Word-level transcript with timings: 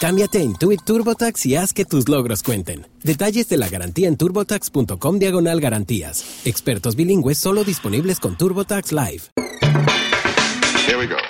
Cámbiate 0.00 0.38
a 0.38 0.40
Intuit 0.40 0.82
TurboTax 0.82 1.44
y 1.44 1.56
haz 1.56 1.74
que 1.74 1.84
tus 1.84 2.08
logros 2.08 2.42
cuenten. 2.42 2.86
Detalles 3.04 3.50
de 3.50 3.58
la 3.58 3.68
garantía 3.68 4.08
en 4.08 4.16
turbotax.com 4.16 5.18
diagonal 5.18 5.60
garantías. 5.60 6.40
Expertos 6.46 6.96
bilingües 6.96 7.36
solo 7.36 7.64
disponibles 7.64 8.18
con 8.18 8.34
TurboTax 8.34 8.92
Live. 8.92 9.24
Here 10.86 10.96
we 10.96 11.06
go. 11.06 11.29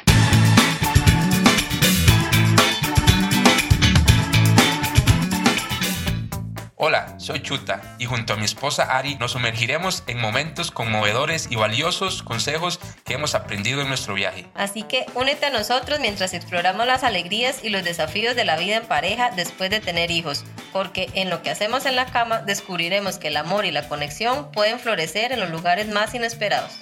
Hola, 6.82 7.12
soy 7.18 7.42
Chuta 7.42 7.82
y 7.98 8.06
junto 8.06 8.32
a 8.32 8.36
mi 8.36 8.46
esposa 8.46 8.96
Ari 8.96 9.16
nos 9.16 9.32
sumergiremos 9.32 10.02
en 10.06 10.18
momentos 10.18 10.70
conmovedores 10.70 11.48
y 11.50 11.56
valiosos 11.56 12.22
consejos 12.22 12.80
que 13.04 13.12
hemos 13.12 13.34
aprendido 13.34 13.82
en 13.82 13.88
nuestro 13.88 14.14
viaje. 14.14 14.46
Así 14.54 14.84
que 14.84 15.04
únete 15.14 15.44
a 15.44 15.50
nosotros 15.50 16.00
mientras 16.00 16.32
exploramos 16.32 16.86
las 16.86 17.04
alegrías 17.04 17.62
y 17.62 17.68
los 17.68 17.84
desafíos 17.84 18.34
de 18.34 18.46
la 18.46 18.56
vida 18.56 18.76
en 18.76 18.86
pareja 18.86 19.30
después 19.30 19.68
de 19.68 19.80
tener 19.80 20.10
hijos, 20.10 20.46
porque 20.72 21.10
en 21.12 21.28
lo 21.28 21.42
que 21.42 21.50
hacemos 21.50 21.84
en 21.84 21.96
la 21.96 22.06
cama 22.06 22.38
descubriremos 22.38 23.18
que 23.18 23.28
el 23.28 23.36
amor 23.36 23.66
y 23.66 23.72
la 23.72 23.86
conexión 23.86 24.50
pueden 24.50 24.80
florecer 24.80 25.32
en 25.32 25.40
los 25.40 25.50
lugares 25.50 25.86
más 25.88 26.14
inesperados. 26.14 26.72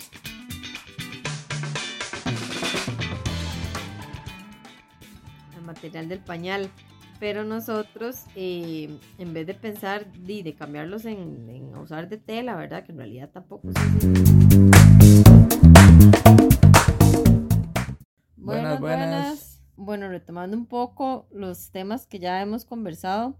El 5.56 5.62
material 5.62 6.08
del 6.08 6.20
pañal 6.20 6.70
pero 7.20 7.44
nosotros, 7.44 8.24
eh, 8.36 8.98
en 9.18 9.34
vez 9.34 9.46
de 9.46 9.54
pensar 9.54 10.06
y 10.26 10.42
de, 10.42 10.54
cambiarlos 10.54 11.04
en, 11.04 11.76
usar 11.76 12.08
de 12.08 12.18
tela, 12.18 12.56
¿verdad? 12.56 12.84
Que 12.84 12.92
en 12.92 12.98
realidad 12.98 13.30
tampoco. 13.30 13.68
Buenas, 18.36 18.80
buenas, 18.80 18.80
buenas. 18.80 19.62
Bueno, 19.76 20.08
retomando 20.08 20.56
un 20.56 20.66
poco 20.66 21.28
los 21.30 21.70
temas 21.70 22.06
que 22.06 22.18
ya 22.18 22.40
hemos 22.40 22.64
conversado. 22.64 23.36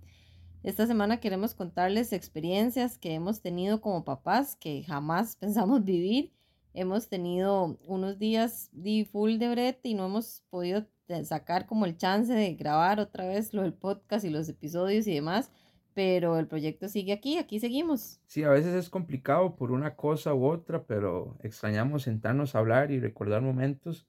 Esta 0.62 0.86
semana 0.86 1.20
queremos 1.20 1.54
contarles 1.54 2.12
experiencias 2.12 2.98
que 2.98 3.14
hemos 3.14 3.42
tenido 3.42 3.80
como 3.80 4.04
papás 4.04 4.56
que 4.56 4.82
jamás 4.84 5.36
pensamos 5.40 5.84
vivir. 5.84 6.32
Hemos 6.74 7.08
tenido 7.08 7.78
unos 7.86 8.18
días 8.18 8.68
de 8.72 9.08
full 9.10 9.38
de 9.38 9.48
brete 9.48 9.88
y 9.88 9.94
no 9.94 10.06
hemos 10.06 10.42
podido 10.50 10.86
sacar 11.25 11.67
como 11.67 11.87
el 11.87 11.97
chance 11.97 12.33
de 12.33 12.55
grabar 12.55 13.01
otra 13.01 13.27
vez 13.27 13.55
lo 13.55 13.62
del 13.62 13.73
podcast 13.73 14.25
y 14.25 14.31
los 14.31 14.48
episodios 14.48 15.06
y 15.06 15.14
demás, 15.14 15.51
pero 15.95 16.39
el 16.39 16.46
proyecto 16.46 16.89
sigue 16.89 17.13
aquí, 17.13 17.39
aquí 17.39 17.58
seguimos. 17.61 18.20
Sí, 18.27 18.45
a 18.45 18.51
veces 18.51 18.74
es 18.74 18.89
complicado 18.89 19.57
por 19.57 19.73
una 19.73 19.97
cosa 19.97 20.35
u 20.35 20.47
otra, 20.47 20.85
pero 20.85 21.36
extrañamos 21.42 22.05
sentarnos 22.05 22.55
a 22.55 22.58
hablar 22.61 22.91
y 22.91 23.01
recordar 23.01 23.42
momentos 23.42 24.07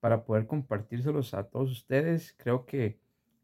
para 0.00 0.24
poder 0.24 0.46
compartírselos 0.46 1.34
a 1.34 1.44
todos 1.44 1.70
ustedes. 1.70 2.34
Creo 2.38 2.66
que 2.66 2.98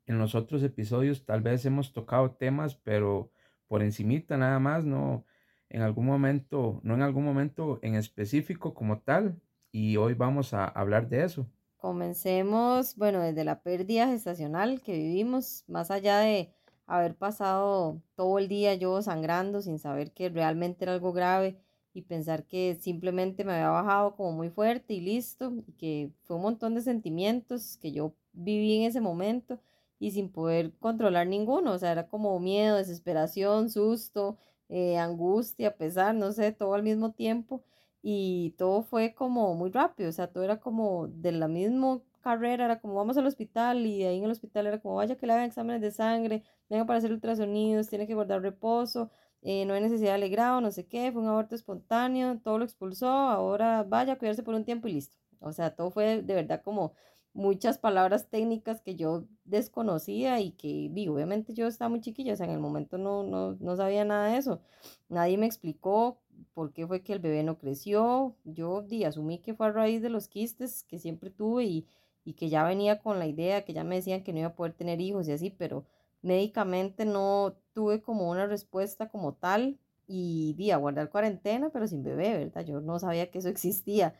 en 0.06 0.18
los 0.18 0.34
otros 0.34 0.62
episodios 0.62 1.24
tal 1.24 1.40
vez 1.40 1.64
hemos 1.66 1.92
tocado 1.92 2.32
temas, 2.32 2.74
pero 2.74 3.30
por 3.68 3.82
encimita 3.82 4.36
nada 4.36 4.58
más, 4.58 4.84
no 4.84 5.24
en 5.68 5.82
algún 5.82 6.06
momento, 6.06 6.80
no 6.82 6.94
en 6.94 7.02
algún 7.02 7.24
momento 7.24 7.78
en 7.82 7.94
específico 7.96 8.74
como 8.74 9.00
tal, 9.00 9.40
y 9.72 9.96
hoy 9.96 10.14
vamos 10.14 10.54
a 10.54 10.66
hablar 10.66 11.08
de 11.08 11.24
eso. 11.24 11.48
Comencemos, 11.84 12.96
bueno, 12.96 13.20
desde 13.20 13.44
la 13.44 13.60
pérdida 13.60 14.06
gestacional 14.06 14.80
que 14.80 14.94
vivimos, 14.94 15.64
más 15.66 15.90
allá 15.90 16.20
de 16.20 16.50
haber 16.86 17.14
pasado 17.14 18.00
todo 18.14 18.38
el 18.38 18.48
día 18.48 18.72
yo 18.72 19.02
sangrando 19.02 19.60
sin 19.60 19.78
saber 19.78 20.10
que 20.12 20.30
realmente 20.30 20.86
era 20.86 20.94
algo 20.94 21.12
grave 21.12 21.58
y 21.92 22.00
pensar 22.00 22.46
que 22.46 22.78
simplemente 22.80 23.44
me 23.44 23.52
había 23.52 23.68
bajado 23.68 24.16
como 24.16 24.32
muy 24.32 24.48
fuerte 24.48 24.94
y 24.94 25.02
listo, 25.02 25.52
y 25.66 25.72
que 25.72 26.10
fue 26.22 26.36
un 26.36 26.42
montón 26.44 26.74
de 26.74 26.80
sentimientos 26.80 27.76
que 27.76 27.92
yo 27.92 28.14
viví 28.32 28.76
en 28.78 28.84
ese 28.84 29.02
momento 29.02 29.60
y 29.98 30.12
sin 30.12 30.32
poder 30.32 30.72
controlar 30.78 31.26
ninguno, 31.26 31.72
o 31.72 31.78
sea, 31.78 31.92
era 31.92 32.08
como 32.08 32.40
miedo, 32.40 32.78
desesperación, 32.78 33.68
susto, 33.68 34.38
eh, 34.70 34.96
angustia, 34.96 35.76
pesar, 35.76 36.14
no 36.14 36.32
sé, 36.32 36.50
todo 36.52 36.72
al 36.72 36.82
mismo 36.82 37.12
tiempo 37.12 37.62
y 38.06 38.50
todo 38.58 38.82
fue 38.82 39.14
como 39.14 39.54
muy 39.54 39.70
rápido, 39.70 40.10
o 40.10 40.12
sea, 40.12 40.26
todo 40.30 40.44
era 40.44 40.60
como 40.60 41.08
de 41.08 41.32
la 41.32 41.48
misma 41.48 42.02
carrera, 42.20 42.66
era 42.66 42.78
como 42.78 42.94
vamos 42.94 43.16
al 43.16 43.26
hospital 43.26 43.86
y 43.86 44.04
ahí 44.04 44.18
en 44.18 44.24
el 44.24 44.30
hospital 44.30 44.66
era 44.66 44.78
como 44.78 44.96
vaya 44.96 45.16
que 45.16 45.26
le 45.26 45.32
hagan 45.32 45.46
exámenes 45.46 45.80
de 45.80 45.90
sangre, 45.90 46.44
venga 46.68 46.84
para 46.84 46.98
hacer 46.98 47.12
ultrasonidos, 47.12 47.88
tiene 47.88 48.06
que 48.06 48.14
guardar 48.14 48.42
reposo, 48.42 49.10
eh, 49.40 49.64
no 49.64 49.72
hay 49.72 49.80
necesidad 49.80 50.10
de 50.10 50.16
alegrado, 50.16 50.60
no 50.60 50.70
sé 50.70 50.86
qué, 50.86 51.10
fue 51.12 51.22
un 51.22 51.28
aborto 51.28 51.54
espontáneo, 51.54 52.38
todo 52.40 52.58
lo 52.58 52.66
expulsó, 52.66 53.08
ahora 53.08 53.84
vaya 53.84 54.12
a 54.14 54.16
cuidarse 54.18 54.42
por 54.42 54.54
un 54.54 54.66
tiempo 54.66 54.86
y 54.88 54.92
listo. 54.92 55.16
O 55.40 55.52
sea, 55.52 55.74
todo 55.74 55.90
fue 55.90 56.20
de 56.20 56.34
verdad 56.34 56.60
como 56.62 56.92
muchas 57.32 57.78
palabras 57.78 58.28
técnicas 58.28 58.82
que 58.82 58.96
yo 58.96 59.24
desconocía 59.44 60.40
y 60.40 60.52
que, 60.52 60.88
digo, 60.92 61.14
obviamente 61.14 61.54
yo 61.54 61.66
estaba 61.66 61.88
muy 61.88 62.00
chiquilla, 62.00 62.34
o 62.34 62.36
sea, 62.36 62.46
en 62.46 62.52
el 62.52 62.60
momento 62.60 62.98
no, 62.98 63.22
no, 63.22 63.54
no 63.60 63.76
sabía 63.76 64.04
nada 64.04 64.28
de 64.28 64.36
eso. 64.36 64.60
Nadie 65.08 65.38
me 65.38 65.46
explicó 65.46 66.20
por 66.54 66.72
qué 66.72 66.86
fue 66.86 67.02
que 67.02 67.12
el 67.12 67.18
bebé 67.20 67.42
no 67.42 67.58
creció. 67.58 68.36
Yo 68.44 68.82
di, 68.82 69.04
asumí 69.04 69.38
que 69.38 69.54
fue 69.54 69.66
a 69.66 69.72
raíz 69.72 70.02
de 70.02 70.10
los 70.10 70.28
quistes 70.28 70.84
que 70.84 70.98
siempre 70.98 71.30
tuve 71.30 71.64
y, 71.64 71.86
y 72.24 72.34
que 72.34 72.48
ya 72.48 72.64
venía 72.64 73.00
con 73.00 73.18
la 73.18 73.26
idea, 73.26 73.64
que 73.64 73.72
ya 73.72 73.84
me 73.84 73.96
decían 73.96 74.22
que 74.22 74.32
no 74.32 74.40
iba 74.40 74.48
a 74.48 74.54
poder 74.56 74.72
tener 74.74 75.00
hijos 75.00 75.28
y 75.28 75.32
así, 75.32 75.50
pero 75.50 75.86
médicamente 76.22 77.04
no 77.04 77.56
tuve 77.74 78.02
como 78.02 78.30
una 78.30 78.46
respuesta 78.46 79.08
como 79.08 79.34
tal 79.34 79.78
y 80.06 80.54
di 80.54 80.70
a 80.70 80.76
guardar 80.76 81.10
cuarentena, 81.10 81.70
pero 81.70 81.86
sin 81.86 82.02
bebé, 82.02 82.36
¿verdad? 82.38 82.64
Yo 82.64 82.80
no 82.80 82.98
sabía 82.98 83.30
que 83.30 83.38
eso 83.38 83.48
existía. 83.48 84.14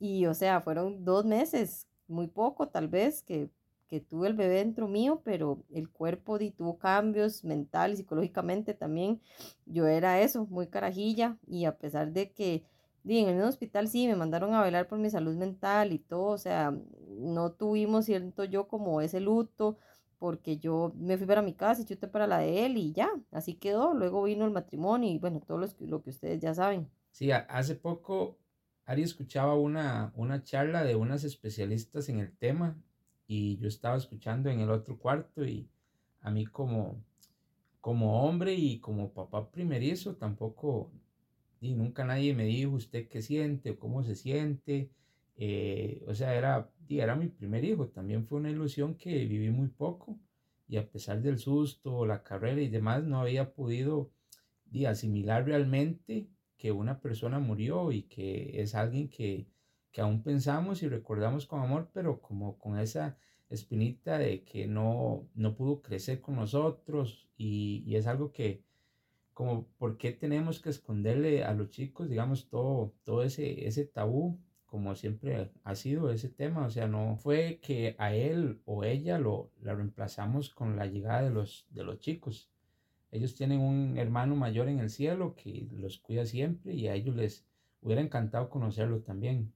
Y 0.00 0.26
o 0.26 0.34
sea, 0.34 0.60
fueron 0.60 1.04
dos 1.04 1.24
meses, 1.24 1.88
muy 2.06 2.28
poco 2.28 2.68
tal 2.68 2.88
vez, 2.88 3.22
que 3.22 3.50
que 3.88 4.00
tuve 4.00 4.28
el 4.28 4.34
bebé 4.34 4.56
dentro 4.56 4.88
mío, 4.88 5.22
pero 5.24 5.64
el 5.72 5.88
cuerpo 5.88 6.38
di, 6.38 6.50
tuvo 6.50 6.78
cambios 6.78 7.44
mentales, 7.44 7.98
psicológicamente 7.98 8.74
también. 8.74 9.20
Yo 9.66 9.86
era 9.86 10.20
eso, 10.20 10.46
muy 10.46 10.68
carajilla 10.68 11.38
y 11.46 11.64
a 11.64 11.78
pesar 11.78 12.12
de 12.12 12.32
que 12.32 12.64
di, 13.02 13.18
en 13.18 13.28
el 13.28 13.42
hospital 13.42 13.88
sí 13.88 14.06
me 14.06 14.16
mandaron 14.16 14.54
a 14.54 14.62
velar 14.62 14.88
por 14.88 14.98
mi 14.98 15.10
salud 15.10 15.34
mental 15.34 15.92
y 15.92 15.98
todo, 15.98 16.26
o 16.26 16.38
sea, 16.38 16.72
no 17.08 17.52
tuvimos, 17.52 18.04
siento 18.04 18.44
yo, 18.44 18.68
como 18.68 19.00
ese 19.00 19.20
luto 19.20 19.78
porque 20.18 20.58
yo 20.58 20.92
me 20.96 21.16
fui 21.16 21.26
para 21.26 21.42
mi 21.42 21.54
casa 21.54 21.82
y 21.82 21.84
chuté 21.84 22.08
para 22.08 22.26
la 22.26 22.38
de 22.38 22.66
él 22.66 22.76
y 22.76 22.92
ya, 22.92 23.08
así 23.30 23.54
quedó. 23.54 23.94
Luego 23.94 24.24
vino 24.24 24.44
el 24.44 24.50
matrimonio 24.50 25.10
y 25.10 25.18
bueno, 25.18 25.40
todo 25.40 25.58
lo 25.58 26.02
que 26.02 26.10
ustedes 26.10 26.40
ya 26.40 26.54
saben. 26.54 26.90
Sí, 27.12 27.30
hace 27.30 27.76
poco 27.76 28.36
Ari 28.84 29.02
escuchaba 29.02 29.54
una, 29.54 30.12
una 30.16 30.42
charla 30.42 30.82
de 30.82 30.96
unas 30.96 31.22
especialistas 31.24 32.08
en 32.08 32.18
el 32.18 32.36
tema 32.36 32.76
y 33.28 33.58
yo 33.58 33.68
estaba 33.68 33.96
escuchando 33.96 34.50
en 34.50 34.60
el 34.60 34.70
otro 34.70 34.98
cuarto 34.98 35.44
y 35.44 35.68
a 36.22 36.30
mí 36.30 36.46
como, 36.46 37.04
como 37.80 38.24
hombre 38.24 38.54
y 38.54 38.80
como 38.80 39.12
papá 39.12 39.50
primerizo 39.50 40.16
tampoco, 40.16 40.90
y 41.60 41.74
nunca 41.74 42.04
nadie 42.04 42.34
me 42.34 42.44
dijo 42.44 42.72
usted 42.72 43.08
qué 43.08 43.22
siente 43.22 43.72
o 43.72 43.78
cómo 43.78 44.02
se 44.02 44.14
siente. 44.14 44.90
Eh, 45.36 46.04
o 46.08 46.14
sea, 46.14 46.34
era, 46.34 46.70
era 46.88 47.14
mi 47.16 47.28
primer 47.28 47.64
hijo, 47.64 47.88
también 47.88 48.26
fue 48.26 48.38
una 48.38 48.50
ilusión 48.50 48.96
que 48.96 49.26
viví 49.26 49.50
muy 49.50 49.68
poco 49.68 50.18
y 50.68 50.78
a 50.78 50.88
pesar 50.90 51.22
del 51.22 51.38
susto, 51.38 52.06
la 52.06 52.22
carrera 52.22 52.60
y 52.60 52.68
demás, 52.68 53.04
no 53.04 53.20
había 53.20 53.52
podido 53.54 54.10
asimilar 54.86 55.44
realmente 55.46 56.28
que 56.56 56.72
una 56.72 57.00
persona 57.00 57.38
murió 57.38 57.92
y 57.92 58.02
que 58.02 58.60
es 58.60 58.74
alguien 58.74 59.08
que, 59.08 59.46
que 59.92 60.00
aún 60.00 60.22
pensamos 60.22 60.82
y 60.82 60.88
recordamos 60.88 61.46
con 61.46 61.60
amor, 61.60 61.90
pero 61.92 62.20
como 62.20 62.58
con 62.58 62.78
esa 62.78 63.18
espinita 63.50 64.18
de 64.18 64.44
que 64.44 64.66
no, 64.66 65.28
no 65.34 65.56
pudo 65.56 65.80
crecer 65.80 66.20
con 66.20 66.36
nosotros 66.36 67.28
y, 67.36 67.82
y, 67.86 67.96
es 67.96 68.06
algo 68.06 68.32
que, 68.32 68.62
como, 69.34 69.66
¿por 69.78 69.96
qué 69.96 70.12
tenemos 70.12 70.60
que 70.60 70.70
esconderle 70.70 71.44
a 71.44 71.54
los 71.54 71.70
chicos, 71.70 72.08
digamos, 72.08 72.48
todo, 72.48 72.94
todo 73.04 73.22
ese, 73.22 73.66
ese 73.66 73.84
tabú 73.86 74.38
como 74.68 74.94
siempre 74.94 75.50
ha 75.64 75.74
sido 75.74 76.10
ese 76.10 76.28
tema, 76.28 76.66
o 76.66 76.70
sea, 76.70 76.86
no 76.86 77.16
fue 77.16 77.58
que 77.62 77.96
a 77.98 78.14
él 78.14 78.60
o 78.66 78.84
ella 78.84 79.18
lo 79.18 79.50
la 79.62 79.74
reemplazamos 79.74 80.50
con 80.50 80.76
la 80.76 80.86
llegada 80.86 81.22
de 81.22 81.30
los, 81.30 81.66
de 81.70 81.84
los 81.84 81.98
chicos. 82.00 82.50
Ellos 83.10 83.34
tienen 83.34 83.60
un 83.60 83.96
hermano 83.96 84.36
mayor 84.36 84.68
en 84.68 84.78
el 84.80 84.90
cielo 84.90 85.34
que 85.34 85.66
los 85.72 85.98
cuida 85.98 86.26
siempre 86.26 86.74
y 86.74 86.86
a 86.88 86.94
ellos 86.94 87.16
les 87.16 87.46
hubiera 87.80 88.02
encantado 88.02 88.50
conocerlo 88.50 89.00
también. 89.00 89.54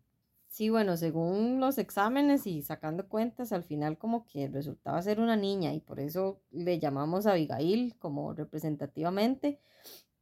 Sí, 0.53 0.69
bueno, 0.69 0.99
según 0.99 1.61
los 1.61 1.79
exámenes 1.79 2.47
y 2.47 2.61
sacando 2.61 3.09
cuentas, 3.09 3.53
al 3.53 3.65
final 3.65 3.97
como 3.97 4.27
que 4.27 4.49
resultaba 4.49 5.01
ser 5.01 5.19
una 5.19 5.35
niña 5.35 5.73
y 5.73 5.81
por 5.81 5.99
eso 5.99 6.43
le 6.51 6.79
llamamos 6.79 7.27
a 7.27 7.33
Abigail 7.33 7.97
como 7.99 8.35
representativamente, 8.35 9.61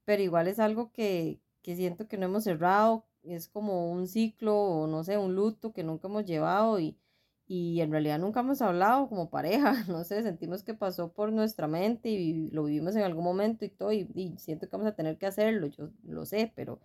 pero 0.04 0.22
igual 0.22 0.48
es 0.48 0.60
algo 0.60 0.92
que, 0.92 1.40
que 1.62 1.74
siento 1.76 2.06
que 2.08 2.16
no 2.16 2.26
hemos 2.26 2.44
cerrado, 2.44 3.06
es 3.24 3.48
como 3.48 3.90
un 3.90 4.06
ciclo 4.06 4.56
o 4.56 4.86
no 4.86 5.02
sé, 5.04 5.18
un 5.18 5.34
luto 5.34 5.72
que 5.72 5.82
nunca 5.84 6.06
hemos 6.08 6.24
llevado 6.26 6.78
y, 6.78 6.96
y 7.48 7.80
en 7.80 7.90
realidad 7.90 8.20
nunca 8.20 8.40
hemos 8.40 8.62
hablado 8.62 9.08
como 9.08 9.30
pareja, 9.30 9.72
no 9.88 10.04
sé, 10.04 10.22
sentimos 10.22 10.62
que 10.62 10.74
pasó 10.74 11.12
por 11.12 11.32
nuestra 11.32 11.66
mente 11.68 12.08
y 12.10 12.50
lo 12.52 12.64
vivimos 12.64 12.94
en 12.96 13.02
algún 13.02 13.24
momento 13.24 13.64
y 13.64 13.70
todo 13.70 13.92
y, 13.92 14.08
y 14.14 14.36
siento 14.38 14.68
que 14.68 14.76
vamos 14.76 14.92
a 14.92 14.94
tener 14.96 15.18
que 15.18 15.26
hacerlo, 15.26 15.66
yo 15.66 15.90
lo 16.04 16.24
sé, 16.24 16.52
pero 16.54 16.80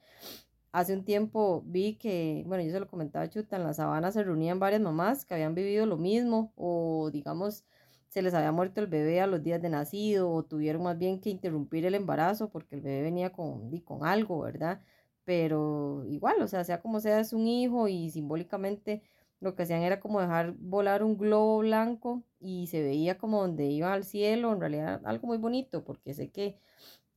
Hace 0.76 0.94
un 0.94 1.06
tiempo 1.06 1.64
vi 1.66 1.96
que, 1.96 2.44
bueno, 2.48 2.62
yo 2.62 2.70
se 2.70 2.82
lo 2.82 2.90
comentaba 2.90 3.30
Chuta, 3.30 3.56
en 3.56 3.64
la 3.64 3.74
sabana 3.74 4.12
se 4.12 4.22
reunían 4.26 4.60
varias 4.60 4.82
mamás 4.82 5.24
que 5.24 5.34
habían 5.34 5.56
vivido 5.56 5.86
lo 5.86 5.96
mismo 5.96 6.52
o 6.58 7.12
digamos 7.14 7.64
se 8.10 8.22
les 8.22 8.34
había 8.34 8.52
muerto 8.52 8.82
el 8.82 8.88
bebé 8.88 9.22
a 9.22 9.28
los 9.28 9.42
días 9.42 9.62
de 9.62 9.70
nacido 9.70 10.30
o 10.30 10.44
tuvieron 10.44 10.84
más 10.84 10.98
bien 10.98 11.22
que 11.22 11.30
interrumpir 11.30 11.86
el 11.86 11.96
embarazo 11.96 12.50
porque 12.50 12.76
el 12.76 12.82
bebé 12.82 13.04
venía 13.04 13.32
con, 13.32 13.72
con 13.86 14.06
algo, 14.06 14.42
¿verdad? 14.42 14.82
Pero 15.24 16.04
igual, 16.10 16.42
o 16.42 16.48
sea, 16.50 16.66
sea 16.66 16.82
como 16.82 17.00
sea, 17.00 17.22
es 17.22 17.32
un 17.32 17.48
hijo 17.48 17.88
y 17.88 18.10
simbólicamente 18.10 19.02
lo 19.40 19.56
que 19.56 19.64
hacían 19.64 19.82
era 19.82 20.02
como 20.02 20.20
dejar 20.20 20.56
volar 20.60 21.04
un 21.04 21.18
globo 21.18 21.60
blanco 21.60 22.24
y 22.42 22.68
se 22.68 22.84
veía 22.84 23.18
como 23.18 23.40
donde 23.40 23.68
iba 23.68 23.94
al 23.94 24.04
cielo, 24.04 24.52
en 24.52 24.60
realidad 24.60 25.02
algo 25.06 25.28
muy 25.28 25.38
bonito 25.38 25.86
porque 25.86 26.14
sé 26.14 26.32
que 26.32 26.60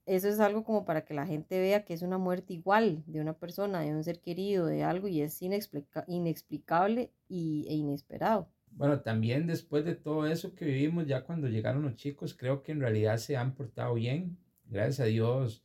eso 0.09 0.29
es 0.29 0.41
algo 0.41 0.65
como 0.65 0.85
para 0.85 1.05
que 1.05 1.15
la 1.15 1.27
gente 1.27 1.61
vea 1.61 1.85
que 1.85 1.95
es 1.95 2.03
una 2.03 2.19
muerte 2.19 2.55
igual 2.55 3.03
de 3.07 3.21
una 3.21 3.35
persona, 3.35 3.81
de 3.81 3.95
un 3.95 4.03
ser 4.03 4.21
querido, 4.21 4.67
de 4.67 4.83
algo 4.83 5.07
y 5.09 5.21
es 5.21 5.41
inexplicable 5.43 7.13
y, 7.29 7.67
e 7.69 7.75
inesperado. 7.75 8.49
Bueno, 8.71 9.01
también 9.01 9.47
después 9.47 9.85
de 9.85 9.95
todo 9.95 10.27
eso 10.27 10.55
que 10.55 10.65
vivimos, 10.65 11.07
ya 11.07 11.25
cuando 11.25 11.49
llegaron 11.49 11.83
los 11.83 11.97
chicos, 11.97 12.35
creo 12.35 12.63
que 12.63 12.73
en 12.73 12.81
realidad 12.81 13.19
se 13.19 13.37
han 13.37 13.55
portado 13.55 13.95
bien. 13.95 14.39
Gracias 14.65 15.01
a 15.01 15.05
Dios, 15.05 15.65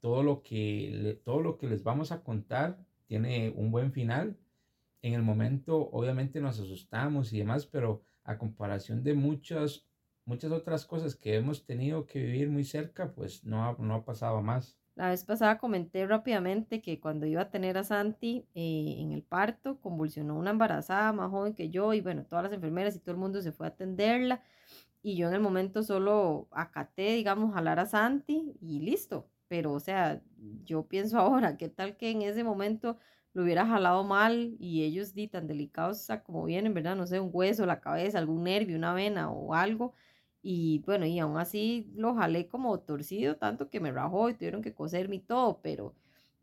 todo 0.00 0.22
lo 0.22 0.42
que, 0.42 1.20
todo 1.24 1.40
lo 1.40 1.56
que 1.56 1.68
les 1.68 1.82
vamos 1.82 2.12
a 2.12 2.22
contar 2.22 2.78
tiene 3.06 3.52
un 3.56 3.70
buen 3.70 3.92
final. 3.92 4.36
En 5.02 5.14
el 5.14 5.22
momento, 5.22 5.88
obviamente 5.92 6.40
nos 6.40 6.60
asustamos 6.60 7.32
y 7.32 7.38
demás, 7.38 7.66
pero 7.66 8.02
a 8.24 8.36
comparación 8.36 9.02
de 9.02 9.14
muchas 9.14 9.87
muchas 10.28 10.52
otras 10.52 10.84
cosas 10.84 11.16
que 11.16 11.34
hemos 11.34 11.64
tenido 11.64 12.06
que 12.06 12.20
vivir 12.20 12.50
muy 12.50 12.64
cerca, 12.64 13.12
pues 13.12 13.44
no 13.44 13.64
ha, 13.64 13.76
no 13.78 13.94
ha 13.94 14.04
pasado 14.04 14.42
más. 14.42 14.76
La 14.94 15.08
vez 15.08 15.24
pasada 15.24 15.58
comenté 15.58 16.06
rápidamente 16.06 16.82
que 16.82 17.00
cuando 17.00 17.24
iba 17.24 17.42
a 17.42 17.50
tener 17.50 17.78
a 17.78 17.84
Santi 17.84 18.44
eh, 18.54 18.96
en 18.98 19.12
el 19.12 19.22
parto, 19.22 19.80
convulsionó 19.80 20.36
una 20.36 20.50
embarazada 20.50 21.12
más 21.12 21.30
joven 21.30 21.54
que 21.54 21.70
yo 21.70 21.94
y 21.94 22.00
bueno, 22.00 22.24
todas 22.24 22.44
las 22.44 22.52
enfermeras 22.52 22.94
y 22.96 22.98
todo 22.98 23.12
el 23.12 23.18
mundo 23.20 23.40
se 23.40 23.52
fue 23.52 23.66
a 23.66 23.70
atenderla 23.70 24.42
y 25.02 25.16
yo 25.16 25.28
en 25.28 25.34
el 25.34 25.40
momento 25.40 25.82
solo 25.82 26.48
acaté, 26.50 27.14
digamos, 27.14 27.54
jalar 27.54 27.78
a 27.78 27.86
Santi 27.86 28.56
y 28.60 28.80
listo. 28.80 29.30
Pero 29.46 29.72
o 29.72 29.80
sea, 29.80 30.20
yo 30.64 30.86
pienso 30.86 31.18
ahora, 31.20 31.56
¿qué 31.56 31.68
tal 31.68 31.96
que 31.96 32.10
en 32.10 32.22
ese 32.22 32.44
momento 32.44 32.98
lo 33.32 33.44
hubiera 33.44 33.66
jalado 33.66 34.04
mal 34.04 34.56
y 34.58 34.82
ellos 34.82 35.14
di 35.14 35.28
tan 35.28 35.46
delicados 35.46 36.08
como 36.24 36.44
vienen, 36.44 36.74
¿verdad? 36.74 36.96
No 36.96 37.06
sé, 37.06 37.20
un 37.20 37.30
hueso, 37.32 37.66
la 37.66 37.80
cabeza, 37.80 38.18
algún 38.18 38.42
nervio, 38.44 38.76
una 38.76 38.92
vena 38.94 39.30
o 39.30 39.54
algo 39.54 39.94
y 40.42 40.80
bueno, 40.86 41.06
y 41.06 41.18
aún 41.18 41.38
así 41.38 41.90
lo 41.96 42.14
jalé 42.14 42.48
como 42.48 42.78
torcido, 42.80 43.36
tanto 43.36 43.70
que 43.70 43.80
me 43.80 43.92
rajó 43.92 44.30
y 44.30 44.34
tuvieron 44.34 44.62
que 44.62 44.74
coserme 44.74 45.16
y 45.16 45.20
todo, 45.20 45.60
pero 45.62 45.94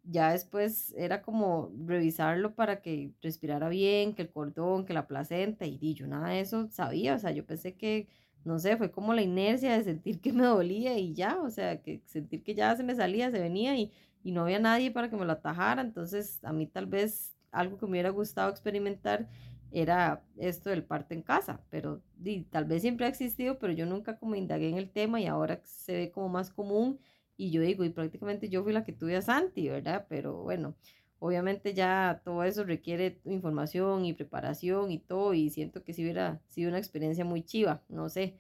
ya 0.04 0.32
después 0.32 0.94
era 0.98 1.22
como 1.22 1.72
revisarlo 1.86 2.54
para 2.56 2.82
que 2.82 3.12
respirara 3.22 3.70
bien, 3.70 4.14
que 4.14 4.24
el 4.24 4.30
cordón, 4.32 4.86
que 4.86 4.94
la 4.94 5.08
placenta, 5.08 5.66
y, 5.66 5.94
yo 5.96 6.08
nada 6.08 6.30
de 6.30 6.42
eso 6.42 6.70
sabía, 6.72 7.16
o 7.16 7.20
sea, 7.20 7.32
yo 7.32 7.46
pensé 7.46 7.76
que, 7.76 8.08
no 8.44 8.60
sé, 8.60 8.78
fue 8.78 8.92
como 8.92 9.14
la 9.14 9.22
inercia 9.24 9.76
de 9.78 9.84
sentir 9.84 10.22
que 10.22 10.34
me 10.34 10.46
dolía 10.46 10.98
y 10.98 11.14
ya, 11.14 11.40
o 11.42 11.50
sea, 11.50 11.82
que 11.82 12.02
sentir 12.06 12.44
que 12.44 12.56
ya 12.56 12.76
se 12.76 12.84
me 12.84 12.96
salía, 12.96 13.32
se 13.32 13.40
venía 13.40 13.78
y, 13.78 13.92
y 14.24 14.32
no 14.32 14.42
había 14.44 14.60
nadie 14.60 14.92
para 14.92 15.10
que 15.10 15.16
me 15.16 15.26
lo 15.26 15.34
atajara, 15.34 15.82
entonces 15.82 16.44
a 16.44 16.54
mí 16.54 16.68
tal 16.68 16.86
vez 16.86 17.36
algo 17.52 17.78
que 17.78 17.86
me 17.86 17.92
hubiera 17.92 18.10
gustado 18.10 18.52
experimentar 18.52 19.28
era 19.76 20.24
esto 20.38 20.70
del 20.70 20.86
parto 20.86 21.14
en 21.14 21.22
casa, 21.22 21.62
pero 21.70 22.02
tal 22.50 22.64
vez 22.64 22.82
siempre 22.82 23.06
ha 23.06 23.10
existido, 23.10 23.60
pero 23.60 23.74
yo 23.74 23.86
nunca 23.86 24.18
como 24.18 24.36
indagué 24.36 24.70
en 24.70 24.78
el 24.78 24.90
tema 24.90 25.20
y 25.20 25.26
ahora 25.28 25.60
se 25.66 25.94
ve 25.94 26.12
como 26.12 26.30
más 26.30 26.50
común 26.50 26.98
y 27.36 27.52
yo 27.52 27.62
digo, 27.62 27.84
y 27.84 27.90
prácticamente 27.90 28.48
yo 28.48 28.64
fui 28.64 28.72
la 28.72 28.86
que 28.86 28.94
tuve 28.94 29.18
a 29.18 29.22
Santi, 29.22 29.68
¿verdad? 29.68 30.06
Pero 30.08 30.44
bueno, 30.44 30.76
obviamente 31.20 31.74
ya 31.74 32.22
todo 32.24 32.44
eso 32.46 32.64
requiere 32.64 33.20
información 33.26 34.06
y 34.06 34.14
preparación 34.14 34.92
y 34.92 35.00
todo 35.00 35.34
y 35.34 35.50
siento 35.50 35.84
que 35.84 35.92
si 35.92 36.04
hubiera 36.04 36.40
sido 36.48 36.70
una 36.70 36.78
experiencia 36.80 37.26
muy 37.26 37.44
chiva, 37.44 37.84
no 37.90 38.08
sé, 38.08 38.38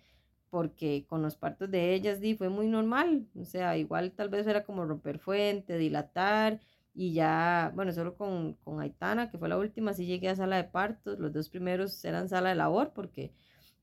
porque 0.50 1.06
con 1.10 1.22
los 1.22 1.36
partos 1.36 1.70
de 1.70 1.94
ellas 1.94 2.22
di, 2.22 2.36
fue 2.36 2.48
muy 2.48 2.68
normal, 2.68 3.28
o 3.38 3.44
sea, 3.44 3.78
igual 3.78 4.14
tal 4.14 4.30
vez 4.30 4.48
era 4.48 4.64
como 4.64 4.86
romper 4.86 5.20
fuente, 5.20 5.78
dilatar 5.78 6.62
y 6.96 7.14
ya, 7.14 7.72
bueno, 7.76 7.92
solo 7.92 8.16
con, 8.16 8.56
con 8.64 8.82
Aitana, 8.82 9.30
que 9.30 9.38
fue 9.38 9.50
la 9.50 9.58
última, 9.58 9.94
sí 9.94 10.06
llegué 10.06 10.30
a 10.30 10.36
sala 10.36 10.58
de 10.58 10.64
partos. 10.66 11.20
Los 11.20 11.34
dos 11.34 11.50
primeros 11.50 12.04
eran 12.06 12.30
sala 12.30 12.50
de 12.50 12.56
labor 12.56 12.94
porque 12.96 13.34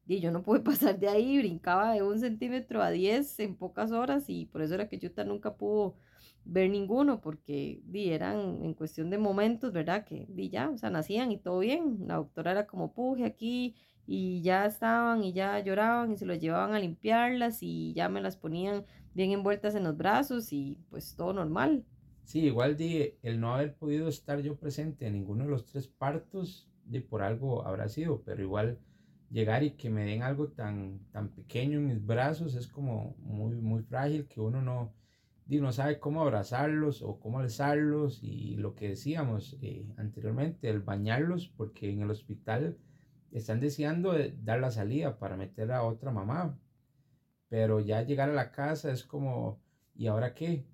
y 0.07 0.21
yo 0.21 0.31
no 0.31 0.43
pude 0.43 0.61
pasar 0.61 0.99
de 0.99 1.09
ahí, 1.09 1.39
brincaba 1.39 1.93
de 1.95 2.03
un 2.03 2.19
centímetro 2.21 2.83
a 2.83 2.91
diez 2.91 3.39
en 3.41 3.57
pocas 3.57 3.93
horas 3.93 4.25
y 4.29 4.47
por 4.47 4.63
eso 4.63 4.75
era 4.75 4.89
que 4.89 4.99
Yuta 4.99 5.25
nunca 5.25 5.55
pudo 5.57 5.95
ver 6.45 6.71
ninguno 6.71 7.21
porque 7.21 7.81
di, 7.85 8.11
eran 8.11 8.63
en 8.65 8.75
cuestión 8.75 9.11
de 9.11 9.19
momentos, 9.19 9.73
¿verdad? 9.73 10.05
Que 10.05 10.27
di, 10.29 10.51
ya, 10.51 10.71
o 10.71 10.79
sea, 10.79 10.91
nacían 10.91 11.31
y 11.33 11.39
todo 11.39 11.61
bien. 11.61 12.07
La 12.09 12.17
doctora 12.17 12.53
era 12.53 12.67
como 12.67 12.93
puje 12.93 13.25
aquí 13.25 13.77
y 14.07 14.43
ya 14.43 14.67
estaban 14.67 15.23
y 15.25 15.33
ya 15.33 15.59
lloraban 15.61 16.13
y 16.13 16.17
se 16.17 16.27
los 16.27 16.41
llevaban 16.41 16.75
a 16.75 16.81
limpiarlas 16.81 17.63
y 17.63 17.93
ya 17.95 18.09
me 18.09 18.21
las 18.21 18.37
ponían 18.37 18.85
bien 19.15 19.31
envueltas 19.33 19.75
en 19.75 19.85
los 19.85 19.97
brazos 19.97 20.53
y 20.53 20.79
pues 20.91 21.15
todo 21.17 21.33
normal. 21.33 21.85
Sí, 22.33 22.47
igual 22.47 22.79
de 22.79 23.19
el 23.23 23.39
no 23.41 23.53
haber 23.55 23.75
podido 23.75 24.09
estar 24.09 24.41
yo 24.41 24.57
presente 24.57 25.07
en 25.07 25.13
ninguno 25.13 25.45
de 25.45 25.51
los 25.51 25.67
tres 25.67 25.87
partos, 25.87 26.67
de 26.87 27.03
por 27.03 27.21
algo 27.21 27.67
habrá 27.67 27.91
sido, 27.91 28.23
pero 28.23 28.41
igual 28.41 28.79
llegar 29.29 29.63
y 29.65 29.73
que 29.73 29.91
me 29.91 30.07
den 30.07 30.23
algo 30.23 30.49
tan, 30.49 31.01
tan 31.11 31.29
pequeño 31.29 31.77
en 31.77 31.89
mis 31.89 32.07
brazos 32.07 32.55
es 32.55 32.69
como 32.69 33.15
muy, 33.19 33.57
muy 33.61 33.83
frágil 33.83 34.29
que 34.29 34.41
uno 34.41 34.63
no, 34.63 34.95
no 35.47 35.73
sabe 35.73 35.99
cómo 36.01 36.23
abrazarlos 36.23 37.03
o 37.03 37.21
cómo 37.21 37.39
alzarlos 37.39 38.23
y 38.23 38.57
lo 38.57 38.75
que 38.75 38.89
decíamos 38.89 39.59
eh, 39.61 39.87
anteriormente, 39.99 40.71
el 40.71 40.81
bañarlos, 40.81 41.49
porque 41.49 41.91
en 41.91 42.01
el 42.01 42.11
hospital 42.11 42.79
están 43.31 43.61
deseando 43.61 44.15
dar 44.43 44.59
la 44.59 44.71
salida 44.71 45.19
para 45.19 45.37
meter 45.37 45.71
a 45.71 45.83
otra 45.83 46.11
mamá, 46.11 46.59
pero 47.51 47.81
ya 47.81 48.01
llegar 48.01 48.31
a 48.31 48.33
la 48.33 48.53
casa 48.53 48.91
es 48.91 49.05
como, 49.05 49.61
¿y 49.95 50.07
ahora 50.07 50.33
qué? 50.33 50.72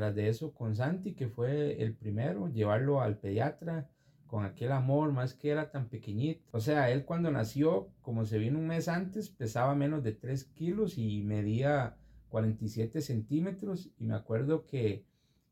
Tras 0.00 0.14
de 0.14 0.30
eso, 0.30 0.54
con 0.54 0.74
Santi, 0.76 1.12
que 1.12 1.28
fue 1.28 1.82
el 1.82 1.94
primero, 1.94 2.48
llevarlo 2.48 3.02
al 3.02 3.18
pediatra 3.18 3.90
con 4.26 4.46
aquel 4.46 4.72
amor, 4.72 5.12
más 5.12 5.34
que 5.34 5.50
era 5.50 5.70
tan 5.70 5.90
pequeñito. 5.90 6.42
O 6.52 6.60
sea, 6.60 6.90
él 6.90 7.04
cuando 7.04 7.30
nació, 7.30 7.90
como 8.00 8.24
se 8.24 8.38
vino 8.38 8.58
un 8.58 8.66
mes 8.66 8.88
antes, 8.88 9.28
pesaba 9.28 9.74
menos 9.74 10.02
de 10.02 10.12
3 10.12 10.42
kilos 10.54 10.96
y 10.96 11.20
medía 11.20 11.98
47 12.30 13.02
centímetros. 13.02 13.90
Y 13.98 14.04
me 14.04 14.14
acuerdo 14.14 14.64
que 14.64 15.04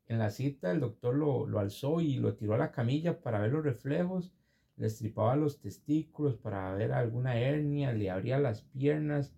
en 0.06 0.18
la 0.18 0.30
cita 0.30 0.70
el 0.70 0.80
doctor 0.80 1.14
lo, 1.14 1.46
lo 1.46 1.58
alzó 1.58 2.00
y 2.00 2.16
lo 2.16 2.34
tiró 2.34 2.54
a 2.54 2.58
la 2.58 2.72
camilla 2.72 3.20
para 3.20 3.40
ver 3.40 3.52
los 3.52 3.62
reflejos. 3.62 4.32
Le 4.78 4.86
estripaba 4.86 5.36
los 5.36 5.60
testículos 5.60 6.36
para 6.36 6.72
ver 6.72 6.92
alguna 6.92 7.38
hernia, 7.38 7.92
le 7.92 8.08
abría 8.10 8.38
las 8.38 8.62
piernas 8.62 9.34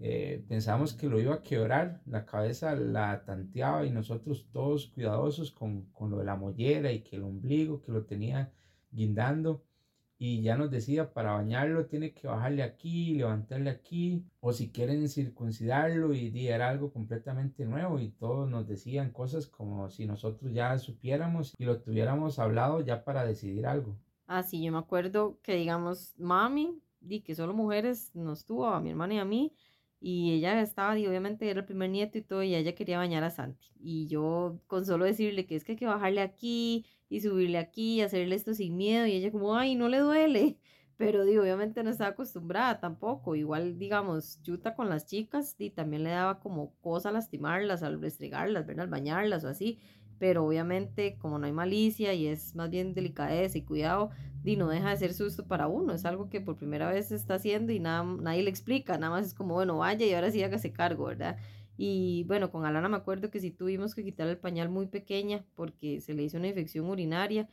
eh, 0.00 0.44
pensábamos 0.48 0.94
que 0.94 1.08
lo 1.08 1.20
iba 1.20 1.34
a 1.34 1.42
quebrar, 1.42 2.02
la 2.06 2.24
cabeza 2.26 2.74
la 2.74 3.24
tanteaba 3.24 3.84
y 3.86 3.90
nosotros 3.90 4.48
todos 4.52 4.88
cuidadosos 4.88 5.50
con, 5.50 5.86
con, 5.92 6.10
lo 6.10 6.18
de 6.18 6.24
la 6.24 6.36
mollera 6.36 6.92
y 6.92 7.00
que 7.00 7.16
el 7.16 7.22
ombligo 7.22 7.80
que 7.82 7.92
lo 7.92 8.04
tenía 8.04 8.52
guindando 8.90 9.62
y 10.18 10.40
ya 10.42 10.56
nos 10.56 10.70
decía 10.70 11.12
para 11.12 11.32
bañarlo 11.32 11.86
tiene 11.86 12.12
que 12.12 12.26
bajarle 12.26 12.62
aquí, 12.62 13.14
levantarle 13.14 13.70
aquí 13.70 14.24
o 14.40 14.52
si 14.52 14.70
quieren 14.70 15.08
circuncidarlo 15.08 16.14
y, 16.14 16.48
era 16.48 16.68
algo 16.68 16.92
completamente 16.92 17.64
nuevo 17.64 17.98
y 17.98 18.10
todos 18.10 18.48
nos 18.48 18.66
decían 18.66 19.10
cosas 19.10 19.46
como 19.46 19.90
si 19.90 20.06
nosotros 20.06 20.52
ya 20.52 20.78
supiéramos 20.78 21.54
y 21.58 21.64
lo 21.64 21.80
tuviéramos 21.80 22.38
hablado 22.38 22.80
ya 22.80 23.04
para 23.04 23.26
decidir 23.26 23.66
algo. 23.66 23.96
Ah, 24.26 24.42
sí, 24.42 24.62
yo 24.62 24.72
me 24.72 24.78
acuerdo 24.78 25.38
que 25.42 25.54
digamos, 25.54 26.14
mami, 26.18 26.80
di 27.00 27.20
que 27.20 27.34
solo 27.34 27.52
mujeres 27.52 28.14
nos 28.14 28.44
tuvo, 28.44 28.66
a 28.66 28.80
mi 28.80 28.90
hermana 28.90 29.14
y 29.14 29.18
a 29.18 29.24
mí, 29.24 29.52
y 30.00 30.32
ella 30.32 30.60
estaba, 30.60 30.98
y 30.98 31.06
obviamente 31.06 31.48
era 31.50 31.60
el 31.60 31.66
primer 31.66 31.90
nieto 31.90 32.18
y 32.18 32.22
todo, 32.22 32.42
y 32.42 32.54
ella 32.54 32.74
quería 32.74 32.98
bañar 32.98 33.24
a 33.24 33.30
Santi. 33.30 33.68
Y 33.80 34.06
yo 34.06 34.60
con 34.66 34.84
solo 34.86 35.04
decirle 35.04 35.46
que 35.46 35.56
es 35.56 35.64
que 35.64 35.72
hay 35.72 35.78
que 35.78 35.86
bajarle 35.86 36.20
aquí, 36.20 36.84
y 37.08 37.20
subirle 37.20 37.58
aquí 37.58 37.96
y 37.96 38.00
hacerle 38.02 38.34
esto 38.34 38.54
sin 38.54 38.76
miedo 38.76 39.06
y 39.06 39.12
ella 39.12 39.30
como, 39.30 39.56
ay, 39.56 39.74
no 39.74 39.88
le 39.88 39.98
duele. 39.98 40.58
Pero 40.96 41.24
digo, 41.24 41.42
obviamente 41.42 41.82
no 41.82 41.90
estaba 41.90 42.10
acostumbrada 42.10 42.80
tampoco. 42.80 43.36
Igual, 43.36 43.78
digamos, 43.78 44.40
Yuta 44.42 44.74
con 44.74 44.88
las 44.88 45.06
chicas 45.06 45.54
y 45.58 45.70
también 45.70 46.04
le 46.04 46.10
daba 46.10 46.40
como 46.40 46.74
cosa 46.80 47.12
lastimarlas 47.12 47.82
al 47.82 48.00
restregarlas, 48.00 48.66
¿verdad? 48.66 48.84
Al 48.84 48.90
bañarlas 48.90 49.44
o 49.44 49.48
así. 49.48 49.78
Pero 50.18 50.46
obviamente, 50.46 51.16
como 51.18 51.38
no 51.38 51.46
hay 51.46 51.52
malicia 51.52 52.14
y 52.14 52.26
es 52.26 52.54
más 52.54 52.70
bien 52.70 52.94
delicadeza 52.94 53.58
y 53.58 53.62
cuidado, 53.62 54.10
y 54.44 54.56
no 54.56 54.68
deja 54.68 54.90
de 54.90 54.96
ser 54.96 55.14
susto 55.14 55.46
para 55.46 55.66
uno. 55.66 55.92
Es 55.92 56.04
algo 56.04 56.28
que 56.30 56.40
por 56.40 56.56
primera 56.56 56.88
vez 56.88 57.08
se 57.08 57.16
está 57.16 57.34
haciendo 57.34 57.72
y 57.72 57.80
nada, 57.80 58.04
nadie 58.04 58.42
le 58.42 58.50
explica. 58.50 58.96
Nada 58.98 59.10
más 59.10 59.26
es 59.26 59.34
como, 59.34 59.54
bueno, 59.54 59.78
vaya 59.78 60.06
y 60.06 60.14
ahora 60.14 60.30
sí 60.30 60.42
hágase 60.42 60.72
cargo, 60.72 61.06
¿verdad? 61.06 61.36
Y 61.76 62.24
bueno, 62.24 62.50
con 62.50 62.64
Alana 62.64 62.88
me 62.88 62.96
acuerdo 62.96 63.30
que 63.30 63.40
sí 63.40 63.50
tuvimos 63.50 63.94
que 63.94 64.04
quitarle 64.04 64.32
el 64.32 64.38
pañal 64.38 64.68
muy 64.68 64.86
pequeña 64.86 65.44
porque 65.54 66.00
se 66.00 66.14
le 66.14 66.22
hizo 66.22 66.38
una 66.38 66.48
infección 66.48 66.86
urinaria. 66.88 67.48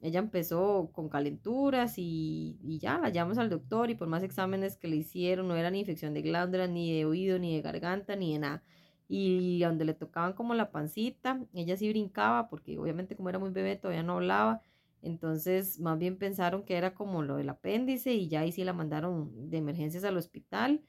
Ella 0.00 0.20
empezó 0.20 0.90
con 0.92 1.08
calenturas 1.08 1.94
y, 1.96 2.58
y, 2.62 2.78
ya 2.78 2.98
la 2.98 3.08
llevamos 3.08 3.38
al 3.38 3.48
doctor 3.48 3.90
y 3.90 3.94
por 3.94 4.06
más 4.06 4.22
exámenes 4.22 4.76
que 4.76 4.88
le 4.88 4.96
hicieron 4.96 5.48
no 5.48 5.56
era 5.56 5.70
ni 5.70 5.80
infección 5.80 6.12
de 6.12 6.20
glándula, 6.22 6.66
ni 6.66 6.94
de 6.94 7.06
oído, 7.06 7.38
ni 7.38 7.54
de 7.54 7.62
garganta, 7.62 8.14
ni 8.14 8.34
de 8.34 8.38
nada. 8.40 8.62
Y 9.08 9.60
donde 9.62 9.84
le 9.84 9.94
tocaban 9.94 10.32
como 10.32 10.54
la 10.54 10.70
pancita, 10.70 11.40
ella 11.52 11.76
sí 11.76 11.88
brincaba 11.88 12.48
porque 12.48 12.78
obviamente 12.78 13.16
como 13.16 13.28
era 13.28 13.38
muy 13.38 13.50
bebé 13.50 13.76
todavía 13.76 14.02
no 14.02 14.14
hablaba. 14.14 14.62
Entonces 15.02 15.78
más 15.80 15.98
bien 15.98 16.16
pensaron 16.18 16.64
que 16.64 16.76
era 16.76 16.94
como 16.94 17.22
lo 17.22 17.36
del 17.36 17.50
apéndice 17.50 18.14
y 18.14 18.28
ya 18.28 18.40
ahí 18.40 18.52
sí 18.52 18.64
la 18.64 18.72
mandaron 18.72 19.50
de 19.50 19.58
emergencias 19.58 20.04
al 20.04 20.16
hospital 20.16 20.82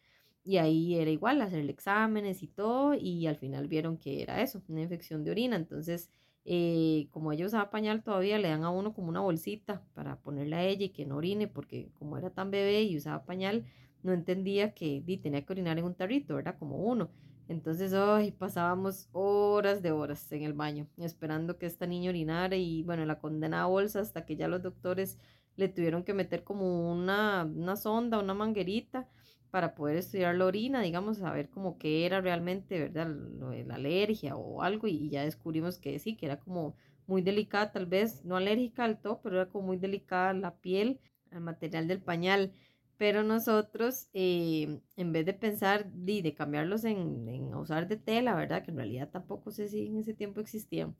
y 0.43 0.57
ahí 0.57 0.95
era 0.95 1.09
igual, 1.11 1.41
hacerle 1.41 1.71
exámenes 1.71 2.43
y 2.43 2.47
todo, 2.47 2.93
y 2.93 3.25
al 3.27 3.35
final 3.37 3.67
vieron 3.67 3.97
que 3.97 4.21
era 4.21 4.41
eso, 4.41 4.61
una 4.67 4.81
infección 4.81 5.23
de 5.23 5.31
orina. 5.31 5.55
Entonces, 5.55 6.11
eh, 6.45 7.07
como 7.11 7.31
ella 7.31 7.47
usaba 7.47 7.71
pañal 7.71 8.03
todavía, 8.03 8.37
le 8.37 8.49
dan 8.49 8.63
a 8.63 8.69
uno 8.69 8.93
como 8.93 9.09
una 9.09 9.21
bolsita 9.21 9.83
para 9.95 10.17
ponerle 10.21 10.55
a 10.55 10.63
ella 10.63 10.85
y 10.85 10.89
que 10.89 11.05
no 11.05 11.17
orine, 11.17 11.47
porque 11.47 11.89
como 11.95 12.17
era 12.17 12.29
tan 12.29 12.51
bebé 12.51 12.83
y 12.83 12.95
usaba 12.97 13.25
pañal, 13.25 13.65
no 14.03 14.13
entendía 14.13 14.73
que 14.75 15.03
tenía 15.23 15.43
que 15.45 15.53
orinar 15.53 15.79
en 15.79 15.85
un 15.85 15.95
tarrito, 15.95 16.35
¿verdad? 16.35 16.57
Como 16.59 16.77
uno. 16.77 17.09
Entonces, 17.47 17.93
hoy 17.93 18.31
pasábamos 18.31 19.07
horas 19.11 19.81
de 19.83 19.91
horas 19.91 20.31
en 20.31 20.43
el 20.43 20.53
baño, 20.53 20.87
esperando 20.97 21.57
que 21.57 21.67
esta 21.67 21.85
niña 21.85 22.09
orinara 22.09 22.55
y 22.55 22.83
bueno, 22.83 23.05
la 23.05 23.19
condenada 23.19 23.65
bolsa 23.67 23.99
hasta 23.99 24.25
que 24.25 24.35
ya 24.35 24.47
los 24.47 24.63
doctores 24.63 25.19
le 25.55 25.69
tuvieron 25.69 26.03
que 26.03 26.13
meter 26.13 26.43
como 26.43 26.91
una, 26.91 27.45
una 27.45 27.75
sonda, 27.75 28.19
una 28.19 28.33
manguerita 28.33 29.07
para 29.51 29.75
poder 29.75 29.97
estudiar 29.97 30.35
la 30.35 30.45
orina, 30.45 30.81
digamos, 30.81 31.21
a 31.21 31.31
ver 31.31 31.49
como 31.49 31.77
qué 31.77 32.05
era 32.05 32.19
realmente, 32.19 32.79
¿verdad? 32.79 33.07
Lo 33.07 33.53
la 33.53 33.75
alergia 33.75 34.35
o 34.35 34.61
algo 34.63 34.87
y, 34.87 35.09
ya 35.09 35.23
descubrimos 35.23 35.77
que 35.77 35.97
sí, 35.99 36.17
que 36.17 36.25
era 36.25 36.39
como 36.39 36.75
muy 37.07 37.21
delicada, 37.21 37.71
tal 37.71 37.85
vez 37.85 38.25
no 38.25 38.35
alérgica 38.35 38.83
al 38.83 38.99
todo, 38.99 39.21
pero 39.21 39.37
era 39.37 39.49
como 39.49 39.67
muy 39.67 39.77
delicada 39.77 40.33
la 40.33 40.55
piel, 40.55 40.99
el 41.31 41.41
material 41.41 41.87
del 41.87 42.01
pañal. 42.01 42.53
Pero 42.97 43.23
nosotros, 43.23 44.07
eh, 44.13 44.79
en 44.95 45.11
vez 45.11 45.25
de 45.25 45.33
pensar 45.33 45.91
de, 45.91 46.21
de 46.21 46.33
cambiarlos 46.33 46.85
en, 46.85 47.27
en, 47.27 47.53
usar 47.55 47.87
de 47.87 47.97
tela, 47.97 48.35
¿verdad? 48.35 48.63
Que 48.63 48.71
en 48.71 48.77
realidad 48.77 49.09
tampoco 49.11 49.51
sé 49.51 49.67
si 49.67 49.87
en 49.87 49.97
ese 49.97 50.13
tiempo 50.13 50.39
existían, 50.39 50.95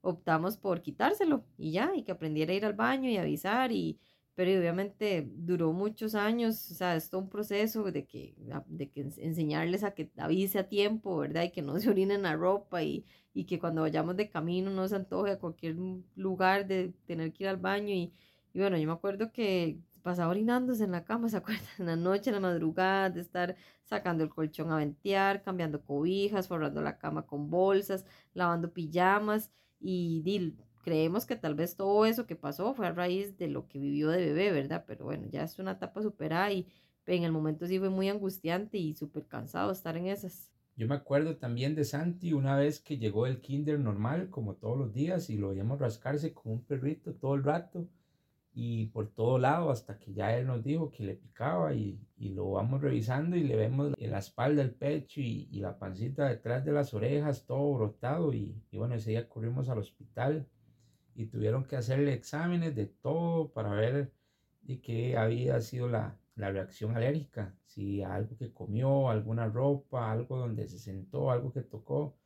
optamos 0.00 0.56
por 0.56 0.80
quitárselo 0.82 1.44
y 1.58 1.72
ya, 1.72 1.92
y 1.96 2.04
que 2.04 2.12
aprendiera 2.12 2.52
a 2.52 2.56
ir 2.56 2.64
al 2.64 2.74
baño 2.74 3.10
y 3.10 3.16
avisar 3.16 3.72
y 3.72 3.98
pero 4.34 4.58
obviamente 4.58 5.28
duró 5.36 5.72
muchos 5.74 6.14
años, 6.14 6.70
o 6.70 6.74
sea, 6.74 6.96
es 6.96 7.10
todo 7.10 7.20
un 7.20 7.28
proceso 7.28 7.82
de 7.92 8.06
que, 8.06 8.34
de 8.68 8.88
que 8.90 9.02
enseñarles 9.18 9.84
a 9.84 9.92
que 9.92 10.10
avise 10.16 10.58
a 10.58 10.68
tiempo, 10.68 11.18
¿verdad? 11.18 11.42
Y 11.42 11.50
que 11.50 11.60
no 11.62 11.78
se 11.80 11.90
orinen 11.90 12.22
la 12.22 12.36
ropa 12.36 12.82
y, 12.82 13.04
y 13.34 13.44
que 13.44 13.58
cuando 13.58 13.82
vayamos 13.82 14.16
de 14.16 14.30
camino 14.30 14.70
no 14.70 14.88
se 14.88 14.96
antoje 14.96 15.32
a 15.32 15.38
cualquier 15.38 15.76
lugar 16.16 16.66
de 16.66 16.94
tener 17.06 17.32
que 17.32 17.44
ir 17.44 17.48
al 17.50 17.58
baño 17.58 17.90
y, 17.90 18.12
y 18.54 18.58
bueno, 18.60 18.78
yo 18.78 18.86
me 18.86 18.92
acuerdo 18.94 19.30
que 19.32 19.78
pasaba 20.00 20.30
orinándose 20.30 20.84
en 20.84 20.92
la 20.92 21.04
cama, 21.04 21.28
¿se 21.28 21.36
acuerdan? 21.38 21.66
En 21.78 21.86
la 21.86 21.96
noche, 21.96 22.30
en 22.30 22.34
la 22.34 22.40
madrugada, 22.40 23.10
de 23.10 23.20
estar 23.20 23.56
sacando 23.84 24.24
el 24.24 24.30
colchón 24.30 24.72
a 24.72 24.76
ventear, 24.76 25.42
cambiando 25.42 25.82
cobijas, 25.82 26.48
forrando 26.48 26.82
la 26.82 26.98
cama 26.98 27.26
con 27.26 27.50
bolsas, 27.50 28.04
lavando 28.34 28.72
pijamas 28.72 29.50
y, 29.80 30.22
y 30.24 30.56
creemos 30.82 31.26
que 31.26 31.36
tal 31.36 31.54
vez 31.54 31.76
todo 31.76 32.06
eso 32.06 32.26
que 32.26 32.36
pasó 32.36 32.74
fue 32.74 32.86
a 32.86 32.92
raíz 32.92 33.36
de 33.38 33.48
lo 33.48 33.68
que 33.68 33.78
vivió 33.78 34.08
de 34.08 34.26
bebé, 34.26 34.52
¿verdad? 34.52 34.84
Pero 34.86 35.04
bueno, 35.04 35.26
ya 35.30 35.44
es 35.44 35.58
una 35.58 35.72
etapa 35.72 36.02
superada 36.02 36.52
y 36.52 36.66
en 37.06 37.24
el 37.24 37.32
momento 37.32 37.66
sí 37.66 37.78
fue 37.78 37.90
muy 37.90 38.08
angustiante 38.08 38.78
y 38.78 38.94
súper 38.94 39.26
cansado 39.26 39.72
estar 39.72 39.96
en 39.96 40.06
esas. 40.06 40.50
Yo 40.76 40.86
me 40.86 40.94
acuerdo 40.94 41.36
también 41.36 41.74
de 41.74 41.84
Santi 41.84 42.32
una 42.32 42.56
vez 42.56 42.80
que 42.80 42.98
llegó 42.98 43.26
el 43.26 43.40
kinder 43.40 43.78
normal, 43.78 44.30
como 44.30 44.54
todos 44.54 44.78
los 44.78 44.94
días, 44.94 45.28
y 45.28 45.36
lo 45.36 45.50
veíamos 45.50 45.78
rascarse 45.78 46.32
como 46.32 46.54
un 46.54 46.64
perrito 46.64 47.14
todo 47.14 47.34
el 47.34 47.44
rato 47.44 47.88
y 48.52 48.86
por 48.86 49.08
todo 49.14 49.38
lado 49.38 49.70
hasta 49.70 49.98
que 49.98 50.12
ya 50.12 50.36
él 50.36 50.46
nos 50.46 50.64
dijo 50.64 50.90
que 50.90 51.04
le 51.04 51.14
picaba 51.14 51.74
y, 51.74 52.00
y 52.18 52.30
lo 52.30 52.52
vamos 52.52 52.80
revisando 52.80 53.36
y 53.36 53.44
le 53.44 53.56
vemos 53.56 53.92
la 53.98 54.18
espalda, 54.18 54.62
el 54.62 54.74
pecho 54.74 55.20
y, 55.20 55.48
y, 55.50 55.60
la 55.60 55.78
pancita 55.78 56.28
detrás 56.28 56.64
de 56.64 56.72
las 56.72 56.92
orejas, 56.94 57.46
todo 57.46 57.74
brotado 57.74 58.32
y, 58.32 58.60
y 58.70 58.78
bueno, 58.78 58.94
ese 58.96 59.10
día 59.10 59.28
corrimos 59.28 59.68
al 59.68 59.78
hospital 59.78 60.46
y 61.14 61.26
tuvieron 61.26 61.64
que 61.64 61.76
hacerle 61.76 62.12
exámenes 62.14 62.74
de 62.74 62.86
todo 62.86 63.52
para 63.52 63.72
ver 63.72 64.12
de 64.62 64.80
qué 64.80 65.16
había 65.16 65.60
sido 65.60 65.88
la, 65.88 66.18
la 66.40 66.50
reacción 66.50 66.96
alérgica, 66.96 67.54
si 67.66 68.02
algo 68.02 68.36
que 68.36 68.52
comió, 68.52 69.10
alguna 69.10 69.46
ropa, 69.46 70.10
algo 70.10 70.38
donde 70.38 70.66
se 70.66 70.78
sentó, 70.78 71.30
algo 71.30 71.52
que 71.52 71.62
tocó. 71.62 72.16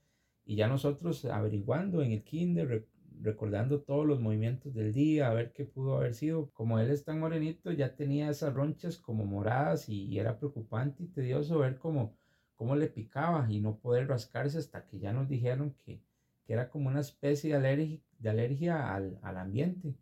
Y 0.46 0.56
ya 0.56 0.68
nosotros 0.68 1.24
averiguando 1.24 2.02
en 2.02 2.12
el 2.12 2.22
kinder, 2.22 2.86
recordando 3.24 3.80
todos 3.80 4.06
los 4.06 4.20
movimientos 4.20 4.74
del 4.74 4.92
día, 4.92 5.30
a 5.30 5.34
ver 5.34 5.52
qué 5.52 5.64
pudo 5.64 5.96
haber 5.96 6.14
sido. 6.14 6.50
Como 6.52 6.78
él 6.78 6.90
es 6.90 7.04
tan 7.04 7.18
morenito, 7.18 7.72
ya 7.72 7.96
tenía 7.96 8.30
esas 8.30 8.54
ronchas 8.54 8.98
como 8.98 9.24
moradas 9.24 9.88
y, 9.88 10.18
era 10.18 10.38
preocupante 10.38 11.02
y 11.02 11.08
tedioso 11.08 11.58
ver 11.58 11.78
cómo, 11.78 12.16
cómo 12.54 12.76
le 12.76 12.88
picaba 12.88 13.46
y 13.50 13.60
no 13.60 13.78
poder 13.78 14.08
rascarse 14.08 14.58
hasta 14.58 14.86
que 14.86 14.98
ya 14.98 15.12
nos 15.12 15.28
dijeron 15.28 15.74
que, 15.84 16.02
que 16.46 16.52
era 16.52 16.68
como 16.68 16.88
una 16.88 17.00
especie 17.00 17.50
de 17.50 17.56
alergia, 17.56 18.00
de 18.18 18.30
alergia 18.30 18.94
al, 18.94 19.18
al, 19.22 19.38
ambiente. 19.38 19.96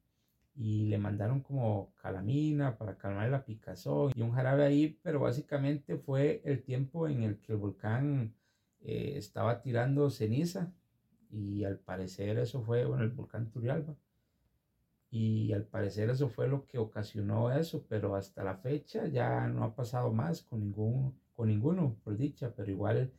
Y 0.54 0.86
le 0.88 0.98
mandaron 0.98 1.40
como 1.40 1.94
calamina 2.02 2.76
para 2.76 2.98
calmar 2.98 3.30
la 3.30 3.44
picazón 3.44 4.12
y 4.14 4.20
un 4.20 4.32
jarabe 4.32 4.64
ahí, 4.64 4.98
pero 5.02 5.20
básicamente 5.20 5.96
fue 5.96 6.42
el 6.44 6.62
tiempo 6.62 7.08
en 7.08 7.22
el 7.22 7.38
que 7.40 7.52
el 7.52 7.58
volcán 7.58 8.34
eh, 8.80 9.14
estaba 9.16 9.62
tirando 9.62 10.10
ceniza 10.10 10.72
y 11.32 11.64
al 11.64 11.78
parecer 11.78 12.38
eso 12.38 12.62
fue, 12.62 12.84
bueno, 12.84 13.02
el 13.04 13.10
volcán 13.10 13.50
Turrialba. 13.50 13.96
Y 15.10 15.52
al 15.52 15.64
parecer 15.64 16.10
eso 16.10 16.28
fue 16.28 16.48
lo 16.48 16.66
que 16.66 16.78
ocasionó 16.78 17.52
eso, 17.52 17.84
pero 17.88 18.16
hasta 18.16 18.42
la 18.44 18.56
fecha 18.56 19.06
ya 19.06 19.46
no 19.48 19.64
ha 19.64 19.74
pasado 19.74 20.12
más 20.12 20.42
con, 20.42 20.60
ningún, 20.60 21.14
con 21.34 21.48
ninguno, 21.48 21.96
por 22.02 22.16
dicha, 22.16 22.52
pero 22.56 22.70
igual 22.70 23.12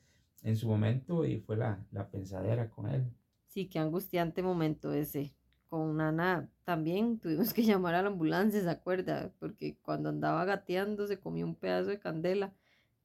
en 0.44 0.56
su 0.58 0.68
momento 0.68 1.26
y 1.26 1.40
fue 1.40 1.58
la, 1.58 1.86
la 1.92 2.10
pensadera 2.10 2.70
con 2.70 2.88
él. 2.88 3.06
Sí, 3.48 3.68
qué 3.68 3.80
angustiante 3.80 4.42
momento 4.44 4.94
ese. 4.94 5.36
Con 5.70 5.98
Nana 5.98 6.50
también 6.66 7.20
tuvimos 7.20 7.54
que 7.54 7.64
llamar 7.64 7.96
a 7.96 8.02
la 8.02 8.10
ambulancia, 8.10 8.62
¿se 8.62 8.70
acuerda? 8.70 9.32
Porque 9.40 9.78
cuando 9.82 10.10
andaba 10.10 10.46
gateando 10.46 11.08
se 11.08 11.20
comió 11.20 11.46
un 11.46 11.56
pedazo 11.56 11.90
de 11.90 12.00
candela 12.00 12.54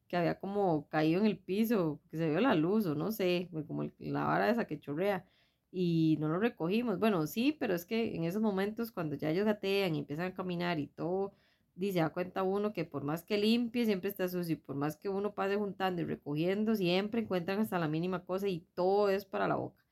que 0.08 0.16
había 0.16 0.38
como 0.40 0.88
caído 0.88 1.20
en 1.20 1.26
el 1.26 1.38
piso, 1.38 2.00
que 2.10 2.18
se 2.18 2.28
vio 2.30 2.40
la 2.40 2.54
luz 2.54 2.86
o 2.86 2.94
no 2.94 3.12
sé, 3.12 3.48
como 3.66 3.84
la 3.98 4.24
vara 4.24 4.50
esa 4.50 4.66
que 4.66 4.80
chorrea 4.80 5.24
y 5.70 6.16
no 6.20 6.28
lo 6.28 6.38
recogimos. 6.38 6.98
Bueno, 6.98 7.26
sí, 7.26 7.52
pero 7.58 7.74
es 7.74 7.84
que 7.84 8.14
en 8.16 8.24
esos 8.24 8.42
momentos 8.42 8.90
cuando 8.90 9.16
ya 9.16 9.30
ellos 9.30 9.44
gatean 9.46 9.94
y 9.94 9.98
empiezan 10.00 10.26
a 10.26 10.34
caminar 10.34 10.78
y 10.78 10.86
todo, 10.88 11.32
dice, 11.74 12.00
da 12.00 12.10
cuenta 12.10 12.42
uno 12.42 12.72
que 12.72 12.84
por 12.84 13.04
más 13.04 13.22
que 13.22 13.38
limpie, 13.38 13.84
siempre 13.86 14.08
está 14.10 14.28
sucio, 14.28 14.54
y 14.54 14.56
por 14.56 14.76
más 14.76 14.96
que 14.96 15.08
uno 15.08 15.34
pase 15.34 15.56
juntando 15.56 16.02
y 16.02 16.04
recogiendo, 16.04 16.74
siempre 16.74 17.20
encuentran 17.22 17.60
hasta 17.60 17.78
la 17.78 17.88
mínima 17.88 18.24
cosa 18.24 18.48
y 18.48 18.60
todo 18.74 19.10
es 19.10 19.24
para 19.24 19.48
la 19.48 19.56
boca. 19.56 19.84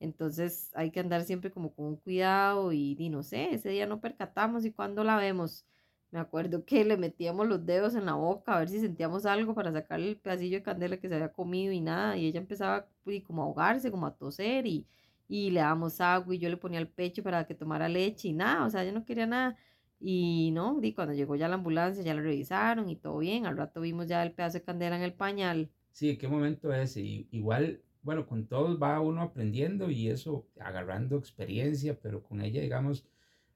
Entonces 0.00 0.70
hay 0.74 0.90
que 0.90 1.00
andar 1.00 1.24
siempre 1.24 1.50
como 1.50 1.72
con 1.74 1.96
cuidado 1.96 2.72
y, 2.72 2.96
y 2.98 3.08
no 3.10 3.22
sé, 3.22 3.54
ese 3.54 3.70
día 3.70 3.86
no 3.86 4.00
percatamos 4.00 4.64
y 4.64 4.72
cuando 4.72 5.04
la 5.04 5.16
vemos, 5.16 5.64
me 6.10 6.18
acuerdo 6.20 6.64
que 6.64 6.84
le 6.84 6.96
metíamos 6.96 7.46
los 7.46 7.64
dedos 7.66 7.94
en 7.94 8.06
la 8.06 8.14
boca 8.14 8.56
a 8.56 8.58
ver 8.60 8.68
si 8.68 8.80
sentíamos 8.80 9.26
algo 9.26 9.54
para 9.54 9.72
sacar 9.72 10.00
el 10.00 10.16
pedacillo 10.16 10.58
de 10.58 10.62
candela 10.62 10.96
que 10.98 11.08
se 11.08 11.14
había 11.14 11.32
comido 11.32 11.72
y 11.72 11.80
nada, 11.80 12.16
y 12.16 12.26
ella 12.26 12.40
empezaba 12.40 12.88
pues, 13.04 13.22
como 13.24 13.42
a 13.42 13.46
ahogarse, 13.46 13.90
como 13.90 14.06
a 14.06 14.14
toser 14.16 14.66
y, 14.66 14.86
y 15.28 15.50
le 15.50 15.60
dábamos 15.60 16.00
agua 16.00 16.34
y 16.34 16.38
yo 16.38 16.48
le 16.48 16.56
ponía 16.56 16.78
el 16.78 16.88
pecho 16.88 17.22
para 17.22 17.46
que 17.46 17.54
tomara 17.54 17.88
leche 17.88 18.28
y 18.28 18.32
nada, 18.32 18.66
o 18.66 18.70
sea, 18.70 18.84
yo 18.84 18.92
no 18.92 19.04
quería 19.04 19.26
nada. 19.26 19.56
Y 20.00 20.50
no, 20.52 20.78
y 20.80 20.92
cuando 20.94 21.12
llegó 21.12 21.34
ya 21.34 21.48
la 21.48 21.56
ambulancia 21.56 22.04
ya 22.04 22.14
la 22.14 22.22
revisaron 22.22 22.88
y 22.88 22.96
todo 22.96 23.18
bien, 23.18 23.46
al 23.46 23.56
rato 23.56 23.80
vimos 23.80 24.06
ya 24.06 24.22
el 24.22 24.32
pedazo 24.32 24.58
de 24.58 24.64
candela 24.64 24.96
en 24.96 25.02
el 25.02 25.12
pañal. 25.12 25.70
Sí, 25.90 26.16
¿qué 26.16 26.28
momento 26.28 26.72
es? 26.72 26.96
igual 26.96 27.82
bueno, 28.02 28.26
con 28.26 28.46
todos 28.46 28.80
va 28.80 29.00
uno 29.00 29.22
aprendiendo 29.22 29.90
y 29.90 30.08
eso, 30.08 30.46
agarrando 30.60 31.18
experiencia, 31.18 31.98
pero 32.00 32.22
con 32.22 32.40
ella, 32.40 32.60
digamos, 32.62 33.04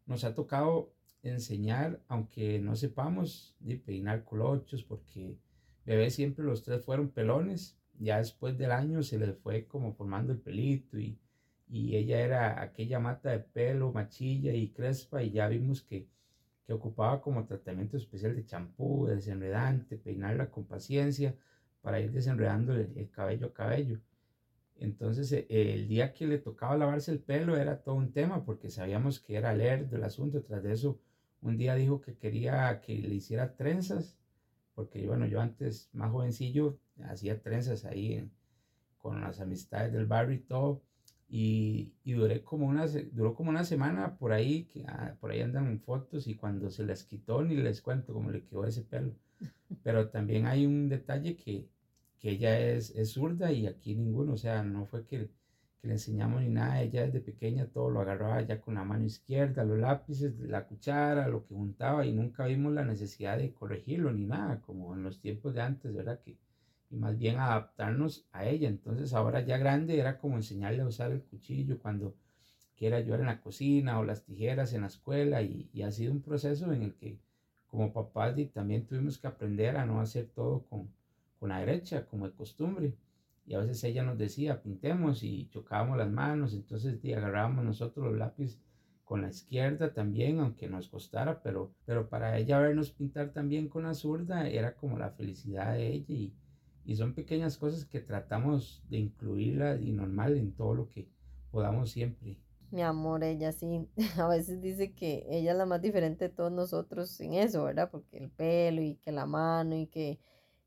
nos 0.05 0.25
ha 0.25 0.35
tocado 0.35 0.93
enseñar, 1.23 2.01
aunque 2.09 2.59
no 2.59 2.77
sepamos, 2.77 3.57
de 3.61 3.77
peinar 3.77 4.25
colochos, 4.25 4.83
porque 4.83 5.39
bebé 5.85 6.11
siempre 6.11 6.45
los 6.45 6.63
tres 6.63 6.85
fueron 6.85 7.11
pelones, 7.11 7.79
ya 7.99 8.19
después 8.19 8.59
del 8.59 8.73
año 8.73 9.03
se 9.03 9.19
les 9.19 9.37
fue 9.39 9.67
como 9.67 9.93
formando 9.93 10.33
el 10.33 10.41
pelito 10.41 10.99
y, 10.99 11.19
y 11.69 11.97
ella 11.97 12.21
era 12.21 12.63
aquella 12.63 12.99
mata 12.99 13.31
de 13.31 13.41
pelo, 13.41 13.93
machilla 13.93 14.53
y 14.53 14.69
crespa 14.71 15.23
y 15.23 15.31
ya 15.31 15.49
vimos 15.49 15.83
que, 15.83 16.09
que 16.67 16.73
ocupaba 16.73 17.21
como 17.21 17.47
tratamiento 17.47 17.97
especial 17.97 18.35
de 18.35 18.45
champú, 18.45 19.07
desenredante, 19.07 19.97
peinarla 19.97 20.51
con 20.51 20.65
paciencia 20.65 21.35
para 21.81 22.01
ir 22.01 22.13
desenredando 22.13 22.75
el, 22.75 23.11
cabello 23.11 23.47
a 23.49 23.55
cabello. 23.55 24.01
Entonces 24.77 25.33
e, 25.33 25.47
el 25.49 25.89
día 25.89 26.13
que 26.13 26.27
le 26.27 26.39
tocaba 26.39 26.77
lavarse 26.77 27.11
el 27.13 27.21
pelo 27.21 27.57
era 27.57 27.83
todo 27.83 27.95
un 27.95 28.13
tema 28.13 28.45
porque 28.45 28.71
sabíamos 28.71 29.21
que 29.21 29.37
era 29.37 29.55
leer 29.55 29.89
del 29.89 30.05
asunto. 30.05 30.43
Tras 30.43 30.63
de 30.63 30.73
eso, 30.73 31.01
un 31.43 31.57
día 31.59 31.75
dijo 31.75 32.01
que 32.01 32.17
quería 32.17 32.81
que 32.81 32.95
le 32.95 33.15
hiciera 33.15 33.55
trenzas 33.55 34.17
porque 34.75 35.07
bueno, 35.07 35.27
yo 35.27 35.41
antes 35.41 35.91
más 35.93 36.11
jovencillo 36.11 36.79
hacía 37.05 37.41
trenzas 37.43 37.85
ahí 37.85 38.31
con 38.99 39.21
las 39.21 39.41
amistades 39.41 39.93
del 39.93 40.07
barrio 40.07 40.37
y 40.37 40.41
todo 40.41 40.83
y, 41.29 41.95
y, 42.05 42.13
duré 42.13 42.43
como 42.43 42.67
una, 42.67 42.87
duró 42.87 43.35
como 43.35 43.49
una 43.49 43.65
semana 43.65 44.19
por 44.19 44.33
ahí, 44.33 44.65
que 44.65 44.85
ah, 44.87 45.17
por 45.19 45.31
ahí 45.31 45.41
andan 45.41 45.81
fotos 45.81 46.27
y 46.27 46.35
cuando 46.35 46.71
se 46.71 46.85
las 46.85 47.05
quitó 47.05 47.43
ni 47.43 47.57
les 47.57 47.81
cuento 47.81 48.13
cómo 48.13 48.31
le 48.31 48.45
quedó 48.45 48.67
ese 48.67 48.83
pelo. 48.83 49.15
Pero 49.83 50.11
también 50.11 50.47
hay 50.47 50.67
un 50.67 50.91
detalle 50.91 51.35
que, 51.37 51.71
que 52.19 52.33
ella 52.33 52.61
es, 52.61 52.91
es, 52.91 53.13
zurda 53.13 53.51
y 53.51 53.67
aquí 53.67 53.95
ninguno, 53.95 54.35
o 54.35 54.37
sea, 54.37 54.63
no 54.63 54.85
fue 54.85 55.07
que, 55.07 55.31
que, 55.83 55.89
le 55.89 55.95
enseñamos 55.95 56.41
ni 56.43 56.49
nada, 56.49 56.81
ella 56.81 57.07
desde 57.07 57.21
pequeña 57.21 57.67
todo 57.67 57.91
lo 57.91 58.01
agarraba 58.01 58.41
ya 58.43 58.61
con 58.61 58.75
la 58.75 58.85
mano 58.85 59.05
izquierda, 59.05 59.65
los 59.65 59.79
lápices, 59.79 60.39
la 60.41 60.65
cuchara, 60.67 61.29
lo 61.29 61.47
que 61.47 61.55
juntaba 61.55 62.07
y 62.07 62.13
nunca 62.13 62.47
vimos 62.47 62.73
la 62.73 62.85
necesidad 62.85 63.37
de 63.39 63.53
corregirlo 63.53 64.13
ni 64.13 64.25
nada, 64.25 64.61
como 64.61 64.95
en 64.95 65.03
los 65.03 65.21
tiempos 65.21 65.55
de 65.55 65.63
antes, 65.63 65.93
¿verdad? 65.93 66.21
Que, 66.25 66.39
y 66.91 66.97
más 66.97 67.19
bien 67.19 67.39
adaptarnos 67.39 68.27
a 68.33 68.47
ella. 68.47 68.69
Entonces 68.69 69.13
ahora 69.13 69.41
ya 69.41 69.59
grande 69.59 69.99
era 69.99 70.19
como 70.19 70.37
enseñarle 70.37 70.83
a 70.83 70.87
usar 70.87 71.11
el 71.11 71.23
cuchillo 71.23 71.79
cuando 71.79 72.15
quiera 72.77 72.99
ayudar 72.99 73.21
en 73.21 73.27
la 73.27 73.41
cocina 73.41 73.99
o 73.99 74.05
las 74.05 74.25
tijeras 74.25 74.73
en 74.73 74.83
la 74.83 74.87
escuela 74.89 75.43
y, 75.43 75.69
y 75.73 75.83
ha 75.83 75.91
sido 75.91 76.13
un 76.13 76.23
proceso 76.23 76.73
en 76.73 76.83
el 76.83 76.95
que 76.95 77.19
como 77.73 77.93
papás 77.93 78.35
también 78.53 78.87
tuvimos 78.87 79.19
que 79.19 79.27
aprender 79.27 79.79
a 79.79 79.87
no 79.87 80.01
hacer 80.01 80.27
todo 80.35 80.63
con, 80.69 80.91
con 81.41 81.49
la 81.49 81.61
derecha 81.61 82.07
como 82.07 82.29
de 82.29 82.35
costumbre. 82.35 82.95
Y 83.45 83.55
a 83.55 83.59
veces 83.59 83.83
ella 83.85 84.03
nos 84.03 84.19
decía, 84.19 84.63
pintemos 84.63 85.23
y 85.23 85.49
chocábamos 85.51 85.99
las 85.99 86.11
manos, 86.11 86.55
entonces 86.55 87.01
agarrábamos 87.05 87.65
nosotros 87.65 88.07
los 88.07 88.17
lápices 88.17 88.61
con 89.05 89.23
la 89.23 89.29
izquierda 89.29 89.93
también, 89.93 90.41
aunque 90.41 90.69
nos 90.69 90.89
costara, 90.89 91.43
pero, 91.43 91.75
pero 91.85 92.09
para 92.09 92.39
ella 92.39 92.59
vernos 92.61 92.93
pintar 92.93 93.33
también 93.33 93.69
con 93.69 93.83
la 93.83 93.95
zurda 93.95 94.49
era 94.49 94.75
como 94.75 94.97
la 94.99 95.11
felicidad 95.11 95.75
de 95.75 95.89
ella 95.89 96.07
y, 96.09 96.33
y 96.85 96.97
son 96.97 97.15
pequeñas 97.15 97.59
cosas 97.59 97.85
que 97.85 98.01
tratamos 98.01 98.83
de 98.89 98.99
incluirla 98.99 99.77
y 99.77 99.93
normal 99.93 100.37
en 100.37 100.53
todo 100.53 100.75
lo 100.75 100.89
que 100.89 101.09
podamos 101.51 101.91
siempre. 101.91 102.39
Mi 102.71 102.81
amor, 102.81 103.23
ella 103.23 103.53
sí, 103.53 103.87
a 104.17 104.29
veces 104.29 104.63
dice 104.63 104.95
que 104.95 105.27
ella 105.29 105.53
es 105.53 105.59
la 105.59 105.67
más 105.67 105.83
diferente 105.83 106.29
de 106.29 106.35
todos 106.35 106.51
nosotros 106.51 107.21
en 107.21 107.35
eso, 107.35 107.65
¿verdad? 107.65 107.91
Porque 107.91 108.17
el 108.17 108.31
pelo 108.31 108.81
y 108.81 108.95
que 108.95 109.13
la 109.13 109.27
mano 109.27 109.77
y 109.77 109.89
que 109.89 110.19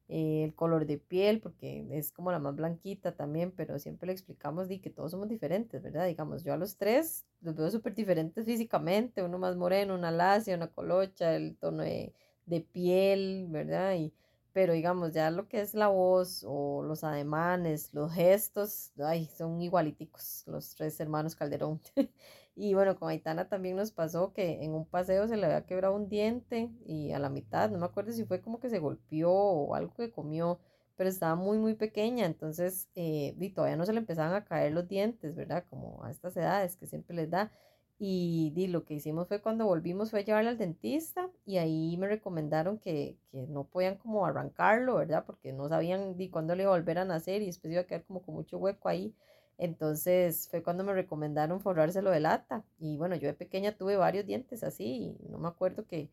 eh, 0.08 0.44
el 0.44 0.54
color 0.56 0.86
de 0.86 0.98
piel, 0.98 1.40
porque 1.42 1.88
es 1.92 2.12
como 2.12 2.32
la 2.32 2.40
más 2.40 2.56
blanquita 2.56 3.16
también, 3.16 3.52
pero 3.52 3.80
siempre 3.80 4.08
le 4.08 4.14
explicamos 4.14 4.68
de 4.68 4.82
que 4.82 4.90
todos 4.90 5.12
somos 5.12 5.28
diferentes, 5.30 5.82
¿verdad? 5.82 6.06
Digamos, 6.08 6.44
yo 6.44 6.54
a 6.54 6.58
los 6.58 6.78
tres 6.78 7.26
los 7.42 7.56
veo 7.56 7.70
súper 7.72 7.96
diferentes 7.96 8.46
físicamente, 8.46 9.24
uno 9.24 9.38
más 9.40 9.56
moreno, 9.56 9.96
una 9.96 10.12
lacia, 10.12 10.56
una 10.56 10.68
colocha, 10.68 11.36
el 11.36 11.58
tono 11.58 11.84
de, 11.84 12.14
de 12.46 12.62
piel, 12.62 13.48
¿verdad? 13.50 13.96
Y 13.96 14.14
pero 14.54 14.72
digamos, 14.72 15.12
ya 15.12 15.32
lo 15.32 15.50
que 15.50 15.60
es 15.60 15.74
la 15.74 15.90
voz 15.90 16.46
o 16.48 16.82
los 16.82 17.04
ademanes, 17.04 17.90
los 17.94 18.14
gestos, 18.14 18.94
ay, 19.04 19.26
son 19.38 19.62
igualiticos 19.62 20.44
los 20.48 20.74
tres 20.76 20.98
hermanos 21.02 21.36
Calderón. 21.36 21.82
y 22.56 22.74
bueno, 22.74 22.96
con 22.96 23.10
Aitana 23.10 23.50
también 23.50 23.76
nos 23.76 23.92
pasó 23.92 24.32
que 24.34 24.64
en 24.64 24.74
un 24.74 24.86
paseo 24.86 25.28
se 25.28 25.36
le 25.36 25.46
había 25.46 25.66
quebrado 25.66 25.96
un 25.96 26.08
diente 26.08 26.72
y 26.86 27.12
a 27.12 27.20
la 27.20 27.30
mitad, 27.30 27.70
no 27.70 27.78
me 27.78 27.86
acuerdo 27.86 28.14
si 28.14 28.24
fue 28.24 28.42
como 28.42 28.60
que 28.62 28.70
se 28.70 28.80
golpeó 28.80 29.32
o 29.32 29.76
algo 29.76 29.94
que 29.94 30.12
comió, 30.12 30.60
pero 30.96 31.10
estaba 31.10 31.36
muy, 31.36 31.58
muy 31.58 31.76
pequeña, 31.76 32.26
entonces 32.26 32.90
eh, 32.96 33.36
y 33.38 33.50
todavía 33.52 33.76
no 33.76 33.86
se 33.86 33.92
le 33.94 34.00
empezaban 34.00 34.34
a 34.34 34.46
caer 34.46 34.72
los 34.72 34.88
dientes, 34.88 35.36
¿verdad? 35.36 35.66
Como 35.70 36.04
a 36.06 36.12
estas 36.12 36.38
edades 36.38 36.78
que 36.78 36.88
siempre 36.88 37.16
les 37.16 37.30
da. 37.30 37.52
Y, 37.98 38.52
di 38.56 38.68
lo 38.68 38.84
que 38.86 38.96
hicimos 38.96 39.28
fue 39.30 39.42
cuando 39.42 39.66
volvimos 39.66 40.12
fue 40.12 40.26
llevarla 40.26 40.50
al 40.50 40.58
dentista 40.58 41.30
y 41.46 41.58
ahí 41.58 41.96
me 41.98 42.08
recomendaron 42.08 42.78
que, 42.78 43.18
que, 43.32 43.48
no 43.48 43.66
podían 43.66 43.98
como 43.98 44.26
arrancarlo, 44.26 44.96
¿verdad? 44.96 45.26
Porque 45.26 45.54
no 45.54 45.70
sabían 45.70 46.18
di 46.18 46.30
cuándo 46.30 46.56
le 46.56 46.64
iba 46.64 46.74
a 46.74 46.78
volver 46.78 47.00
a 47.00 47.06
nacer 47.06 47.42
y 47.42 47.48
después 47.48 47.72
iba 47.72 47.82
a 47.84 47.86
quedar 47.86 48.04
como 48.06 48.22
con 48.22 48.36
mucho 48.36 48.58
hueco 48.58 48.90
ahí. 48.90 49.16
Entonces 49.58 50.48
fue 50.50 50.64
cuando 50.64 50.84
me 50.84 50.94
recomendaron 50.94 51.62
forrárselo 51.62 52.12
de 52.12 52.20
lata. 52.20 52.64
Y 52.80 52.98
bueno, 52.98 53.16
yo 53.16 53.28
de 53.28 53.34
pequeña 53.34 53.78
tuve 53.78 53.98
varios 53.98 54.26
dientes 54.26 54.64
así 54.64 55.18
y 55.22 55.30
no 55.30 55.38
me 55.40 55.48
acuerdo 55.48 55.86
que, 55.88 56.10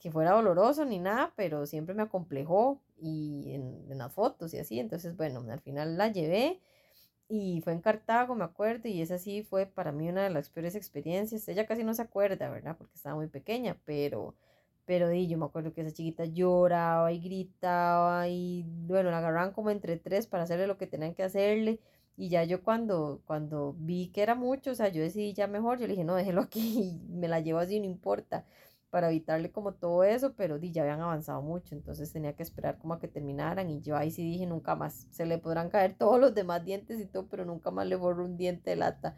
que 0.00 0.10
fuera 0.12 0.32
doloroso 0.32 0.84
ni 0.84 0.98
nada, 0.98 1.32
pero 1.36 1.66
siempre 1.66 1.94
me 1.94 2.02
acomplejó 2.02 2.80
y 2.98 3.52
en, 3.54 3.86
en 3.90 3.98
las 3.98 4.12
fotos 4.12 4.54
y 4.54 4.58
así. 4.58 4.80
Entonces, 4.80 5.16
bueno, 5.16 5.44
al 5.50 5.60
final 5.60 5.98
la 5.98 6.08
llevé 6.08 6.60
y 7.28 7.60
fue 7.62 7.72
en 7.72 7.80
Cartago, 7.80 8.34
me 8.34 8.44
acuerdo, 8.44 8.88
y 8.88 9.00
esa 9.02 9.18
sí 9.18 9.42
fue 9.42 9.66
para 9.66 9.92
mí 9.92 10.08
una 10.08 10.24
de 10.24 10.30
las 10.30 10.50
peores 10.50 10.74
experiencias. 10.74 11.46
Ella 11.48 11.66
casi 11.66 11.84
no 11.84 11.94
se 11.94 12.02
acuerda, 12.02 12.50
¿verdad? 12.50 12.76
Porque 12.76 12.94
estaba 12.96 13.14
muy 13.16 13.28
pequeña, 13.28 13.78
pero, 13.84 14.34
pero 14.84 15.08
di, 15.08 15.28
yo 15.28 15.38
me 15.38 15.44
acuerdo 15.46 15.72
que 15.72 15.82
esa 15.82 15.92
chiquita 15.92 16.24
lloraba 16.24 17.12
y 17.12 17.20
gritaba 17.20 18.26
y 18.28 18.64
bueno, 18.66 19.10
la 19.10 19.18
agarraban 19.18 19.52
como 19.52 19.70
entre 19.70 19.96
tres 19.96 20.26
para 20.26 20.42
hacerle 20.44 20.66
lo 20.66 20.76
que 20.78 20.86
tenían 20.88 21.14
que 21.14 21.22
hacerle. 21.22 21.80
Y 22.20 22.28
ya 22.28 22.44
yo 22.44 22.62
cuando, 22.62 23.22
cuando 23.24 23.74
vi 23.78 24.08
que 24.12 24.22
era 24.22 24.34
mucho, 24.34 24.72
o 24.72 24.74
sea, 24.74 24.88
yo 24.88 25.00
decidí 25.00 25.32
ya 25.32 25.46
mejor, 25.46 25.78
yo 25.78 25.86
le 25.86 25.94
dije, 25.94 26.04
no, 26.04 26.14
déjelo 26.16 26.42
aquí, 26.42 27.00
me 27.08 27.28
la 27.28 27.40
llevo 27.40 27.60
así, 27.60 27.80
no 27.80 27.86
importa 27.86 28.44
para 28.90 29.08
evitarle 29.08 29.50
como 29.52 29.72
todo 29.72 30.04
eso, 30.04 30.34
pero 30.34 30.58
di, 30.58 30.70
ya 30.70 30.82
habían 30.82 31.00
avanzado 31.00 31.40
mucho, 31.40 31.74
entonces 31.74 32.12
tenía 32.12 32.34
que 32.34 32.42
esperar 32.42 32.76
como 32.78 32.92
a 32.92 33.00
que 33.00 33.08
terminaran 33.08 33.70
y 33.70 33.80
yo 33.80 33.96
ahí 33.96 34.10
sí 34.10 34.22
dije 34.22 34.44
nunca 34.46 34.74
más, 34.74 35.06
se 35.10 35.24
le 35.24 35.38
podrán 35.38 35.70
caer 35.70 35.96
todos 35.96 36.20
los 36.20 36.34
demás 36.34 36.62
dientes 36.62 37.00
y 37.00 37.06
todo, 37.06 37.26
pero 37.26 37.46
nunca 37.46 37.70
más 37.70 37.86
le 37.86 37.96
borro 37.96 38.24
un 38.26 38.36
diente 38.36 38.70
de 38.70 38.76
lata. 38.76 39.16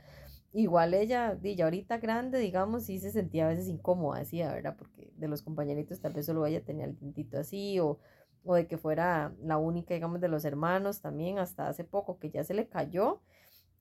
Igual 0.53 0.95
ella, 0.95 1.35
di, 1.35 1.57
ya 1.57 1.65
ahorita 1.65 1.99
grande, 1.99 2.39
digamos, 2.39 2.85
sí 2.85 3.01
se 3.01 3.11
sentía 3.11 3.47
a 3.47 3.49
veces 3.49 3.67
incómoda, 3.69 4.21
decía, 4.21 4.53
¿verdad? 4.53 4.77
Porque 4.79 5.13
de 5.17 5.27
los 5.27 5.43
compañeritos 5.43 6.01
tal 6.01 6.13
vez 6.13 6.27
solo 6.27 6.47
ella 6.47 6.63
tenía 6.65 6.85
el 6.85 6.97
dientito 6.97 7.39
así 7.39 7.81
o, 7.81 7.99
o 8.45 8.55
de 8.55 8.67
que 8.67 8.79
fuera 8.79 9.35
la 9.43 9.59
única, 9.59 9.95
digamos, 9.95 10.21
de 10.21 10.29
los 10.29 10.45
hermanos 10.45 11.01
también, 11.01 11.39
hasta 11.39 11.69
hace 11.69 11.85
poco 11.85 12.19
que 12.19 12.31
ya 12.31 12.45
se 12.45 12.55
le 12.55 12.69
cayó 12.69 13.21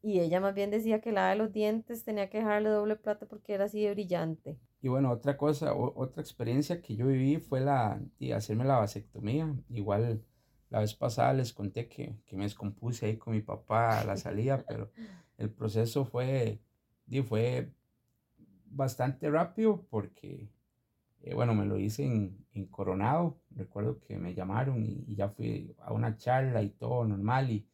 y 0.03 0.19
ella 0.19 0.39
más 0.39 0.55
bien 0.55 0.71
decía 0.71 0.99
que 0.99 1.11
la 1.11 1.29
de 1.29 1.35
los 1.35 1.51
dientes 1.51 2.03
tenía 2.03 2.29
que 2.29 2.39
dejarle 2.39 2.69
doble 2.69 2.95
plata 2.95 3.27
porque 3.27 3.53
era 3.53 3.65
así 3.65 3.83
de 3.83 3.91
brillante. 3.91 4.57
Y 4.81 4.87
bueno, 4.87 5.11
otra 5.11 5.37
cosa, 5.37 5.75
otra 5.75 6.21
experiencia 6.23 6.81
que 6.81 6.95
yo 6.95 7.05
viví 7.05 7.37
fue 7.37 7.61
la 7.61 8.01
de 8.19 8.33
hacerme 8.33 8.65
la 8.65 8.79
vasectomía. 8.79 9.53
Igual 9.69 10.23
la 10.71 10.79
vez 10.79 10.95
pasada 10.95 11.33
les 11.33 11.53
conté 11.53 11.87
que, 11.87 12.17
que 12.25 12.35
me 12.35 12.45
descompuse 12.45 13.05
ahí 13.05 13.17
con 13.17 13.33
mi 13.33 13.41
papá 13.41 13.99
a 13.99 14.05
la 14.05 14.17
salida, 14.17 14.63
pero 14.67 14.89
el 15.37 15.51
proceso 15.51 16.03
fue, 16.03 16.59
fue 17.27 17.71
bastante 18.65 19.29
rápido 19.29 19.85
porque, 19.89 20.49
eh, 21.23 21.33
bueno, 21.33 21.53
me 21.53 21.65
lo 21.65 21.77
hice 21.77 22.05
en, 22.05 22.45
en, 22.53 22.65
Coronado. 22.67 23.37
Recuerdo 23.51 23.99
que 23.99 24.17
me 24.17 24.33
llamaron 24.33 24.83
y, 24.83 25.03
y, 25.07 25.15
ya 25.15 25.29
fui 25.29 25.75
a 25.79 25.93
una 25.93 26.17
charla 26.17 26.63
y 26.63 26.69
todo 26.69 27.05
normal 27.05 27.51
y 27.51 27.67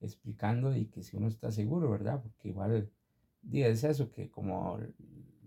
explicando 0.00 0.74
y 0.74 0.86
que 0.86 1.02
si 1.02 1.16
uno 1.16 1.28
está 1.28 1.50
seguro, 1.50 1.90
¿verdad? 1.90 2.22
Porque 2.22 2.48
igual 2.48 2.90
es 3.52 3.84
eso, 3.84 4.10
que 4.10 4.30
como 4.30 4.78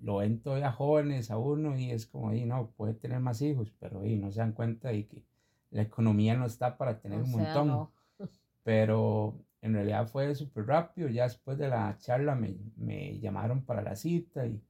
lo 0.02 0.18
ven 0.18 0.40
todavía 0.42 0.72
jóvenes 0.72 1.32
a 1.32 1.38
uno 1.38 1.78
y 1.78 1.92
es 1.92 2.06
como, 2.06 2.34
y 2.34 2.46
no, 2.46 2.72
puede 2.78 2.94
tener 2.94 3.20
más 3.20 3.42
hijos, 3.42 3.74
pero 3.80 4.06
y 4.06 4.18
no 4.18 4.32
se 4.32 4.40
dan 4.40 4.54
cuenta 4.54 4.90
de 4.90 5.08
que 5.08 5.24
la 5.72 5.82
economía 5.82 6.36
no 6.36 6.46
está 6.46 6.78
para 6.78 7.00
tener 7.00 7.22
un 7.22 7.32
montón. 7.32 7.90
Pero 8.64 9.40
en 9.62 9.74
realidad 9.74 10.08
fue 10.08 10.36
súper 10.36 10.66
rápido, 10.66 11.08
ya 11.08 11.24
después 11.24 11.58
de 11.58 11.70
la 11.70 11.98
charla 12.00 12.36
me, 12.36 12.58
me 12.76 13.18
llamaron 13.20 13.64
para 13.64 13.82
la 13.82 13.96
cita 13.96 14.46
y, 14.46 14.62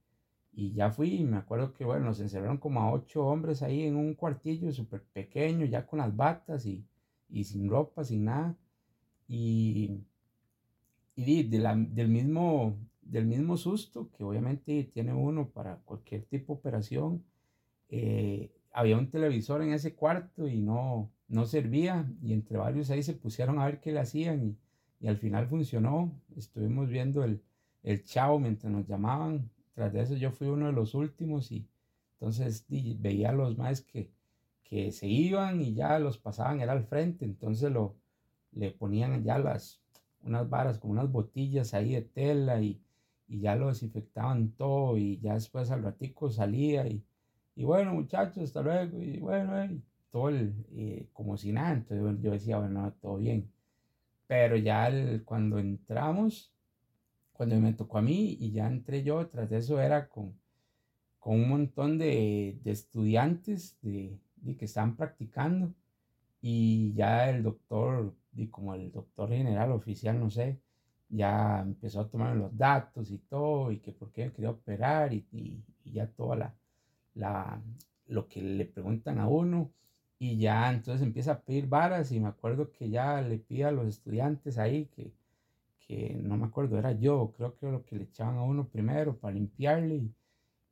y, 0.52 0.72
ya 0.74 0.90
fui, 0.90 1.14
y 1.16 1.24
me 1.24 1.36
acuerdo 1.36 1.72
que, 1.72 1.84
bueno, 1.84 2.06
nos 2.06 2.20
encerraron 2.20 2.58
como 2.58 2.80
a 2.80 2.92
ocho 2.92 3.26
hombres 3.26 3.62
ahí 3.62 3.84
en 3.84 3.96
un 3.96 4.14
cuartillo 4.14 4.72
súper 4.72 5.02
pequeño, 5.04 5.66
ya 5.66 5.86
con 5.86 6.00
las 6.00 6.14
batas 6.16 6.66
y, 6.66 6.84
y 7.28 7.44
sin 7.44 7.68
ropa, 7.68 8.04
sin 8.04 8.24
nada. 8.24 8.56
Y, 9.28 10.00
y 11.14 11.42
de 11.44 11.58
la, 11.58 11.76
del, 11.76 12.08
mismo, 12.08 12.76
del 13.02 13.26
mismo 13.26 13.56
susto 13.56 14.10
que 14.10 14.24
obviamente 14.24 14.84
tiene 14.92 15.12
uno 15.12 15.48
para 15.48 15.76
cualquier 15.84 16.24
tipo 16.24 16.54
de 16.54 16.58
operación, 16.60 17.24
eh, 17.90 18.52
había 18.72 18.98
un 18.98 19.10
televisor 19.10 19.62
en 19.62 19.72
ese 19.72 19.94
cuarto 19.94 20.46
y 20.46 20.60
no, 20.60 21.10
no 21.28 21.44
servía 21.46 22.10
y 22.22 22.32
entre 22.32 22.58
varios 22.58 22.90
ahí 22.90 23.02
se 23.02 23.14
pusieron 23.14 23.58
a 23.58 23.66
ver 23.66 23.80
qué 23.80 23.92
le 23.92 24.00
hacían 24.00 24.44
y, 24.44 24.56
y 25.00 25.08
al 25.08 25.18
final 25.18 25.48
funcionó. 25.48 26.12
Estuvimos 26.36 26.88
viendo 26.88 27.24
el, 27.24 27.42
el 27.82 28.04
chavo 28.04 28.38
mientras 28.38 28.72
nos 28.72 28.86
llamaban. 28.86 29.50
Tras 29.78 29.92
de 29.92 30.00
eso 30.00 30.16
yo 30.16 30.32
fui 30.32 30.48
uno 30.48 30.66
de 30.66 30.72
los 30.72 30.92
últimos 30.96 31.52
y 31.52 31.64
entonces 32.14 32.66
veía 32.68 33.28
a 33.30 33.32
los 33.32 33.56
más 33.56 33.80
que, 33.80 34.10
que 34.64 34.90
se 34.90 35.06
iban 35.06 35.60
y 35.60 35.72
ya 35.72 36.00
los 36.00 36.18
pasaban, 36.18 36.60
era 36.60 36.72
al 36.72 36.82
frente. 36.82 37.24
Entonces 37.24 37.70
lo, 37.70 37.94
le 38.50 38.72
ponían 38.72 39.22
ya 39.22 39.38
las, 39.38 39.80
unas 40.24 40.50
varas 40.50 40.80
con 40.80 40.90
unas 40.90 41.12
botillas 41.12 41.74
ahí 41.74 41.92
de 41.92 42.02
tela 42.02 42.60
y, 42.60 42.82
y 43.28 43.38
ya 43.38 43.54
lo 43.54 43.68
desinfectaban 43.68 44.50
todo 44.50 44.98
y 44.98 45.20
ya 45.20 45.34
después 45.34 45.70
al 45.70 45.84
ratico 45.84 46.28
salía 46.28 46.88
y, 46.88 47.04
y 47.54 47.62
bueno 47.62 47.94
muchachos, 47.94 48.42
hasta 48.42 48.62
luego 48.62 49.00
y 49.00 49.20
bueno, 49.20 49.64
y 49.64 49.80
todo 50.10 50.30
el, 50.30 50.54
eh, 50.72 51.06
como 51.12 51.36
si 51.36 51.52
nada, 51.52 51.74
entonces 51.74 52.20
yo 52.20 52.32
decía, 52.32 52.58
bueno, 52.58 52.92
todo 53.00 53.18
bien. 53.18 53.48
Pero 54.26 54.56
ya 54.56 54.90
cuando 55.24 55.60
entramos, 55.60 56.52
cuando 57.38 57.60
me 57.60 57.72
tocó 57.72 57.98
a 57.98 58.02
mí 58.02 58.36
y 58.40 58.50
ya 58.50 58.66
entré 58.66 59.04
yo, 59.04 59.28
tras 59.28 59.48
de 59.48 59.58
eso 59.58 59.80
era 59.80 60.08
con, 60.08 60.34
con 61.20 61.36
un 61.36 61.48
montón 61.48 61.96
de, 61.96 62.58
de 62.64 62.72
estudiantes 62.72 63.78
de, 63.80 64.18
de, 64.38 64.56
que 64.56 64.64
estaban 64.64 64.96
practicando 64.96 65.72
y 66.40 66.92
ya 66.94 67.30
el 67.30 67.44
doctor, 67.44 68.12
y 68.34 68.48
como 68.48 68.74
el 68.74 68.90
doctor 68.90 69.28
general 69.28 69.70
oficial, 69.70 70.18
no 70.18 70.30
sé, 70.30 70.60
ya 71.08 71.60
empezó 71.60 72.00
a 72.00 72.08
tomar 72.10 72.34
los 72.34 72.56
datos 72.56 73.12
y 73.12 73.18
todo, 73.18 73.70
y 73.70 73.78
que 73.78 73.92
por 73.92 74.10
qué 74.10 74.32
quería 74.32 74.50
operar, 74.50 75.12
y, 75.14 75.24
y, 75.30 75.62
ya 75.92 76.08
toda 76.08 76.34
la, 76.36 76.54
la, 77.14 77.62
lo 78.08 78.26
que 78.28 78.42
le 78.42 78.64
preguntan 78.64 79.20
a 79.20 79.28
uno, 79.28 79.70
y 80.18 80.38
ya 80.38 80.70
entonces 80.72 81.06
empieza 81.06 81.32
a 81.32 81.40
pedir 81.40 81.68
varas, 81.68 82.10
y 82.10 82.18
me 82.18 82.28
acuerdo 82.28 82.72
que 82.72 82.90
ya 82.90 83.22
le 83.22 83.38
pide 83.38 83.64
a 83.66 83.72
los 83.72 83.86
estudiantes 83.86 84.58
ahí, 84.58 84.86
que, 84.86 85.12
que 85.88 86.14
no 86.22 86.36
me 86.36 86.46
acuerdo, 86.46 86.78
era 86.78 86.92
yo, 86.92 87.32
creo 87.36 87.56
que 87.58 87.70
lo 87.72 87.84
que 87.84 87.96
le 87.96 88.04
echaban 88.04 88.36
a 88.38 88.42
uno 88.44 88.68
primero 88.68 89.18
para 89.18 89.34
limpiarle, 89.34 90.10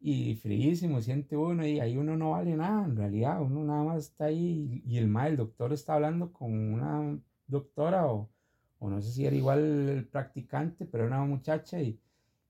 y, 0.00 0.32
y 0.32 0.76
siente 1.02 1.36
uno, 1.36 1.66
y 1.66 1.80
ahí 1.80 1.96
uno 1.96 2.16
no 2.16 2.32
vale 2.32 2.56
nada, 2.56 2.84
en 2.86 2.96
realidad, 2.96 3.42
uno 3.42 3.64
nada 3.64 3.84
más 3.84 3.98
está 4.04 4.26
ahí, 4.26 4.82
y, 4.86 4.98
el 4.98 5.08
mal, 5.08 5.32
el 5.32 5.36
doctor 5.38 5.72
está 5.72 5.94
hablando 5.94 6.32
con 6.32 6.52
una 6.52 7.18
doctora 7.48 8.06
o 8.06 8.30
o 8.78 8.90
no 8.90 9.00
sé 9.02 9.12
si 9.12 9.26
era 9.26 9.36
igual 9.36 9.88
el 9.88 10.06
practicante, 10.08 10.86
pero 10.86 11.06
era 11.06 11.16
una 11.16 11.26
muchacha 11.26 11.80
y, 11.80 11.98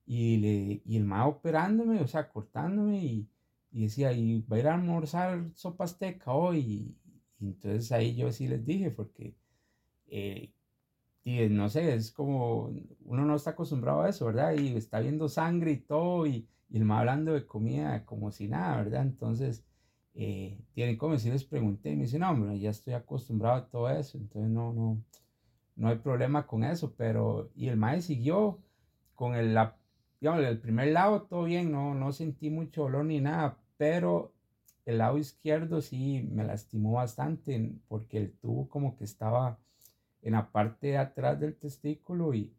y, 0.05 0.37
le, 0.37 0.81
y 0.85 0.97
el 0.97 1.05
ma 1.05 1.27
operándome, 1.27 2.01
o 2.01 2.07
sea, 2.07 2.29
cortándome 2.29 2.99
y, 2.99 3.29
y, 3.71 3.83
decía, 3.83 4.11
y 4.13 4.41
va 4.41 4.57
a 4.57 4.59
ir 4.59 4.67
a 4.67 4.75
almorzar 4.75 5.51
sopa 5.55 5.85
azteca 5.85 6.33
hoy. 6.33 6.59
Y, 6.59 6.97
entonces 7.45 7.91
ahí 7.91 8.15
yo 8.15 8.31
sí 8.31 8.47
les 8.47 8.65
dije, 8.65 8.91
porque, 8.91 9.35
eh, 10.07 10.53
y 11.27 11.49
no 11.49 11.67
sé, 11.67 11.93
es 11.93 12.13
como, 12.13 12.71
uno 13.03 13.25
no 13.25 13.35
está 13.35 13.49
acostumbrado 13.49 14.03
a 14.03 14.09
eso, 14.09 14.27
¿verdad? 14.27 14.53
Y 14.53 14.77
está 14.77 15.01
viendo 15.01 15.27
sangre 15.27 15.73
y 15.73 15.77
todo, 15.77 16.25
y, 16.25 16.47
y 16.69 16.77
el 16.77 16.85
ma 16.85 16.99
hablando 16.99 17.33
de 17.33 17.45
comida 17.45 18.05
como 18.05 18.31
si 18.31 18.47
nada, 18.47 18.77
¿verdad? 18.77 19.01
Entonces, 19.01 19.65
eh, 20.13 20.57
tienen 20.73 20.97
como 20.97 21.17
si 21.19 21.29
les 21.29 21.43
pregunté, 21.43 21.91
y 21.91 21.97
me 21.97 22.03
dice, 22.03 22.17
no, 22.17 22.31
hombre, 22.31 22.57
ya 22.57 22.69
estoy 22.69 22.93
acostumbrado 22.93 23.57
a 23.57 23.67
todo 23.67 23.89
eso, 23.89 24.17
entonces 24.17 24.49
no, 24.49 24.71
no, 24.71 25.03
no 25.75 25.89
hay 25.89 25.97
problema 25.97 26.47
con 26.47 26.63
eso, 26.63 26.93
pero 26.95 27.51
y 27.55 27.67
el 27.67 27.75
maestro 27.75 28.15
siguió 28.15 28.59
con 29.13 29.35
el, 29.35 29.53
la, 29.53 29.75
digamos, 30.21 30.45
el 30.45 30.59
primer 30.61 30.93
lado 30.93 31.23
todo 31.23 31.43
bien, 31.43 31.73
no, 31.73 31.93
no 31.93 32.13
sentí 32.13 32.49
mucho 32.49 32.83
dolor 32.83 33.03
ni 33.03 33.19
nada, 33.19 33.57
pero 33.75 34.31
el 34.85 34.99
lado 34.99 35.17
izquierdo 35.17 35.81
sí 35.81 36.25
me 36.31 36.45
lastimó 36.45 36.93
bastante 36.93 37.75
porque 37.89 38.17
el 38.17 38.31
tubo 38.31 38.69
como 38.69 38.95
que 38.95 39.03
estaba 39.03 39.59
en 40.27 40.33
la 40.33 40.51
parte 40.51 40.87
de 40.87 40.97
atrás 40.97 41.39
del 41.39 41.55
testículo 41.55 42.33
y, 42.33 42.53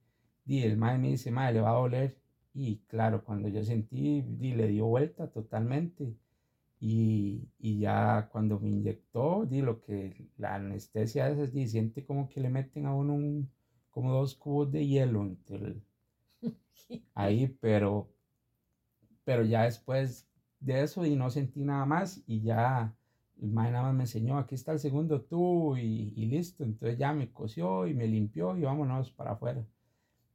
y 0.47 0.63
el 0.63 0.79
maestro 0.79 1.03
me 1.03 1.09
dice, 1.11 1.31
madre, 1.31 1.55
le 1.55 1.61
va 1.61 1.71
a 1.71 1.75
doler. 1.75 2.19
Y 2.55 2.79
claro, 2.89 3.23
cuando 3.25 3.49
yo 3.49 3.63
sentí, 3.63 4.25
y 4.41 4.55
le 4.55 4.69
dio 4.69 4.87
vuelta 4.87 5.31
totalmente. 5.31 6.17
Y, 6.81 7.49
y, 7.59 7.81
ya 7.81 8.29
cuando 8.33 8.59
me 8.61 8.71
inyectó, 8.71 9.45
di 9.47 9.61
lo 9.63 9.81
que 9.83 10.29
la 10.39 10.55
anestesia 10.55 11.29
es, 11.29 11.53
di, 11.53 11.69
siente 11.69 12.07
como 12.07 12.29
que 12.29 12.41
le 12.41 12.49
meten 12.51 12.87
a 12.87 12.95
uno 12.95 13.15
un, 13.15 13.51
como 13.91 14.13
dos 14.13 14.35
cubos 14.35 14.73
de 14.73 14.87
hielo 14.87 15.23
entre 15.23 15.57
el, 15.57 15.83
ahí, 17.15 17.49
pero, 17.61 18.09
pero 19.25 19.45
ya 19.45 19.65
después 19.65 20.29
de 20.61 20.83
eso 20.83 21.05
y 21.05 21.17
no 21.17 21.31
sentí 21.31 21.65
nada 21.65 21.85
más 21.85 22.23
y 22.27 22.43
ya 22.43 22.97
el 23.41 23.55
nada 23.55 23.83
más 23.83 23.95
me 23.95 24.03
enseñó, 24.05 24.39
aquí 24.39 24.55
está 24.55 24.73
el 24.73 24.81
segundo 24.81 25.23
tubo 25.23 25.77
y, 25.79 26.13
y 26.17 26.27
listo, 26.27 26.65
entonces 26.65 26.99
ya 26.99 27.13
me 27.13 27.33
cosió 27.33 27.87
y 27.87 27.95
me 27.95 28.07
limpió 28.07 28.57
y 28.57 28.63
vámonos 28.63 29.11
para 29.13 29.33
afuera 29.33 29.65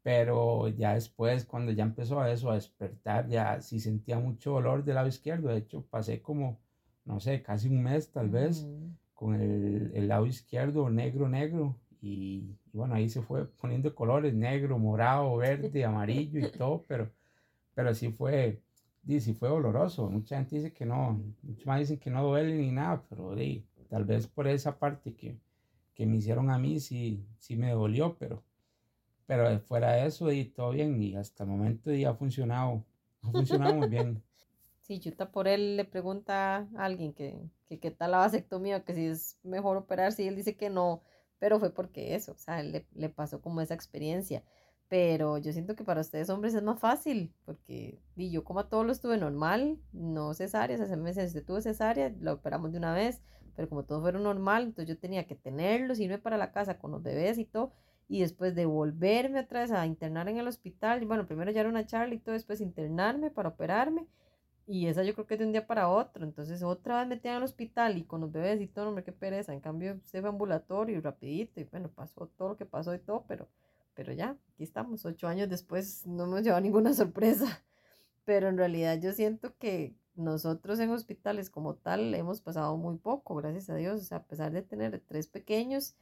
pero 0.04 0.68
ya 0.68 0.94
después, 0.96 1.46
cuando 1.46 1.72
ya 1.72 1.84
empezó 1.84 2.20
a 2.20 2.30
eso, 2.32 2.52
a 2.52 2.56
despertar, 2.56 3.30
ya 3.30 3.62
sí 3.62 3.80
sentía 3.80 4.20
mucho 4.20 4.52
dolor 4.52 4.84
del 4.84 4.96
lado 4.96 5.08
izquierdo. 5.08 5.48
De 5.50 5.58
hecho, 5.60 5.86
pasé 5.90 6.22
como, 6.22 6.60
no 7.06 7.22
sé, 7.22 7.42
casi 7.42 7.70
un 7.70 7.82
mes 7.82 8.12
tal 8.12 8.30
vez 8.30 8.68
con 9.14 9.36
el, 9.36 9.92
el, 9.96 10.08
lado 10.10 10.26
izquierdo 10.28 10.90
negro, 10.90 11.30
negro. 11.30 11.78
Y, 12.02 12.58
bueno, 12.74 12.96
ahí 12.96 13.08
se 13.10 13.22
fue 13.22 13.48
poniendo 13.48 13.96
colores, 13.96 14.34
negro, 14.34 14.78
morado, 14.78 15.38
verde, 15.38 15.86
amarillo 15.86 16.40
y 16.40 16.52
todo, 16.52 16.84
pero, 16.86 17.10
pero 17.74 17.96
sí 17.96 18.12
fue, 18.12 18.62
sí 19.08 19.34
fue 19.34 19.50
doloroso. 19.50 20.10
Mucha 20.10 20.38
gente 20.38 20.56
dice 20.58 20.74
que 20.74 20.86
no, 20.86 21.22
muchos 21.42 21.66
más 21.66 21.80
dicen 21.80 22.00
que 22.00 22.10
no 22.10 22.24
duele 22.24 22.56
ni 22.56 22.72
nada, 22.72 23.04
pero 23.10 23.36
tal 23.90 24.06
vez 24.06 24.28
por 24.28 24.48
esa 24.48 24.78
parte 24.80 25.14
que, 25.16 25.38
que 25.94 26.06
me 26.06 26.18
hicieron 26.18 26.50
a 26.50 26.58
mí 26.58 26.80
sí, 26.80 27.26
sí 27.38 27.56
me 27.56 27.72
dolió, 27.72 28.16
pero 28.18 28.44
pero 29.26 29.60
fuera 29.62 29.94
de 29.94 30.08
eso, 30.08 30.32
y 30.32 30.46
todo 30.46 30.72
bien, 30.72 31.02
y 31.02 31.16
hasta 31.16 31.44
el 31.44 31.50
momento 31.50 31.92
ya 31.94 32.10
ha 32.12 32.14
funcionado, 32.14 32.84
ha 33.22 33.32
funcionado 33.32 33.76
muy 33.76 33.88
bien. 33.90 34.22
Sí, 34.82 35.00
Chuta 35.00 35.32
por 35.32 35.48
él 35.48 35.78
le 35.78 35.86
pregunta 35.86 36.58
a 36.58 36.84
alguien 36.84 37.14
que, 37.14 37.40
que 37.68 37.80
qué 37.80 37.90
tal 37.90 38.12
la 38.12 38.18
vasectomía, 38.18 38.84
que 38.84 38.94
si 38.94 39.06
es 39.06 39.40
mejor 39.42 39.78
operarse, 39.78 40.24
y 40.24 40.28
él 40.28 40.36
dice 40.36 40.58
que 40.58 40.70
no, 40.70 41.02
pero 41.40 41.58
fue 41.58 41.74
porque 41.74 42.16
eso, 42.16 42.34
o 42.34 42.38
sea, 42.38 42.62
le, 42.62 42.86
le 42.94 43.08
pasó 43.08 43.40
como 43.42 43.62
esa 43.62 43.74
experiencia. 43.76 44.44
Pero 44.94 45.40
yo 45.40 45.52
siento 45.52 45.76
que 45.76 45.84
para 45.84 46.02
ustedes 46.02 46.30
hombres 46.30 46.54
es 46.54 46.62
más 46.62 46.80
fácil, 46.80 47.34
porque 47.46 48.00
y 48.16 48.30
yo 48.30 48.44
como 48.44 48.60
a 48.60 48.70
todos 48.70 48.86
lo 48.86 48.92
estuve 48.92 49.18
normal, 49.18 49.80
no 49.92 50.36
cesárea, 50.36 50.78
hace 50.78 50.96
meses 50.98 51.34
usted 51.34 51.62
cesárea, 51.62 52.14
la 52.22 52.34
operamos 52.34 52.72
de 52.72 52.78
una 52.78 52.94
vez, 52.94 53.24
pero 53.56 53.68
como 53.68 53.86
todo 53.86 54.02
fueron 54.02 54.22
normal, 54.22 54.66
entonces 54.66 54.94
yo 54.94 55.00
tenía 55.02 55.26
que 55.26 55.34
tenerlos, 55.34 56.00
irme 56.00 56.20
para 56.20 56.38
la 56.38 56.52
casa 56.52 56.78
con 56.78 56.92
los 56.92 57.02
bebés 57.02 57.40
y 57.40 57.46
todo, 57.46 57.74
y 58.08 58.22
después 58.22 58.54
de 58.54 58.68
volverme 58.68 59.40
otra 59.40 59.62
vez 59.62 59.72
a 59.72 59.88
internar 59.88 60.30
en 60.30 60.38
el 60.38 60.48
hospital, 60.48 61.04
bueno, 61.08 61.26
primero 61.26 61.50
ya 61.50 61.62
era 61.62 61.70
una 61.70 61.88
charla 61.88 62.14
y 62.14 62.20
todo, 62.20 62.34
después 62.34 62.62
internarme 62.62 63.32
para 63.32 63.50
operarme, 63.50 64.06
y 64.68 64.86
esa 64.86 65.02
yo 65.02 65.16
creo 65.16 65.26
que 65.26 65.34
es 65.34 65.40
de 65.40 65.48
un 65.48 65.54
día 65.54 65.66
para 65.66 65.90
otro, 65.90 66.24
entonces 66.24 66.62
otra 66.62 67.00
vez 67.00 67.08
metí 67.08 67.30
al 67.30 67.42
hospital 67.42 67.98
y 67.98 68.04
con 68.04 68.22
los 68.22 68.32
bebés 68.32 68.62
y 68.62 68.68
todo, 68.68 68.90
hombre, 68.90 69.04
qué 69.04 69.12
pereza, 69.12 69.54
en 69.54 69.60
cambio 69.60 70.00
se 70.04 70.22
fue 70.22 70.30
ambulatorio 70.30 70.98
y 70.98 71.02
rapidito, 71.02 71.60
y 71.60 71.64
bueno, 71.64 71.90
pasó 71.90 72.28
todo 72.38 72.50
lo 72.50 72.58
que 72.58 72.68
pasó 72.68 72.94
y 72.94 73.00
todo, 73.00 73.26
pero, 73.28 73.48
pero 73.94 74.14
ya, 74.14 74.38
aquí 74.54 74.64
estamos, 74.64 75.06
ocho 75.06 75.28
años 75.28 75.50
después, 75.50 76.06
no 76.08 76.24
hemos 76.26 76.44
llevado 76.44 76.62
ninguna 76.62 76.94
sorpresa, 76.94 77.64
pero 78.26 78.50
en 78.50 78.58
realidad 78.58 79.00
yo 79.02 79.12
siento 79.14 79.58
que 79.58 79.96
nosotros 80.16 80.80
en 80.80 80.92
hospitales 80.92 81.50
como 81.50 81.76
tal 81.76 82.14
hemos 82.16 82.42
pasado 82.42 82.78
muy 82.78 82.98
poco, 82.98 83.36
gracias 83.36 83.70
a 83.70 83.76
Dios, 83.76 84.02
o 84.02 84.04
sea, 84.04 84.20
a 84.20 84.24
pesar 84.24 84.52
de 84.52 84.62
tener 84.62 85.02
tres 85.08 85.28
pequeños, 85.28 85.96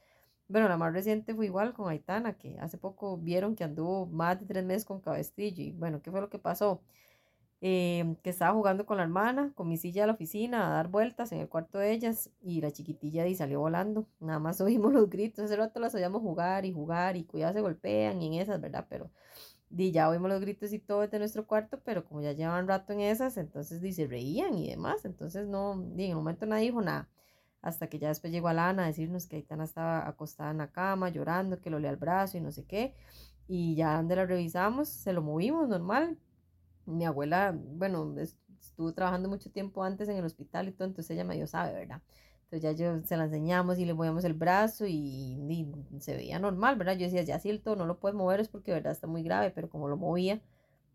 bueno, 0.52 0.68
la 0.68 0.76
más 0.76 0.92
reciente 0.92 1.34
fue 1.34 1.46
igual 1.46 1.72
con 1.72 1.88
Aitana, 1.88 2.34
que 2.36 2.58
hace 2.60 2.76
poco 2.76 3.16
vieron 3.16 3.56
que 3.56 3.64
anduvo 3.64 4.06
más 4.06 4.38
de 4.38 4.46
tres 4.46 4.64
meses 4.64 4.84
con 4.84 5.00
cabestillo. 5.00 5.62
Y 5.62 5.72
bueno, 5.72 6.02
¿qué 6.02 6.10
fue 6.10 6.20
lo 6.20 6.28
que 6.28 6.38
pasó? 6.38 6.82
Em, 7.64 8.16
que 8.16 8.30
estaba 8.30 8.52
jugando 8.54 8.86
con 8.86 8.96
la 8.96 9.04
hermana, 9.04 9.52
con 9.54 9.68
mi 9.68 9.76
silla 9.76 10.02
a 10.02 10.06
la 10.08 10.14
oficina, 10.14 10.66
a 10.66 10.70
dar 10.70 10.88
vueltas 10.88 11.30
en 11.30 11.38
el 11.38 11.48
cuarto 11.48 11.78
de 11.78 11.92
ellas, 11.92 12.28
y 12.40 12.60
la 12.60 12.72
chiquitilla 12.72 13.24
y 13.28 13.36
salió 13.36 13.60
volando. 13.60 14.08
Nada 14.18 14.40
más 14.40 14.60
oímos 14.60 14.92
los 14.92 15.08
gritos, 15.08 15.44
ese 15.44 15.56
rato 15.56 15.78
las 15.78 15.94
oíamos 15.94 16.22
jugar 16.22 16.66
y 16.66 16.72
jugar, 16.72 17.16
y 17.16 17.24
cuidado 17.24 17.54
se 17.54 17.60
golpean 17.60 18.20
y 18.20 18.26
en 18.26 18.42
esas, 18.42 18.60
¿verdad? 18.60 18.86
Pero 18.90 19.12
di, 19.70 19.92
ya 19.92 20.08
oímos 20.08 20.28
los 20.30 20.40
gritos 20.40 20.72
y 20.72 20.80
todo 20.80 21.02
desde 21.02 21.18
nuestro 21.20 21.46
cuarto, 21.46 21.80
pero 21.84 22.04
como 22.04 22.20
ya 22.22 22.32
llevan 22.32 22.66
rato 22.68 22.92
en 22.94 23.00
esas, 23.00 23.36
entonces 23.36 23.80
dice, 23.80 24.08
reían 24.08 24.54
y 24.54 24.68
demás, 24.68 25.04
entonces 25.04 25.46
no, 25.46 25.80
di, 25.94 26.06
en 26.06 26.10
el 26.10 26.16
momento 26.16 26.46
nadie 26.46 26.66
dijo 26.66 26.82
nada 26.82 27.08
hasta 27.62 27.88
que 27.88 27.98
ya 28.00 28.08
después 28.08 28.32
llegó 28.32 28.48
Alana 28.48 28.84
a 28.84 28.86
decirnos 28.88 29.26
que 29.26 29.36
Aitana 29.36 29.64
estaba 29.64 30.08
acostada 30.08 30.50
en 30.50 30.58
la 30.58 30.72
cama 30.72 31.10
llorando, 31.10 31.60
que 31.60 31.70
lo 31.70 31.78
lea 31.78 31.92
el 31.92 31.96
brazo 31.96 32.36
y 32.36 32.40
no 32.40 32.50
sé 32.50 32.64
qué, 32.64 32.94
y 33.46 33.76
ya 33.76 33.96
donde 33.96 34.16
la 34.16 34.26
revisamos, 34.26 34.88
se 34.88 35.12
lo 35.12 35.22
movimos 35.22 35.68
normal. 35.68 36.18
Mi 36.86 37.04
abuela, 37.04 37.56
bueno, 37.56 38.14
estuvo 38.18 38.92
trabajando 38.92 39.28
mucho 39.28 39.50
tiempo 39.50 39.84
antes 39.84 40.08
en 40.08 40.16
el 40.16 40.24
hospital 40.24 40.68
y 40.68 40.72
todo, 40.72 40.88
entonces 40.88 41.10
ella 41.10 41.24
medio 41.24 41.46
sabe, 41.46 41.72
¿verdad? 41.72 42.02
Entonces 42.44 42.62
ya 42.62 42.72
yo 42.72 43.02
se 43.06 43.16
la 43.16 43.24
enseñamos 43.24 43.78
y 43.78 43.84
le 43.86 43.94
movíamos 43.94 44.24
el 44.24 44.34
brazo 44.34 44.86
y, 44.86 45.66
se 46.00 46.14
veía 46.14 46.38
normal, 46.38 46.76
¿verdad? 46.76 46.94
Yo 46.94 47.06
decía, 47.06 47.22
ya 47.22 47.38
si 47.38 47.48
el 47.48 47.62
todo 47.62 47.76
no 47.76 47.86
lo 47.86 47.98
puedes 47.98 48.16
mover 48.16 48.40
es 48.40 48.48
porque, 48.48 48.72
¿verdad? 48.72 48.92
Está 48.92 49.06
muy 49.06 49.22
grave, 49.22 49.50
pero 49.50 49.70
como 49.70 49.88
lo 49.88 49.96
movía, 49.96 50.40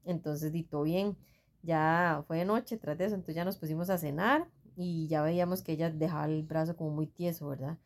entonces 0.06 0.52
di 0.52 0.64
todo 0.64 0.84
bien. 0.84 1.18
Ya 1.64 2.24
fue 2.28 2.38
de 2.38 2.46
noche 2.46 2.78
tras 2.78 2.98
de 2.98 3.06
eso, 3.06 3.16
entonces 3.16 3.36
ya 3.36 3.46
nos 3.46 3.58
pusimos 3.58 3.90
a 3.90 3.98
cenar 3.98 4.48
y 4.76 5.08
ya 5.08 5.24
veíamos 5.24 5.64
que 5.64 5.74
ella 5.74 5.90
dejaba 5.90 6.26
el 6.26 6.44
brazo 6.44 6.78
como 6.78 6.92
muy 6.92 7.08
tieso, 7.08 7.48
¿verdad? 7.48 7.78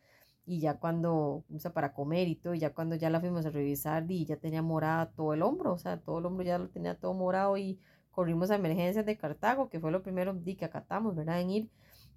Y 0.44 0.60
ya 0.60 0.78
cuando, 0.78 1.44
o 1.54 1.58
sea, 1.58 1.72
para 1.72 1.94
comer 1.94 2.28
y 2.28 2.36
todo, 2.36 2.54
ya 2.54 2.74
cuando 2.74 2.96
ya 2.96 3.10
la 3.10 3.20
fuimos 3.20 3.46
a 3.46 3.50
revisar 3.50 4.10
y 4.10 4.24
ya 4.26 4.36
tenía 4.36 4.62
morada 4.62 5.10
todo 5.12 5.34
el 5.34 5.42
hombro, 5.42 5.72
o 5.72 5.78
sea, 5.78 6.00
todo 6.00 6.18
el 6.18 6.26
hombro 6.26 6.44
ya 6.44 6.58
lo 6.58 6.68
tenía 6.68 6.98
todo 6.98 7.14
morado 7.14 7.56
y 7.56 7.78
corrimos 8.10 8.50
a 8.50 8.56
emergencias 8.56 9.06
de 9.06 9.16
Cartago, 9.16 9.68
que 9.70 9.80
fue 9.80 9.92
lo 9.92 10.02
primero 10.02 10.36
que 10.44 10.64
acatamos, 10.64 11.14
¿verdad? 11.14 11.40
En 11.40 11.50
ir 11.50 11.70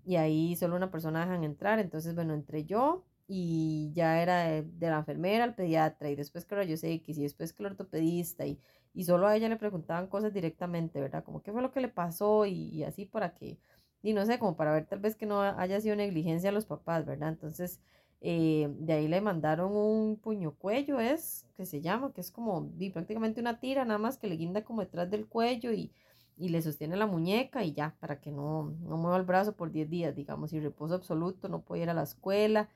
y 0.06 0.18
ahí 0.18 0.56
solo 0.56 0.76
una 0.76 0.92
persona 0.92 1.22
dejan 1.22 1.44
entrar, 1.44 1.80
entonces, 1.80 2.16
bueno, 2.16 2.34
entré 2.34 2.66
yo 2.66 3.04
y 3.28 3.92
ya 3.94 4.22
era 4.22 4.62
de, 4.62 4.66
la 4.80 5.00
enfermera, 5.00 5.46
el 5.46 5.56
pediatra 5.56 6.10
y 6.10 6.16
después 6.16 6.46
que 6.46 6.68
yo 6.68 6.78
sé 6.78 7.02
que 7.02 7.12
y 7.12 7.24
después 7.24 7.54
que 7.54 7.64
el 7.64 7.72
ortopedista 7.72 8.46
y, 8.46 8.60
y 8.94 9.04
solo 9.06 9.28
a 9.28 9.36
ella 9.36 9.50
le 9.50 9.58
preguntaban 9.58 10.08
cosas 10.08 10.34
directamente, 10.34 11.02
¿verdad? 11.02 11.24
Como 11.24 11.42
qué 11.42 11.52
fue 11.52 11.62
lo 11.62 11.72
que 11.72 11.82
le 11.82 11.90
pasó 11.90 12.46
y, 12.46 12.84
así 12.84 13.06
para 13.06 13.34
que, 13.34 13.60
y 14.04 14.14
no 14.14 14.26
sé, 14.26 14.38
como 14.40 14.56
para 14.56 14.72
ver 14.74 14.86
tal 14.86 15.00
vez 15.00 15.16
que 15.16 15.26
no 15.26 15.42
haya 15.42 15.82
sido 15.82 15.96
negligencia 15.96 16.50
a 16.50 16.54
los 16.54 16.66
papás, 16.68 17.06
¿verdad? 17.06 17.30
Entonces, 17.30 17.82
eh, 18.28 18.68
de 18.80 18.94
ahí 18.94 19.08
le 19.08 19.22
mandaron 19.22 19.76
un 19.76 20.16
puño 20.18 20.56
cuello, 20.56 21.00
es, 21.00 21.46
que 21.56 21.68
se 21.68 21.82
llama, 21.82 22.12
que 22.12 22.22
es 22.22 22.32
como 22.32 22.72
prácticamente 22.92 23.40
una 23.40 23.60
tira, 23.60 23.86
nada 23.86 24.00
más 24.00 24.18
que 24.18 24.26
le 24.26 24.36
guinda 24.36 24.64
como 24.64 24.82
detrás 24.82 25.12
del 25.12 25.28
cuello 25.28 25.72
y, 25.72 25.92
y 26.36 26.50
le 26.50 26.64
sostiene 26.64 26.96
la 26.96 27.06
muñeca 27.06 27.64
y 27.64 27.74
ya, 27.74 27.96
para 28.00 28.20
que 28.20 28.32
no, 28.32 28.74
no 28.82 28.98
mueva 28.98 29.18
el 29.18 29.26
brazo 29.26 29.56
por 29.56 29.72
10 29.72 29.92
días, 29.92 30.16
digamos, 30.16 30.54
y 30.54 30.60
reposo 30.60 30.96
absoluto, 30.96 31.50
no 31.50 31.62
puede 31.62 31.84
ir 31.84 31.90
a 31.92 31.94
la 31.94 32.02
escuela. 32.02 32.68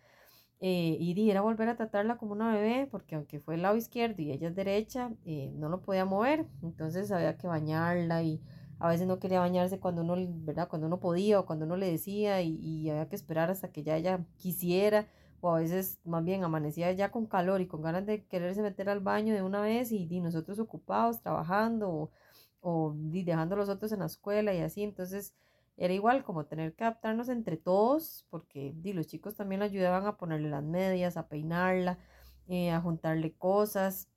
Eh, 0.60 0.98
y 1.00 1.30
era 1.32 1.42
volver 1.42 1.68
a 1.70 1.76
tratarla 1.76 2.18
como 2.18 2.34
una 2.34 2.54
bebé, 2.54 2.88
porque 2.92 3.16
aunque 3.16 3.40
fue 3.40 3.56
el 3.56 3.64
lado 3.64 3.76
izquierdo 3.76 4.22
y 4.22 4.32
ella 4.32 4.50
es 4.50 4.56
derecha, 4.56 5.12
eh, 5.26 5.52
no 5.56 5.70
lo 5.70 5.82
podía 5.82 6.06
mover, 6.06 6.46
entonces 6.62 7.12
había 7.12 7.38
que 7.38 7.48
bañarla 7.48 8.22
y 8.22 8.40
a 8.78 8.88
veces 8.88 9.08
no 9.08 9.18
quería 9.18 9.40
bañarse 9.40 9.80
cuando 9.80 10.04
uno, 10.04 10.16
¿verdad? 10.46 10.68
Cuando 10.68 10.86
uno 10.86 11.00
podía 11.00 11.40
o 11.40 11.48
cuando 11.48 11.66
uno 11.66 11.76
le 11.76 11.90
decía 11.90 12.44
y, 12.44 12.56
y 12.58 12.90
había 12.92 13.10
que 13.10 13.16
esperar 13.16 13.50
hasta 13.50 13.72
que 13.72 13.82
ya 13.82 13.98
ella 13.98 14.24
quisiera 14.38 15.08
o 15.42 15.56
a 15.56 15.60
veces 15.60 16.00
más 16.06 16.24
bien 16.24 16.44
amanecía 16.44 16.92
ya 16.94 17.12
con 17.12 17.26
calor 17.26 17.62
y 17.62 17.68
con 17.68 17.82
ganas 17.82 18.06
de 18.06 18.26
quererse 18.26 18.62
meter 18.62 18.90
al 18.90 19.00
baño 19.00 19.34
de 19.34 19.42
una 19.42 19.62
vez 19.62 19.92
y, 19.92 20.08
y 20.10 20.22
nosotros 20.22 20.60
ocupados 20.60 21.22
trabajando 21.22 21.90
o, 21.90 22.12
o 22.62 22.94
dejando 22.96 23.56
a 23.56 23.58
los 23.58 23.70
otros 23.70 23.92
en 23.92 24.00
la 24.00 24.06
escuela 24.08 24.54
y 24.54 24.62
así, 24.62 24.84
entonces 24.84 25.34
era 25.78 25.94
igual 25.94 26.24
como 26.24 26.46
tener 26.46 26.74
que 26.76 26.84
adaptarnos 26.84 27.30
entre 27.30 27.58
todos, 27.58 28.26
porque 28.30 28.74
di, 28.76 28.94
los 28.94 29.08
chicos 29.08 29.36
también 29.36 29.62
ayudaban 29.62 30.06
a 30.06 30.18
ponerle 30.18 30.50
las 30.50 30.64
medias, 30.64 31.16
a 31.16 31.28
peinarla, 31.30 31.98
eh, 32.48 32.72
a 32.72 32.82
juntarle 32.82 33.34
cosas. 33.34 34.10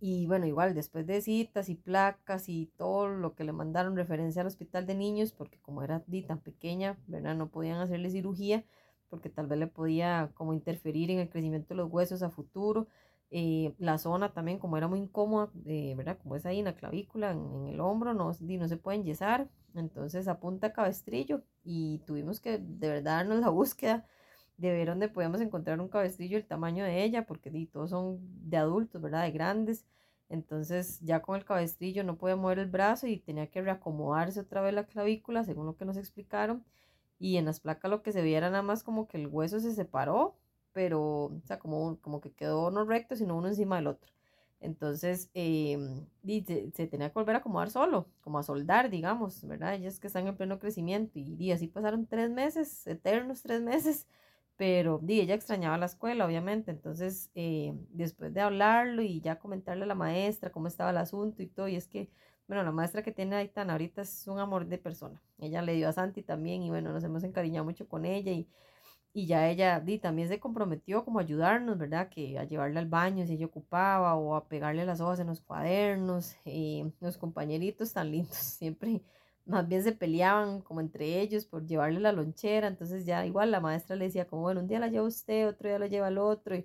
Y 0.00 0.26
bueno, 0.26 0.46
igual 0.46 0.74
después 0.74 1.06
de 1.06 1.20
citas 1.22 1.68
y 1.68 1.76
placas 1.76 2.48
y 2.48 2.66
todo 2.76 3.08
lo 3.08 3.34
que 3.34 3.44
le 3.44 3.52
mandaron 3.52 3.96
referencia 3.96 4.42
al 4.42 4.48
hospital 4.48 4.86
de 4.86 4.94
niños, 4.96 5.32
porque 5.32 5.58
como 5.60 5.82
era 5.82 6.02
di, 6.06 6.22
tan 6.22 6.40
pequeña, 6.40 6.98
¿verdad? 7.06 7.36
No 7.36 7.50
podían 7.50 7.80
hacerle 7.80 8.10
cirugía, 8.10 8.64
porque 9.12 9.28
tal 9.28 9.46
vez 9.46 9.58
le 9.58 9.66
podía 9.66 10.30
como 10.32 10.54
interferir 10.54 11.10
en 11.10 11.18
el 11.18 11.28
crecimiento 11.28 11.68
de 11.68 11.74
los 11.74 11.92
huesos 11.92 12.22
a 12.22 12.30
futuro. 12.30 12.88
Eh, 13.30 13.74
la 13.78 13.98
zona 13.98 14.32
también, 14.32 14.58
como 14.58 14.78
era 14.78 14.88
muy 14.88 15.00
incómoda, 15.00 15.50
eh, 15.66 15.92
¿verdad? 15.98 16.16
Como 16.22 16.34
es 16.34 16.46
ahí 16.46 16.60
en 16.60 16.64
la 16.64 16.76
clavícula, 16.76 17.32
en, 17.32 17.66
el 17.68 17.78
hombro, 17.80 18.14
no, 18.14 18.32
no 18.40 18.68
se 18.68 18.76
pueden 18.78 19.04
yesar. 19.04 19.50
Entonces 19.74 20.28
apunta 20.28 20.72
cabestrillo 20.72 21.42
y 21.62 21.98
tuvimos 22.06 22.40
que 22.40 22.56
de 22.56 22.88
verdad 22.88 23.16
darnos 23.18 23.40
la 23.40 23.48
búsqueda 23.50 24.06
de 24.56 24.72
ver 24.72 24.88
dónde 24.88 25.10
podíamos 25.10 25.42
encontrar 25.42 25.78
un 25.78 25.88
cabestrillo 25.88 26.38
el 26.38 26.46
tamaño 26.46 26.82
de 26.82 27.04
ella, 27.04 27.26
porque 27.26 27.50
di, 27.50 27.66
todos 27.66 27.90
son 27.90 28.18
de 28.48 28.56
adultos, 28.56 29.02
¿verdad? 29.02 29.24
De 29.24 29.30
grandes. 29.30 29.84
Entonces 30.30 31.00
ya 31.00 31.20
con 31.20 31.36
el 31.36 31.44
cabestrillo 31.44 32.02
no 32.02 32.16
podía 32.16 32.36
mover 32.36 32.60
el 32.60 32.70
brazo 32.70 33.06
y 33.08 33.18
tenía 33.18 33.48
que 33.48 33.60
reacomodarse 33.60 34.40
otra 34.40 34.62
vez 34.62 34.72
la 34.72 34.86
clavícula, 34.86 35.44
según 35.44 35.66
lo 35.66 35.76
que 35.76 35.84
nos 35.84 35.98
explicaron. 35.98 36.64
Y 37.22 37.36
en 37.38 37.46
las 37.46 37.60
placas 37.60 37.90
lo 37.90 38.02
que 38.02 38.12
se 38.12 38.22
veía 38.22 38.38
era 38.38 38.50
nada 38.50 38.62
más 38.62 38.82
como 38.82 39.08
que 39.08 39.16
el 39.18 39.28
hueso 39.28 39.60
se 39.60 39.72
separó 39.74 40.36
pero, 40.72 41.00
o 41.26 41.40
sea, 41.44 41.58
como, 41.58 41.98
como 42.00 42.20
que 42.20 42.32
quedó 42.32 42.70
no 42.70 42.84
recto, 42.84 43.16
sino 43.16 43.36
uno 43.36 43.48
encima 43.48 43.76
del 43.76 43.88
otro. 43.88 44.10
Entonces, 44.60 45.30
eh, 45.34 45.76
se, 46.74 46.86
tenía 46.86 47.08
que 47.08 47.14
volver 47.14 47.36
a 47.36 47.38
acomodar 47.40 47.70
solo, 47.70 48.08
como 48.22 48.38
a 48.38 48.42
soldar, 48.44 48.90
digamos, 48.90 49.44
¿verdad? 49.46 49.74
Ellas 49.74 49.98
que 49.98 50.06
están 50.06 50.26
en 50.28 50.36
pleno 50.36 50.58
crecimiento 50.58 51.18
y, 51.18 51.50
así 51.52 51.66
pasaron 51.68 52.06
tres 52.06 52.30
meses, 52.30 52.86
eternos 52.86 53.42
tres 53.42 53.60
meses, 53.62 54.06
pero 54.56 55.00
di, 55.02 55.20
ella 55.20 55.34
extrañaba 55.34 55.78
la 55.78 55.86
escuela, 55.86 56.26
obviamente. 56.26 56.70
Entonces, 56.70 57.30
eh, 57.34 57.74
después 57.90 58.32
de 58.34 58.40
hablarlo 58.40 59.02
y 59.02 59.20
ya 59.20 59.38
comentarle 59.38 59.84
a 59.84 59.86
la 59.86 59.94
maestra 59.96 60.52
cómo 60.52 60.68
estaba 60.68 60.90
el 60.90 60.98
asunto 60.98 61.42
y 61.42 61.48
todo, 61.48 61.68
y 61.68 61.76
es 61.76 61.88
que, 61.88 62.10
bueno, 62.48 62.62
la 62.62 62.72
maestra 62.72 63.02
que 63.02 63.12
tiene 63.12 63.36
Aitana 63.36 63.72
ahorita 63.72 64.02
es 64.02 64.26
un 64.28 64.38
amor 64.38 64.66
de 64.66 64.78
persona. 64.78 65.20
Ella 65.38 65.62
le 65.62 65.74
dio 65.74 65.88
a 65.88 65.92
Santi 65.92 66.22
también 66.22 66.62
y 66.62 66.70
bueno, 66.70 66.92
nos 66.92 67.04
hemos 67.04 67.24
encariñado 67.24 67.64
mucho 67.64 67.88
con 67.88 68.04
ella 68.04 68.32
y 68.32 68.48
y 69.14 69.26
ya 69.26 69.48
ella 69.50 69.78
di, 69.80 69.98
también 69.98 70.28
se 70.28 70.40
comprometió 70.40 71.04
como 71.04 71.18
a 71.18 71.22
ayudarnos, 71.22 71.76
¿verdad? 71.76 72.08
Que 72.08 72.38
a 72.38 72.44
llevarle 72.44 72.78
al 72.78 72.86
baño 72.88 73.26
si 73.26 73.34
ella 73.34 73.46
ocupaba 73.46 74.14
o 74.14 74.34
a 74.34 74.48
pegarle 74.48 74.86
las 74.86 75.00
hojas 75.00 75.20
en 75.20 75.26
los 75.26 75.40
cuadernos. 75.42 76.36
Y 76.46 76.84
los 77.00 77.18
compañeritos 77.18 77.92
tan 77.92 78.10
lindos, 78.10 78.36
siempre 78.36 79.02
más 79.44 79.68
bien 79.68 79.82
se 79.82 79.92
peleaban 79.92 80.62
como 80.62 80.80
entre 80.80 81.20
ellos 81.20 81.44
por 81.46 81.66
llevarle 81.66 82.00
la 82.00 82.12
lonchera. 82.12 82.68
Entonces 82.68 83.04
ya 83.04 83.26
igual 83.26 83.50
la 83.50 83.60
maestra 83.60 83.96
le 83.96 84.06
decía 84.06 84.26
como, 84.26 84.42
bueno, 84.42 84.60
un 84.60 84.68
día 84.68 84.78
la 84.78 84.88
lleva 84.88 85.04
usted, 85.06 85.48
otro 85.48 85.68
día 85.68 85.78
la 85.78 85.88
lleva 85.88 86.08
el 86.08 86.18
otro. 86.18 86.56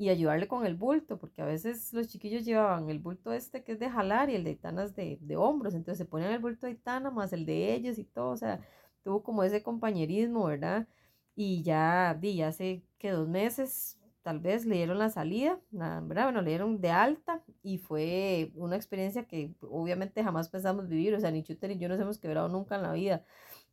Y 0.00 0.08
ayudarle 0.08 0.48
con 0.48 0.64
el 0.66 0.74
bulto, 0.76 1.18
porque 1.18 1.42
a 1.42 1.44
veces 1.44 1.92
los 1.92 2.08
chiquillos 2.08 2.44
llevaban 2.44 2.88
el 2.90 3.00
bulto 3.00 3.32
este 3.32 3.62
que 3.64 3.72
es 3.72 3.78
de 3.78 3.90
jalar 3.90 4.30
y 4.30 4.34
el 4.36 4.44
de 4.44 4.52
Itanas 4.52 4.94
de, 4.96 5.18
de 5.20 5.36
hombros. 5.36 5.74
Entonces 5.74 5.98
se 5.98 6.06
ponían 6.06 6.32
el 6.32 6.38
bulto 6.40 6.66
de 6.66 6.72
Itana 6.72 7.10
más 7.10 7.32
el 7.32 7.46
de 7.46 7.74
ellos 7.74 7.98
y 7.98 8.04
todo. 8.04 8.30
O 8.30 8.36
sea, 8.36 8.60
tuvo 9.04 9.22
como 9.22 9.42
ese 9.44 9.62
compañerismo, 9.62 10.46
¿verdad? 10.46 10.88
y 11.34 11.62
ya, 11.62 12.14
di, 12.20 12.42
hace 12.42 12.84
que 12.98 13.10
dos 13.10 13.28
meses 13.28 13.98
tal 14.22 14.40
vez 14.40 14.66
le 14.66 14.76
dieron 14.76 14.98
la 14.98 15.08
salida, 15.10 15.60
¿verdad? 15.70 16.24
Bueno, 16.24 16.42
le 16.42 16.50
dieron 16.50 16.80
de 16.80 16.90
alta 16.90 17.42
y 17.62 17.78
fue 17.78 18.52
una 18.54 18.76
experiencia 18.76 19.26
que 19.26 19.54
obviamente 19.62 20.22
jamás 20.22 20.48
pensamos 20.50 20.88
vivir, 20.88 21.14
o 21.14 21.20
sea, 21.20 21.30
ni 21.30 21.42
Chuter 21.42 21.70
ni 21.70 21.78
yo 21.78 21.88
nos 21.88 22.00
hemos 22.00 22.18
quebrado 22.18 22.48
nunca 22.48 22.76
en 22.76 22.82
la 22.82 22.92
vida, 22.92 23.24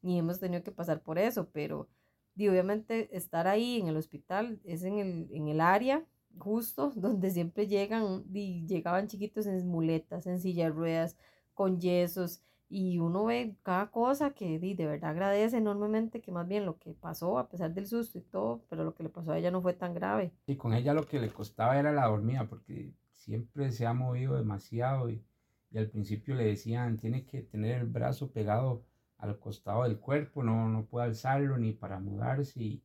ni 0.02 0.18
hemos 0.20 0.40
tenido 0.40 0.64
que 0.64 0.72
pasar 0.72 1.02
por 1.02 1.20
eso, 1.20 1.50
pero 1.52 1.90
di, 2.36 2.48
obviamente 2.48 3.16
estar 3.16 3.48
ahí 3.48 3.80
en 3.82 3.88
el 3.88 3.98
hospital 3.98 4.62
es 4.64 4.84
en 4.84 5.00
el, 5.00 5.28
en 5.32 5.48
el 5.50 5.60
área 5.62 6.06
justo 6.40 6.92
donde 6.96 7.30
siempre 7.32 7.68
llegan, 7.68 8.24
di, 8.32 8.66
llegaban 8.68 9.08
chiquitos 9.08 9.46
en 9.48 9.68
muletas, 9.68 10.28
en 10.28 10.40
silla 10.40 10.66
de 10.66 10.72
ruedas, 10.72 11.18
con 11.54 11.80
yesos, 11.80 12.42
y 12.70 13.00
uno 13.00 13.26
ve 13.26 13.56
cada 13.64 13.90
cosa 13.92 14.32
que 14.32 14.60
de 14.60 14.86
verdad 14.86 15.12
agradece 15.12 15.58
enormemente 15.58 16.22
que 16.22 16.32
más 16.32 16.48
bien 16.48 16.66
lo 16.66 16.78
que 16.78 16.94
pasó 16.94 17.38
a 17.38 17.48
pesar 17.48 17.74
del 17.74 17.88
susto 17.88 18.18
y 18.18 18.22
todo, 18.22 18.62
pero 18.70 18.84
lo 18.84 18.94
que 18.94 19.04
le 19.04 19.10
pasó 19.10 19.32
a 19.32 19.38
ella 19.38 19.52
no 19.52 19.62
fue 19.62 19.74
tan 19.74 19.94
grave. 19.94 20.34
Y 20.48 20.58
con 20.58 20.74
ella 20.74 20.94
lo 20.94 21.06
que 21.06 21.20
le 21.20 21.30
costaba 21.30 21.80
era 21.80 21.94
la 21.94 22.08
dormida 22.08 22.46
porque 22.48 22.92
siempre 23.12 23.72
se 23.72 23.86
ha 23.86 23.94
movido 23.94 24.36
demasiado 24.36 25.10
y, 25.10 25.24
y 25.72 25.78
al 25.78 25.90
principio 25.90 26.36
le 26.36 26.44
decían 26.44 26.98
tiene 26.98 27.26
que 27.26 27.42
tener 27.42 27.80
el 27.80 27.88
brazo 27.88 28.32
pegado 28.32 28.84
al 29.18 29.40
costado 29.40 29.84
del 29.84 29.98
cuerpo, 29.98 30.44
no, 30.44 30.68
no 30.68 30.86
puede 30.86 31.08
alzarlo 31.08 31.58
ni 31.58 31.72
para 31.72 32.00
mudarse 32.00 32.62
y, 32.62 32.84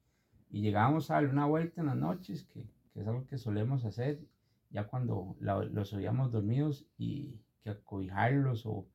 y 0.49 0.61
llegábamos 0.63 1.11
a 1.11 1.15
darle 1.15 1.31
una 1.31 1.47
vuelta 1.47 1.81
en 1.81 1.89
las 1.89 1.97
noches 1.97 2.45
que, 2.45 2.65
que 2.93 3.01
es 3.01 3.07
algo 3.07 3.27
que 3.27 3.39
solemos 3.39 3.85
hacer 3.85 4.21
ya 4.71 4.89
cuando 4.89 5.37
los 5.41 5.93
oíamos 5.93 6.33
dormidos 6.33 6.87
y 6.97 7.41
que 7.63 7.71
acobijarlos 7.71 8.65
o 8.67 8.87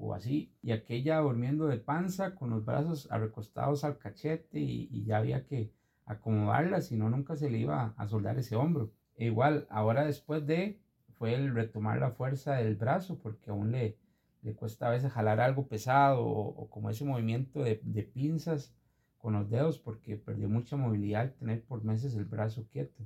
o 0.00 0.14
así, 0.14 0.50
y 0.62 0.72
aquella 0.72 1.18
durmiendo 1.18 1.66
de 1.66 1.76
panza 1.76 2.34
con 2.34 2.50
los 2.50 2.64
brazos 2.64 3.08
recostados 3.10 3.84
al 3.84 3.98
cachete 3.98 4.58
y, 4.58 5.04
ya 5.04 5.18
había 5.18 5.44
que 5.44 5.72
acomodarla, 6.06 6.80
si 6.80 6.96
no 6.96 7.10
nunca 7.10 7.36
se 7.36 7.50
le 7.50 7.58
iba 7.58 7.94
a 7.96 8.08
soldar 8.08 8.38
ese 8.38 8.56
hombro. 8.56 8.90
E 9.16 9.26
igual, 9.26 9.66
ahora 9.70 10.06
después 10.06 10.46
de, 10.46 10.80
fue 11.18 11.34
el 11.34 11.54
retomar 11.54 11.98
la 11.98 12.12
fuerza 12.12 12.54
del 12.54 12.76
brazo, 12.76 13.18
porque 13.18 13.50
aún 13.50 13.72
le, 13.72 13.98
le 14.42 14.54
cuesta 14.54 14.88
a 14.88 14.90
veces 14.90 15.12
jalar 15.12 15.38
algo 15.38 15.68
pesado 15.68 16.24
o, 16.24 16.70
como 16.70 16.88
ese 16.88 17.04
movimiento 17.04 17.62
de, 17.62 17.80
de, 17.84 18.02
pinzas 18.02 18.74
con 19.18 19.34
los 19.34 19.50
dedos, 19.50 19.78
porque 19.78 20.16
perdió 20.16 20.48
mucha 20.48 20.76
movilidad 20.76 21.22
al 21.22 21.34
tener 21.34 21.62
por 21.62 21.84
meses 21.84 22.14
el 22.14 22.24
brazo 22.24 22.66
quieto. 22.72 23.04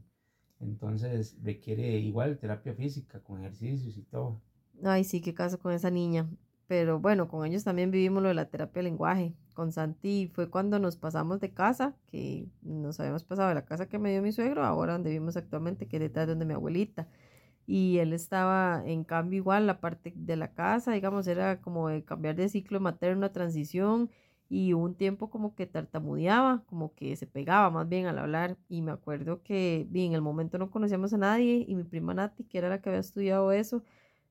Entonces 0.65 1.37
requiere 1.43 1.99
igual 1.99 2.39
terapia 2.39 2.75
física 2.75 3.21
con 3.21 3.41
ejercicios 3.41 3.97
y 3.97 4.03
todo. 4.03 4.41
Ay, 4.83 5.05
sí, 5.05 5.21
qué 5.21 5.35
caso 5.35 5.59
con 5.59 5.73
esa 5.73 5.91
niña. 5.91 6.29
Pero 6.67 6.99
bueno, 6.99 7.29
con 7.29 7.47
ellos 7.47 7.65
también 7.65 7.91
vivimos 7.91 8.23
lo 8.23 8.29
de 8.29 8.35
la 8.35 8.49
terapia 8.49 8.81
de 8.81 8.89
lenguaje. 8.89 9.35
Con 9.53 9.71
Santi 9.71 10.31
fue 10.35 10.51
cuando 10.51 10.79
nos 10.79 10.97
pasamos 10.97 11.39
de 11.41 11.53
casa, 11.53 11.95
que 12.07 12.49
nos 12.63 12.99
habíamos 12.99 13.23
pasado 13.23 13.51
de 13.51 13.55
la 13.55 13.65
casa 13.65 13.87
que 13.87 13.99
me 13.99 14.11
dio 14.11 14.23
mi 14.23 14.33
suegro, 14.33 14.65
ahora 14.65 14.95
donde 14.95 15.11
vivimos 15.11 15.37
actualmente, 15.37 15.87
que 15.87 15.99
es 15.99 16.03
detrás 16.03 16.27
de 16.27 16.33
donde 16.33 16.47
mi 16.47 16.55
abuelita. 16.55 17.07
Y 17.67 17.99
él 17.99 18.13
estaba 18.13 18.83
en 18.85 19.05
cambio 19.05 19.39
igual, 19.39 19.67
la 19.67 19.81
parte 19.81 20.13
de 20.17 20.37
la 20.37 20.53
casa, 20.53 20.93
digamos, 20.93 21.27
era 21.27 21.61
como 21.61 21.89
de 21.89 22.05
cambiar 22.05 22.35
de 22.35 22.49
ciclo 22.49 22.81
materno 22.81 23.27
a 23.27 23.33
transición 23.33 24.11
y 24.49 24.73
un 24.75 24.95
tiempo 24.95 25.31
como 25.31 25.55
que 25.55 25.67
tartamudeaba, 25.67 26.63
como 26.67 26.95
que 26.95 27.17
se 27.17 27.27
pegaba 27.27 27.71
más 27.71 27.89
bien 27.89 28.07
al 28.07 28.19
hablar. 28.19 28.57
Y 28.69 28.83
me 28.83 28.93
acuerdo 28.93 29.43
que 29.43 29.89
en 29.93 30.13
el 30.15 30.23
momento 30.23 30.59
no 30.59 30.71
conocíamos 30.71 31.13
a 31.15 31.19
nadie 31.19 31.65
y 31.67 31.75
mi 31.77 31.85
prima 31.85 32.15
Nati, 32.15 32.45
que 32.45 32.59
era 32.59 32.69
la 32.69 32.81
que 32.81 32.91
había 32.91 33.01
estudiado 33.01 33.53
eso, 33.53 33.83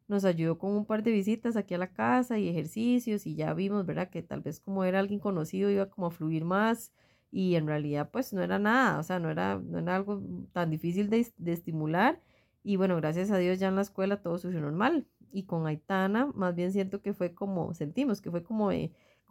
nos 0.08 0.26
ayudó 0.26 0.58
con 0.58 0.72
un 0.72 0.86
par 0.86 1.04
de 1.04 1.12
visitas 1.12 1.56
aquí 1.56 1.74
a 1.74 1.78
la 1.78 1.94
casa 1.94 2.38
y 2.40 2.48
ejercicios 2.50 3.26
y 3.26 3.36
ya 3.36 3.54
vimos, 3.54 3.86
¿verdad? 3.86 4.10
Que 4.10 4.22
tal 4.24 4.42
vez 4.42 4.60
como 4.60 4.84
era 4.84 5.00
alguien 5.00 5.20
conocido 5.20 5.70
iba 5.70 5.90
como 5.90 6.08
a 6.08 6.12
fluir 6.12 6.46
más 6.46 6.92
y 7.32 7.56
en 7.56 7.68
realidad 7.68 8.10
pues 8.12 8.34
no 8.34 8.42
era 8.44 8.60
nada, 8.60 9.00
o 9.00 9.04
sea, 9.04 9.20
no 9.20 9.30
era, 9.32 9.60
no 9.60 9.80
era 9.80 9.96
algo 9.96 10.22
tan 10.52 10.70
difícil 10.70 11.10
de, 11.10 11.28
de 11.38 11.54
estimular 11.54 12.22
y 12.64 12.76
bueno, 12.78 12.96
gracias 12.98 13.32
a 13.32 13.38
Dios 13.38 13.60
ya 13.60 13.70
en 13.70 13.76
la 13.76 13.82
escuela 13.82 14.22
todo 14.22 14.38
surgió 14.38 14.62
normal 14.62 15.08
y 15.32 15.44
con 15.44 15.66
Aitana 15.68 16.28
más 16.36 16.54
bien 16.56 16.72
siento 16.72 17.02
que 17.02 17.14
fue 17.14 17.34
como, 17.34 17.74
sentimos 17.74 18.22
que 18.22 18.30
fue 18.32 18.44
como, 18.44 18.72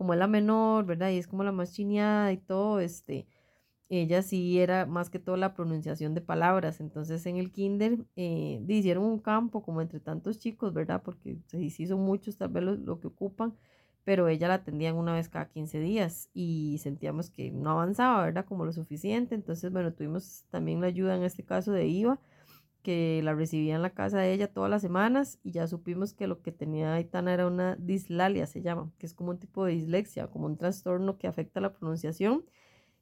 como 0.02 0.16
la 0.16 0.26
menor, 0.26 0.84
¿verdad? 0.84 1.10
Y 1.10 1.18
es 1.18 1.28
como 1.28 1.44
la 1.44 1.52
más 1.52 1.72
chineada 1.74 2.32
y 2.32 2.36
todo, 2.36 2.80
este, 2.80 3.28
ella 3.88 4.22
sí 4.22 4.58
era 4.58 4.84
más 4.84 5.10
que 5.10 5.20
todo 5.20 5.36
la 5.36 5.54
pronunciación 5.54 6.12
de 6.12 6.20
palabras. 6.20 6.80
Entonces 6.80 7.24
en 7.26 7.36
el 7.36 7.52
kinder 7.52 7.98
eh, 8.16 8.60
hicieron 8.66 9.04
un 9.04 9.20
campo 9.20 9.62
como 9.62 9.80
entre 9.80 10.00
tantos 10.00 10.40
chicos, 10.40 10.72
¿verdad? 10.74 11.02
Porque 11.04 11.38
se 11.46 11.60
hizo 11.60 11.96
muchos 11.96 12.36
tal 12.36 12.48
vez 12.48 12.64
lo, 12.64 12.98
que 12.98 13.06
ocupan, 13.06 13.54
pero 14.02 14.26
ella 14.26 14.48
la 14.48 14.54
atendían 14.54 14.96
una 14.96 15.14
vez 15.14 15.28
cada 15.28 15.48
15 15.48 15.78
días 15.78 16.30
y 16.34 16.78
sentíamos 16.82 17.30
que 17.30 17.52
no 17.52 17.70
avanzaba, 17.70 18.24
¿verdad? 18.24 18.44
Como 18.44 18.64
lo 18.64 18.72
suficiente. 18.72 19.36
Entonces, 19.36 19.70
bueno, 19.70 19.92
tuvimos 19.92 20.46
también 20.50 20.80
la 20.80 20.88
ayuda 20.88 21.14
en 21.14 21.22
este 21.22 21.44
caso 21.44 21.70
de 21.70 21.86
IVA, 21.86 22.18
que 22.82 23.20
la 23.24 23.34
recibía 23.34 23.76
en 23.76 23.82
la 23.82 23.90
casa 23.90 24.18
de 24.18 24.32
ella 24.32 24.52
todas 24.52 24.70
las 24.70 24.82
semanas 24.82 25.38
y 25.42 25.52
ya 25.52 25.66
supimos 25.66 26.14
que 26.14 26.26
lo 26.26 26.42
que 26.42 26.52
tenía 26.52 26.94
Aitana 26.94 27.34
era 27.34 27.46
una 27.46 27.76
dislalia, 27.76 28.46
se 28.46 28.62
llama, 28.62 28.92
que 28.98 29.06
es 29.06 29.14
como 29.14 29.30
un 29.30 29.38
tipo 29.38 29.64
de 29.64 29.72
dislexia, 29.72 30.28
como 30.28 30.46
un 30.46 30.58
trastorno 30.58 31.18
que 31.18 31.26
afecta 31.28 31.60
la 31.60 31.72
pronunciación 31.72 32.44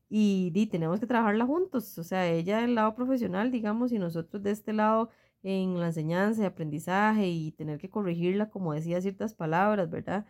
y, 0.09 0.51
di, 0.53 0.67
tenemos 0.67 1.01
que 1.01 1.07
trabajarla 1.07 1.47
juntos, 1.47 1.99
o 1.99 2.05
sea, 2.05 2.29
ella 2.29 2.61
del 2.61 2.75
lado 2.75 2.95
profesional, 2.95 3.51
digamos, 3.53 3.93
y 3.93 3.99
nosotros 3.99 4.43
de 4.43 4.51
este 4.51 4.73
lado 4.73 5.11
en 5.43 5.79
la 5.81 5.87
enseñanza 5.87 6.43
y 6.43 6.47
aprendizaje 6.47 7.29
y 7.29 7.53
tener 7.53 7.79
que 7.79 7.89
corregirla 7.91 8.51
como 8.51 8.75
decía 8.75 9.01
ciertas 9.01 9.35
palabras, 9.35 9.89
¿verdad? 9.91 10.27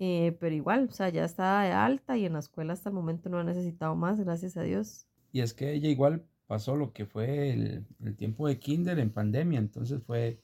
Eh, 0.00 0.36
pero 0.40 0.54
igual, 0.54 0.88
o 0.90 0.92
sea, 0.92 1.10
ya 1.10 1.24
está 1.24 1.62
de 1.62 1.72
alta 1.72 2.16
y 2.16 2.26
en 2.26 2.32
la 2.32 2.40
escuela 2.40 2.72
hasta 2.72 2.88
el 2.88 2.94
momento 2.94 3.28
no 3.28 3.38
ha 3.38 3.44
necesitado 3.44 3.94
más, 3.94 4.18
gracias 4.20 4.56
a 4.56 4.62
Dios. 4.62 5.06
Y 5.32 5.40
es 5.42 5.54
que 5.54 5.72
ella 5.72 5.88
igual 5.88 6.24
pasó 6.50 6.74
lo 6.74 6.92
que 6.92 7.06
fue 7.06 7.52
el, 7.52 7.86
el 8.04 8.16
tiempo 8.16 8.48
de 8.48 8.58
kinder 8.58 8.98
en 8.98 9.12
pandemia, 9.12 9.60
entonces 9.60 10.02
fue 10.02 10.42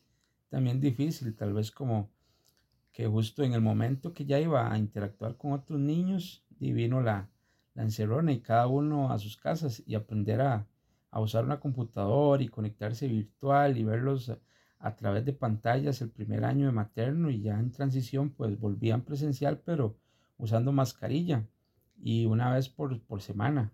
también 0.49 0.81
difícil, 0.81 1.35
tal 1.35 1.53
vez 1.53 1.73
como 1.73 2.11
que 2.93 3.09
justo 3.09 3.43
en 3.43 3.55
el 3.55 3.61
momento 3.61 4.15
que 4.15 4.25
ya 4.25 4.39
iba 4.39 4.73
a 4.73 4.79
interactuar 4.79 5.37
con 5.37 5.53
otros 5.53 5.81
niños, 5.81 6.45
y 6.59 6.73
vino 6.73 7.01
la, 7.01 7.29
la 7.75 7.83
encerrona 7.83 8.33
y 8.33 8.41
cada 8.41 8.67
uno 8.67 9.11
a 9.13 9.19
sus 9.19 9.37
casas 9.37 9.83
y 9.85 9.95
aprender 9.95 10.41
a, 10.41 10.67
usar 11.13 11.47
una 11.47 11.61
computadora 11.61 12.43
y 12.43 12.49
conectarse 12.49 13.09
virtual 13.09 13.79
y 13.79 13.85
verlos 13.85 14.31
a, 14.79 14.97
través 14.97 15.25
de 15.25 15.33
pantallas 15.33 16.03
el 16.03 16.11
primer 16.11 16.45
año 16.45 16.67
de 16.67 16.73
materno 16.73 17.31
y 17.31 17.41
ya 17.41 17.59
en 17.59 17.73
transición 17.73 18.29
pues 18.31 18.61
volvían 18.61 19.01
presencial 19.01 19.59
pero 19.65 19.97
usando 20.37 20.73
mascarilla 20.73 21.47
y 21.99 22.27
una 22.27 22.53
vez 22.53 22.69
por, 22.69 23.01
semana 23.23 23.73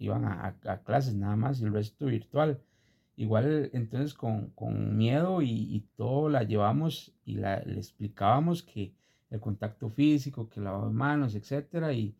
iban 0.00 0.24
a, 0.24 0.56
clases 0.84 1.14
nada 1.14 1.36
más 1.36 1.60
y 1.60 1.64
el 1.64 1.72
resto 1.72 2.06
virtual. 2.06 2.60
Igual 3.16 3.70
entonces 3.74 4.14
con, 4.14 4.52
miedo 4.96 5.42
y, 5.42 5.86
todo 5.96 6.28
la 6.28 6.42
llevamos 6.42 7.14
y 7.24 7.34
la, 7.34 7.60
le 7.60 7.76
explicábamos 7.78 8.62
que 8.62 8.92
el 9.30 9.40
contacto 9.40 9.90
físico, 9.90 10.48
que 10.48 10.60
lavado 10.60 10.88
de 10.88 10.94
manos, 10.94 11.34
etcétera 11.34 11.92
y 11.92 12.14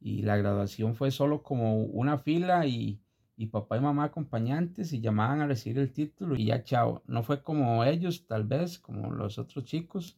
y 0.00 0.22
la 0.22 0.36
graduación 0.36 0.94
fue 0.94 1.10
solo 1.10 1.42
como 1.42 1.82
una 1.82 2.18
fila 2.18 2.66
y, 2.66 3.00
y, 3.36 3.46
papá 3.46 3.76
y 3.76 3.80
mamá 3.80 4.04
acompañantes 4.04 4.92
y 4.92 5.00
llamaban 5.00 5.40
a 5.40 5.46
recibir 5.46 5.78
el 5.78 5.92
título 5.92 6.36
y 6.36 6.46
ya 6.46 6.62
chao. 6.62 7.02
No 7.06 7.22
fue 7.22 7.42
como 7.42 7.84
ellos 7.84 8.26
tal 8.26 8.44
vez, 8.44 8.78
como 8.78 9.10
los 9.10 9.38
otros 9.38 9.64
chicos, 9.64 10.16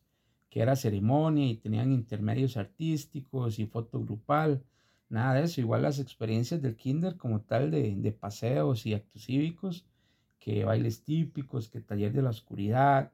que 0.51 0.61
era 0.61 0.77
ceremonia 0.77 1.47
y 1.47 1.57
tenían 1.57 1.93
intermedios 1.93 2.57
artísticos 2.57 3.59
y 3.59 3.67
foto 3.67 4.01
grupal, 4.01 4.63
nada 5.09 5.35
de 5.35 5.45
eso. 5.45 5.61
Igual 5.61 5.83
las 5.83 5.99
experiencias 5.99 6.63
del 6.63 6.77
kinder 6.77 7.17
como 7.17 7.41
tal 7.41 7.71
de, 7.71 7.95
de 7.97 8.13
paseos 8.13 8.87
y 8.87 8.95
actos 8.95 9.25
cívicos, 9.25 9.87
que 10.39 10.65
bailes 10.65 11.05
típicos, 11.05 11.69
que 11.69 11.81
taller 11.81 12.13
de 12.13 12.23
la 12.23 12.31
oscuridad, 12.31 13.13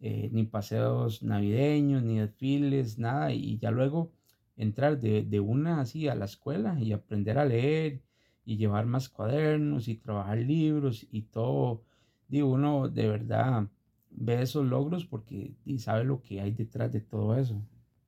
eh, 0.00 0.28
ni 0.32 0.44
paseos 0.44 1.22
navideños, 1.22 2.02
ni 2.02 2.18
desfiles, 2.18 2.98
nada. 2.98 3.32
Y 3.32 3.58
ya 3.58 3.70
luego 3.70 4.12
entrar 4.56 5.00
de, 5.00 5.22
de, 5.22 5.40
una 5.40 5.80
así 5.80 6.08
a 6.08 6.14
la 6.14 6.26
escuela 6.26 6.78
y 6.80 6.92
aprender 6.92 7.38
a 7.38 7.44
leer 7.44 8.02
y 8.44 8.56
llevar 8.56 8.86
más 8.86 9.08
cuadernos 9.08 9.88
y 9.88 9.96
trabajar 9.96 10.38
libros 10.38 11.06
y 11.10 11.22
todo. 11.22 11.82
Digo, 12.28 12.50
uno 12.50 12.88
de 12.88 13.08
verdad 13.08 13.68
ve 14.10 14.42
esos 14.42 14.66
logros 14.66 15.04
porque 15.06 15.54
y 15.64 15.78
sabe 15.78 16.04
lo 16.04 16.22
que 16.22 16.40
hay 16.40 16.52
detrás 16.52 16.92
de 16.92 17.00
todo 17.00 17.36
eso. 17.36 17.60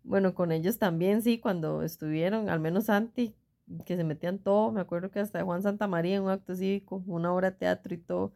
Bueno, 0.08 0.34
con 0.34 0.52
ellos 0.52 0.78
también, 0.78 1.20
sí, 1.22 1.38
cuando 1.38 1.82
estuvieron, 1.82 2.48
al 2.48 2.60
menos 2.60 2.86
Santi, 2.86 3.34
que 3.84 3.94
se 3.94 4.04
metían 4.04 4.38
todo, 4.38 4.72
me 4.72 4.80
acuerdo 4.80 5.10
que 5.10 5.20
hasta 5.20 5.44
Juan 5.44 5.62
Santa 5.62 5.86
María 5.86 6.16
en 6.16 6.22
un 6.22 6.30
acto 6.30 6.54
cívico, 6.54 7.02
una 7.06 7.30
obra 7.34 7.50
de 7.50 7.58
teatro 7.58 7.92
y 7.94 7.98
todo, 7.98 8.32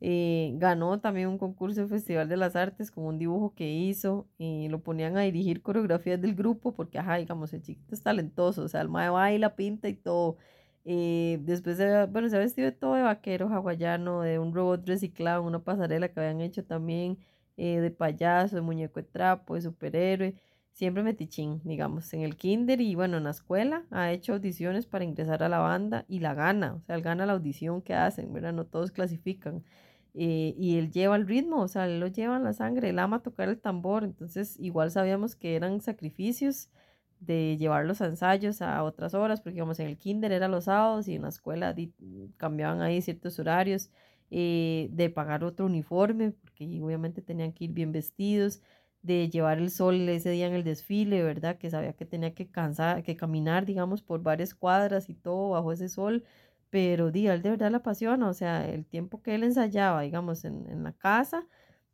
eh, 0.00 0.52
ganó 0.56 0.98
también 1.00 1.28
un 1.28 1.36
concurso 1.36 1.82
en 1.82 1.90
Festival 1.90 2.26
de 2.30 2.38
las 2.38 2.56
Artes 2.56 2.90
con 2.90 3.04
un 3.04 3.18
dibujo 3.18 3.54
que 3.54 3.70
hizo 3.70 4.28
y 4.38 4.68
lo 4.70 4.82
ponían 4.82 5.18
a 5.18 5.20
dirigir 5.22 5.60
coreografías 5.62 6.18
del 6.22 6.34
grupo 6.34 6.72
porque, 6.72 6.98
ajá, 6.98 7.16
digamos, 7.16 7.52
el 7.52 7.60
chiquito 7.62 7.94
es 7.94 8.02
talentoso, 8.02 8.62
o 8.64 8.68
sea, 8.68 8.80
el 8.80 8.88
mae 8.88 9.10
baila, 9.10 9.56
pinta 9.56 9.88
y 9.90 9.94
todo. 9.94 10.38
Eh, 10.86 11.38
después, 11.42 11.76
de, 11.76 12.06
bueno, 12.06 12.30
se 12.30 12.36
ha 12.36 12.38
vestido 12.38 12.64
de 12.70 12.72
todo 12.72 12.94
de 12.94 13.02
vaquero 13.02 13.48
hawaiano, 13.50 14.22
de 14.22 14.38
un 14.38 14.54
robot 14.54 14.86
reciclado, 14.88 15.42
una 15.42 15.62
pasarela 15.62 16.08
que 16.08 16.18
habían 16.20 16.40
hecho 16.40 16.64
también, 16.64 17.18
eh, 17.58 17.80
de 17.80 17.90
payaso, 17.90 18.56
de 18.56 18.62
muñeco 18.62 19.00
de 19.00 19.06
trapo, 19.06 19.54
de 19.54 19.60
superhéroe, 19.62 20.34
siempre 20.72 21.02
metichín, 21.02 21.60
digamos, 21.64 22.12
en 22.14 22.22
el 22.22 22.36
kinder 22.36 22.80
y 22.80 22.94
bueno, 22.94 23.18
en 23.18 23.24
la 23.24 23.30
escuela 23.30 23.84
ha 23.90 24.12
hecho 24.12 24.34
audiciones 24.34 24.86
para 24.86 25.04
ingresar 25.04 25.42
a 25.42 25.48
la 25.48 25.58
banda 25.58 26.04
y 26.08 26.20
la 26.20 26.34
gana, 26.34 26.74
o 26.74 26.80
sea, 26.82 26.96
él 26.96 27.02
gana 27.02 27.26
la 27.26 27.34
audición 27.34 27.82
que 27.82 27.94
hacen, 27.94 28.32
¿verdad? 28.32 28.52
No 28.52 28.66
todos 28.66 28.90
clasifican. 28.92 29.64
Eh, 30.14 30.54
y 30.58 30.76
él 30.78 30.90
lleva 30.90 31.14
el 31.16 31.26
ritmo, 31.28 31.60
o 31.62 31.68
sea, 31.68 31.86
él 31.86 32.00
lo 32.00 32.08
lleva 32.08 32.36
en 32.36 32.44
la 32.44 32.52
sangre, 32.52 32.90
él 32.90 32.98
ama 32.98 33.22
tocar 33.22 33.48
el 33.48 33.60
tambor, 33.60 34.02
entonces 34.04 34.58
igual 34.58 34.90
sabíamos 34.90 35.36
que 35.36 35.54
eran 35.54 35.80
sacrificios 35.80 36.68
de 37.20 37.56
llevar 37.58 37.84
los 37.84 38.00
ensayos 38.00 38.62
a 38.62 38.82
otras 38.82 39.14
horas, 39.14 39.40
porque 39.40 39.54
digamos 39.54 39.78
en 39.78 39.88
el 39.88 39.98
kinder 39.98 40.32
era 40.32 40.48
los 40.48 40.64
sábados 40.64 41.06
y 41.08 41.14
en 41.16 41.22
la 41.22 41.28
escuela 41.28 41.74
cambiaban 42.38 42.80
ahí 42.82 43.02
ciertos 43.02 43.38
horarios, 43.38 43.90
eh, 44.30 44.88
de 44.92 45.10
pagar 45.10 45.44
otro 45.44 45.66
uniforme, 45.66 46.32
porque 46.32 46.80
obviamente 46.82 47.20
tenían 47.22 47.52
que 47.52 47.64
ir 47.64 47.72
bien 47.72 47.92
vestidos, 47.92 48.62
de 49.02 49.30
llevar 49.30 49.58
el 49.58 49.70
sol 49.70 50.08
ese 50.08 50.30
día 50.30 50.46
en 50.46 50.52
el 50.54 50.64
desfile, 50.64 51.22
¿verdad? 51.22 51.58
Que 51.58 51.70
sabía 51.70 51.94
que 51.94 52.04
tenía 52.06 52.34
que 52.34 52.50
cansar, 52.50 53.02
que 53.02 53.16
caminar, 53.16 53.64
digamos, 53.66 54.02
por 54.02 54.22
varias 54.22 54.54
cuadras 54.54 55.08
y 55.08 55.14
todo 55.14 55.50
bajo 55.50 55.72
ese 55.72 55.88
sol, 55.88 56.24
pero 56.70 57.10
di, 57.10 57.26
él 57.28 57.42
de 57.42 57.50
verdad 57.50 57.70
le 57.70 57.78
apasiona, 57.78 58.28
o 58.28 58.34
sea, 58.34 58.68
el 58.68 58.86
tiempo 58.86 59.22
que 59.22 59.34
él 59.34 59.42
ensayaba, 59.44 60.02
digamos, 60.02 60.44
en, 60.44 60.68
en 60.68 60.82
la 60.84 60.92
casa, 60.92 61.46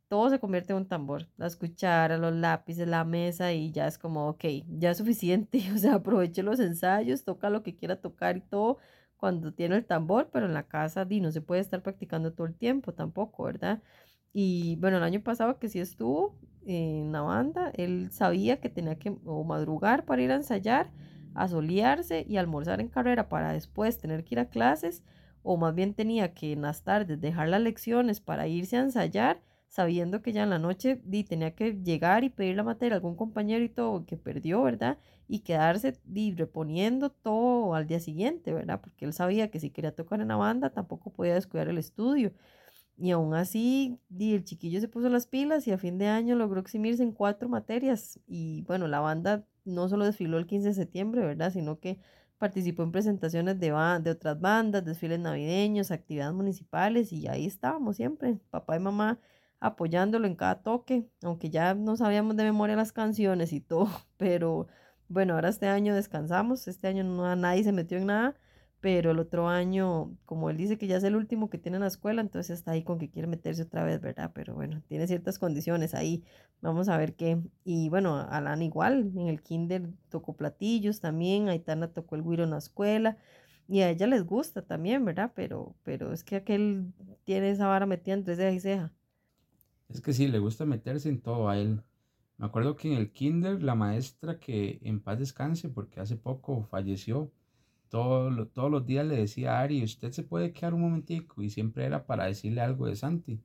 todo 0.07 0.29
se 0.29 0.39
convierte 0.39 0.71
en 0.73 0.77
un 0.79 0.87
tambor, 0.87 1.29
las 1.37 1.55
cucharas, 1.57 2.19
los 2.19 2.33
lápices, 2.33 2.87
la 2.87 3.03
mesa 3.03 3.51
y 3.53 3.71
ya 3.71 3.87
es 3.87 3.97
como, 3.97 4.29
ok, 4.29 4.45
ya 4.67 4.91
es 4.91 4.97
suficiente, 4.97 5.59
o 5.75 5.77
sea, 5.77 5.95
aproveche 5.95 6.43
los 6.43 6.59
ensayos, 6.59 7.23
toca 7.25 7.49
lo 7.49 7.63
que 7.63 7.75
quiera 7.75 7.99
tocar 8.01 8.37
y 8.37 8.41
todo 8.41 8.77
cuando 9.17 9.53
tiene 9.53 9.75
el 9.77 9.85
tambor, 9.85 10.29
pero 10.31 10.45
en 10.45 10.53
la 10.53 10.67
casa, 10.67 11.03
di, 11.05 11.19
no 11.21 11.31
se 11.31 11.41
puede 11.41 11.61
estar 11.61 11.81
practicando 11.83 12.33
todo 12.33 12.47
el 12.47 12.55
tiempo 12.55 12.93
tampoco, 12.93 13.43
¿verdad? 13.43 13.81
Y 14.39 14.75
bueno, 14.75 14.97
el 14.97 15.03
año 15.03 15.21
pasado 15.21 15.57
que 15.57 15.67
sí 15.67 15.79
estuvo 15.79 16.35
en 16.63 17.11
la 17.11 17.21
banda, 17.21 17.71
él 17.75 18.11
sabía 18.11 18.59
que 18.61 18.69
tenía 18.69 18.99
que 18.99 19.15
o 19.25 19.43
madrugar 19.43 20.05
para 20.05 20.21
ir 20.21 20.31
a 20.31 20.35
ensayar, 20.35 20.91
a 21.33 21.47
solearse 21.47 22.23
y 22.29 22.37
almorzar 22.37 22.79
en 22.79 22.87
carrera 22.87 23.29
para 23.29 23.51
después 23.51 23.97
tener 23.97 24.23
que 24.23 24.35
ir 24.35 24.39
a 24.39 24.49
clases, 24.49 25.01
o 25.41 25.57
más 25.57 25.73
bien 25.73 25.95
tenía 25.95 26.35
que 26.35 26.51
en 26.51 26.61
las 26.61 26.83
tardes 26.83 27.19
dejar 27.19 27.49
las 27.49 27.61
lecciones 27.61 28.19
para 28.21 28.47
irse 28.47 28.77
a 28.77 28.81
ensayar, 28.81 29.41
sabiendo 29.69 30.21
que 30.21 30.33
ya 30.33 30.43
en 30.43 30.51
la 30.51 30.59
noche 30.59 31.01
tenía 31.27 31.55
que 31.55 31.73
llegar 31.73 32.23
y 32.23 32.29
pedir 32.29 32.57
la 32.57 32.63
materia 32.63 32.93
a 32.93 32.97
algún 32.97 33.15
compañero 33.15 33.63
y 33.63 33.69
todo 33.69 34.05
que 34.05 34.17
perdió, 34.17 34.61
¿verdad? 34.61 34.99
Y 35.27 35.39
quedarse 35.39 35.99
di, 36.05 36.35
reponiendo 36.35 37.09
todo 37.09 37.73
al 37.73 37.87
día 37.87 37.99
siguiente, 37.99 38.53
¿verdad? 38.53 38.81
Porque 38.81 39.05
él 39.05 39.13
sabía 39.13 39.49
que 39.49 39.59
si 39.59 39.71
quería 39.71 39.95
tocar 39.95 40.21
en 40.21 40.27
la 40.27 40.35
banda 40.35 40.69
tampoco 40.69 41.11
podía 41.11 41.33
descuidar 41.33 41.69
el 41.69 41.79
estudio. 41.79 42.33
Y 42.97 43.11
aún 43.11 43.35
así, 43.35 43.99
el 44.19 44.43
chiquillo 44.43 44.81
se 44.81 44.87
puso 44.87 45.09
las 45.09 45.27
pilas 45.27 45.67
y 45.67 45.71
a 45.71 45.77
fin 45.77 45.97
de 45.97 46.07
año 46.07 46.35
logró 46.35 46.59
eximirse 46.59 47.03
en 47.03 47.11
cuatro 47.11 47.47
materias. 47.47 48.19
Y 48.27 48.63
bueno, 48.63 48.87
la 48.87 48.99
banda 48.99 49.45
no 49.65 49.87
solo 49.87 50.05
desfiló 50.05 50.37
el 50.37 50.47
15 50.47 50.69
de 50.69 50.73
septiembre, 50.73 51.21
¿verdad? 51.21 51.51
Sino 51.53 51.79
que 51.79 51.99
participó 52.37 52.83
en 52.83 52.91
presentaciones 52.91 53.59
de, 53.59 53.71
de 54.01 54.11
otras 54.11 54.39
bandas, 54.39 54.83
desfiles 54.85 55.19
navideños, 55.19 55.91
actividades 55.91 56.33
municipales 56.33 57.11
y 57.11 57.27
ahí 57.27 57.45
estábamos 57.45 57.95
siempre, 57.97 58.39
papá 58.49 58.75
y 58.75 58.79
mamá 58.79 59.19
apoyándolo 59.59 60.27
en 60.27 60.35
cada 60.35 60.61
toque, 60.61 61.09
aunque 61.23 61.49
ya 61.49 61.73
no 61.73 61.97
sabíamos 61.97 62.35
de 62.37 62.43
memoria 62.43 62.75
las 62.75 62.91
canciones 62.91 63.53
y 63.53 63.61
todo, 63.61 63.87
pero 64.17 64.67
bueno, 65.09 65.33
ahora 65.33 65.49
este 65.49 65.67
año 65.67 65.95
descansamos, 65.95 66.67
este 66.67 66.87
año 66.87 67.03
no 67.03 67.35
nadie 67.35 67.63
se 67.63 67.71
metió 67.71 67.97
en 67.97 68.07
nada, 68.07 68.35
pero 68.87 69.11
el 69.11 69.19
otro 69.19 69.49
año, 69.49 70.15
como 70.23 70.49
él 70.49 70.55
dice 70.55 70.77
que 70.77 70.87
ya 70.87 70.95
es 70.95 71.03
el 71.03 71.17
último 71.17 71.49
que 71.49 71.57
tiene 71.57 71.75
en 71.75 71.81
la 71.81 71.89
escuela, 71.89 72.21
entonces 72.21 72.57
está 72.57 72.71
ahí 72.71 72.83
con 72.85 72.99
que 72.99 73.09
quiere 73.09 73.27
meterse 73.27 73.63
otra 73.63 73.83
vez, 73.83 73.99
¿verdad? 73.99 74.31
Pero 74.33 74.55
bueno, 74.55 74.81
tiene 74.87 75.07
ciertas 75.07 75.39
condiciones 75.39 75.93
ahí, 75.93 76.23
vamos 76.61 76.87
a 76.87 76.95
ver 76.95 77.13
qué. 77.13 77.37
Y 77.65 77.89
bueno, 77.89 78.15
Alan 78.15 78.61
igual, 78.61 79.11
en 79.17 79.27
el 79.27 79.41
kinder 79.41 79.89
tocó 80.07 80.37
platillos 80.37 81.01
también, 81.01 81.49
Aitana 81.49 81.89
tocó 81.89 82.15
el 82.15 82.21
güiro 82.21 82.45
en 82.45 82.51
la 82.51 82.59
escuela, 82.59 83.17
y 83.67 83.81
a 83.81 83.89
ella 83.89 84.07
les 84.07 84.25
gusta 84.25 84.61
también, 84.61 85.03
¿verdad? 85.03 85.33
Pero, 85.35 85.75
pero 85.83 86.13
es 86.13 86.23
que 86.23 86.37
aquel 86.37 86.93
tiene 87.25 87.49
esa 87.49 87.67
vara 87.67 87.85
metida 87.85 88.13
entre 88.13 88.37
ceja 88.37 88.51
y 88.53 88.59
ceja. 88.61 88.93
Es 89.89 89.99
que 89.99 90.13
sí, 90.13 90.29
le 90.29 90.39
gusta 90.39 90.65
meterse 90.65 91.09
en 91.09 91.19
todo 91.19 91.49
a 91.49 91.57
él. 91.57 91.83
Me 92.37 92.45
acuerdo 92.45 92.77
que 92.77 92.87
en 92.87 92.97
el 92.97 93.11
kinder 93.11 93.61
la 93.61 93.75
maestra 93.75 94.39
que 94.39 94.79
en 94.81 95.01
paz 95.01 95.19
descanse, 95.19 95.67
porque 95.67 95.99
hace 95.99 96.15
poco 96.15 96.63
falleció, 96.63 97.33
todo, 97.89 98.47
todos 98.47 98.71
los 98.71 98.85
días 98.85 99.05
le 99.05 99.15
decía 99.17 99.57
a 99.57 99.61
Ari, 99.61 99.83
usted 99.83 100.11
se 100.11 100.23
puede 100.23 100.51
quedar 100.53 100.73
un 100.73 100.81
momentico 100.81 101.41
y 101.41 101.49
siempre 101.49 101.85
era 101.85 102.05
para 102.05 102.25
decirle 102.25 102.61
algo 102.61 102.87
de 102.87 102.95
Santi. 102.95 103.41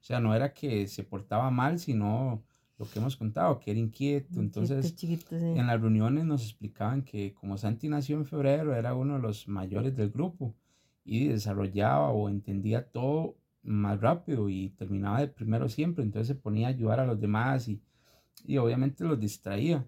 O 0.00 0.04
sea, 0.06 0.20
no 0.20 0.34
era 0.34 0.52
que 0.54 0.86
se 0.86 1.02
portaba 1.02 1.50
mal, 1.50 1.78
sino 1.78 2.44
lo 2.78 2.86
que 2.88 2.98
hemos 2.98 3.16
contado, 3.16 3.58
que 3.58 3.70
era 3.70 3.80
inquieto. 3.80 4.40
Entonces, 4.40 4.94
en 5.30 5.66
las 5.66 5.80
reuniones 5.80 6.24
nos 6.24 6.42
explicaban 6.42 7.02
que 7.02 7.34
como 7.34 7.56
Santi 7.56 7.88
nació 7.88 8.16
en 8.18 8.26
febrero, 8.26 8.74
era 8.74 8.94
uno 8.94 9.14
de 9.14 9.20
los 9.22 9.48
mayores 9.48 9.96
del 9.96 10.10
grupo 10.10 10.54
y 11.04 11.28
desarrollaba 11.28 12.10
o 12.10 12.28
entendía 12.28 12.86
todo 12.90 13.36
más 13.62 14.00
rápido 14.00 14.48
y 14.48 14.70
terminaba 14.70 15.20
de 15.20 15.28
primero 15.28 15.68
siempre. 15.68 16.04
Entonces 16.04 16.28
se 16.28 16.34
ponía 16.34 16.68
a 16.68 16.70
ayudar 16.70 17.00
a 17.00 17.06
los 17.06 17.20
demás 17.20 17.68
y, 17.68 17.80
y 18.44 18.58
obviamente 18.58 19.04
los 19.04 19.18
distraía. 19.18 19.86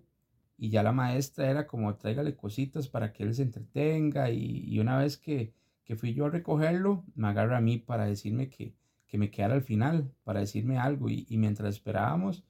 Y 0.59 0.70
ya 0.70 0.82
la 0.82 0.92
maestra 0.92 1.50
era 1.50 1.66
como 1.66 1.94
tráigale 1.96 2.34
cositas 2.36 2.88
para 2.88 3.12
que 3.12 3.22
él 3.22 3.34
se 3.34 3.42
entretenga. 3.42 4.30
Y, 4.30 4.64
y 4.66 4.80
una 4.80 4.98
vez 4.98 5.16
que, 5.16 5.54
que, 5.84 5.96
fui 5.96 6.14
yo 6.14 6.26
a 6.26 6.30
recogerlo, 6.30 7.04
me 7.14 7.28
agarra 7.28 7.59
a 7.59 7.61
mí 7.61 7.78
para 7.78 8.06
decirme 8.06 8.50
que, 8.50 8.74
que 9.06 9.18
me 9.18 9.30
quedara 9.30 9.54
al 9.54 9.62
final, 9.62 10.12
para 10.24 10.40
decirme 10.40 10.78
algo. 10.78 11.09
Y, 11.09 11.26
y 11.28 11.38
mientras 11.38 11.74
esperábamos, 11.76 12.44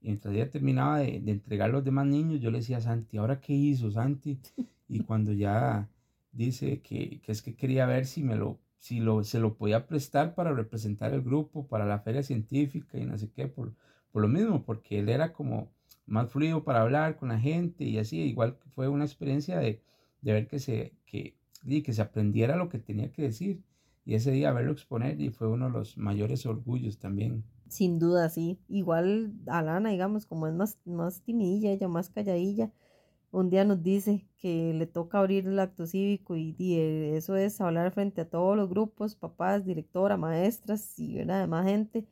mientras 0.00 0.34
ella 0.34 0.50
terminaba 0.50 0.98
de, 0.98 1.20
de, 1.20 1.32
entregar 1.32 1.70
los 1.70 1.84
demás 1.84 2.06
niños, 2.06 2.40
yo 2.40 2.50
le 2.50 2.58
decía 2.58 2.78
a 2.78 2.80
Santi, 2.80 3.18
¿ahora 3.18 3.40
qué 3.40 3.52
hizo 3.52 3.90
Santi? 3.90 4.40
Y 4.90 5.00
cuando 5.00 5.34
ya 5.34 5.86
dice 6.32 6.80
que, 6.80 7.20
que 7.20 7.32
es 7.32 7.42
que 7.42 7.54
quería 7.54 7.84
ver 7.84 8.06
si 8.06 8.22
me 8.22 8.36
lo, 8.36 8.58
si 8.78 9.00
lo, 9.00 9.24
se 9.24 9.38
lo 9.40 9.56
podía 9.56 9.86
prestar 9.86 10.34
para 10.34 10.52
representar 10.52 11.12
el 11.12 11.22
grupo, 11.22 11.66
para 11.66 11.84
la 11.84 11.98
feria 11.98 12.22
científica 12.22 12.98
y 12.98 13.04
no 13.04 13.18
sé 13.18 13.30
qué, 13.30 13.48
por, 13.48 13.74
por 14.12 14.22
lo 14.22 14.28
mismo, 14.28 14.64
porque 14.64 15.00
él 15.00 15.08
era 15.08 15.32
como 15.32 15.70
más 16.08 16.30
fluido 16.30 16.64
para 16.64 16.82
hablar 16.82 17.16
con 17.16 17.28
la 17.28 17.38
gente 17.38 17.84
y 17.84 17.98
así, 17.98 18.18
igual 18.20 18.58
fue 18.74 18.88
una 18.88 19.04
experiencia 19.04 19.58
de, 19.58 19.80
de 20.22 20.32
ver 20.32 20.48
que 20.48 20.58
se, 20.58 20.94
que, 21.06 21.34
y 21.64 21.82
que 21.82 21.92
se 21.92 22.02
aprendiera 22.02 22.56
lo 22.56 22.68
que 22.68 22.78
tenía 22.78 23.12
que 23.12 23.22
decir 23.22 23.62
y 24.04 24.14
ese 24.14 24.30
día 24.32 24.52
verlo 24.52 24.72
exponer 24.72 25.20
y 25.20 25.30
fue 25.30 25.48
uno 25.48 25.66
de 25.66 25.72
los 25.72 25.98
mayores 25.98 26.46
orgullos 26.46 26.98
también. 26.98 27.44
Sin 27.68 27.98
duda, 27.98 28.28
sí. 28.30 28.58
Igual 28.68 29.34
Alana, 29.46 29.90
digamos, 29.90 30.26
como 30.26 30.46
es 30.46 30.54
más, 30.54 30.78
más 30.86 31.20
timidilla, 31.22 31.70
ella 31.70 31.88
más 31.88 32.08
calladilla, 32.10 32.72
un 33.30 33.50
día 33.50 33.64
nos 33.64 33.82
dice 33.82 34.26
que 34.38 34.72
le 34.72 34.86
toca 34.86 35.18
abrir 35.18 35.46
el 35.46 35.58
acto 35.58 35.86
cívico 35.86 36.36
y, 36.36 36.54
y 36.58 36.78
eso 37.14 37.36
es 37.36 37.60
hablar 37.60 37.92
frente 37.92 38.22
a 38.22 38.28
todos 38.30 38.56
los 38.56 38.70
grupos, 38.70 39.14
papás, 39.14 39.66
directora, 39.66 40.16
maestras 40.16 40.98
y 40.98 41.16
¿verdad? 41.16 41.40
demás 41.40 41.66
gente. 41.66 42.06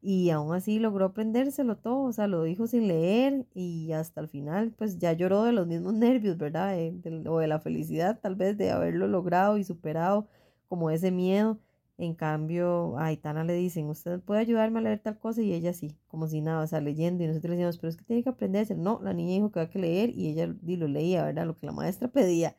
Y 0.00 0.30
aún 0.30 0.54
así 0.54 0.78
logró 0.78 1.06
aprendérselo 1.06 1.76
todo, 1.76 2.02
o 2.04 2.12
sea, 2.12 2.28
lo 2.28 2.44
dijo 2.44 2.66
sin 2.68 2.86
leer 2.86 3.46
y 3.52 3.92
hasta 3.92 4.20
el 4.20 4.28
final 4.28 4.72
pues 4.78 4.98
ya 4.98 5.12
lloró 5.12 5.42
de 5.44 5.52
los 5.52 5.66
mismos 5.66 5.94
nervios, 5.94 6.38
¿verdad? 6.38 6.76
de, 6.76 7.28
o 7.28 7.38
de 7.38 7.48
la 7.48 7.60
felicidad 7.60 8.20
tal 8.20 8.36
vez 8.36 8.56
de 8.56 8.70
haberlo 8.70 9.08
logrado 9.08 9.58
y 9.58 9.64
superado 9.64 10.28
como 10.68 10.90
ese 10.90 11.10
miedo. 11.10 11.58
En 11.98 12.14
cambio, 12.14 12.96
a 12.96 13.06
Aitana 13.06 13.42
le 13.42 13.54
dicen, 13.54 13.88
usted 13.88 14.20
puede 14.20 14.40
ayudarme 14.40 14.78
a 14.78 14.82
leer 14.82 15.00
tal 15.00 15.18
cosa 15.18 15.42
y 15.42 15.52
ella 15.52 15.72
sí, 15.72 15.96
como 16.06 16.28
si 16.28 16.40
nada, 16.40 16.62
o 16.62 16.66
sea, 16.68 16.80
leyendo 16.80 17.24
y 17.24 17.26
nosotros 17.26 17.50
le 17.50 17.56
decíamos, 17.56 17.78
pero 17.78 17.88
es 17.90 17.96
que 17.96 18.04
tiene 18.04 18.22
que 18.22 18.28
aprenderse. 18.28 18.76
No, 18.76 19.00
la 19.02 19.12
niña 19.12 19.34
dijo 19.34 19.50
que 19.50 19.58
había 19.60 19.70
que 19.72 19.78
leer 19.80 20.10
y 20.10 20.28
ella 20.28 20.46
lo 20.62 20.86
leía, 20.86 21.24
¿verdad? 21.24 21.46
Lo 21.46 21.56
que 21.56 21.66
la 21.66 21.72
maestra 21.72 22.06
pedía. 22.12 22.56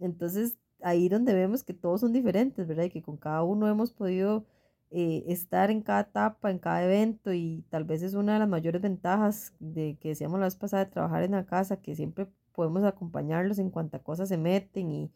Entonces, 0.00 0.58
ahí 0.82 1.08
donde 1.08 1.34
vemos 1.34 1.64
que 1.64 1.74
todos 1.74 2.00
son 2.00 2.12
diferentes, 2.12 2.66
¿verdad? 2.66 2.84
Y 2.84 2.90
que 2.90 3.02
con 3.02 3.16
cada 3.16 3.42
uno 3.44 3.68
hemos 3.68 3.92
podido 3.92 4.46
eh, 4.92 5.24
estar 5.28 5.70
en 5.70 5.82
cada 5.82 6.02
etapa, 6.02 6.50
en 6.50 6.58
cada 6.58 6.84
evento 6.84 7.32
y 7.32 7.64
tal 7.70 7.84
vez 7.84 8.02
es 8.02 8.14
una 8.14 8.34
de 8.34 8.40
las 8.40 8.48
mayores 8.48 8.82
ventajas 8.82 9.54
de 9.58 9.96
que 10.00 10.10
decíamos 10.10 10.38
la 10.40 10.46
vez 10.46 10.56
pasada 10.56 10.84
de 10.84 10.90
trabajar 10.90 11.22
en 11.24 11.32
la 11.32 11.46
casa, 11.46 11.78
que 11.80 11.96
siempre 11.96 12.28
podemos 12.52 12.84
acompañarlos 12.84 13.58
en 13.58 13.70
cuanta 13.70 13.98
cosas 14.00 14.28
se 14.28 14.36
meten 14.38 14.90
y 14.90 15.10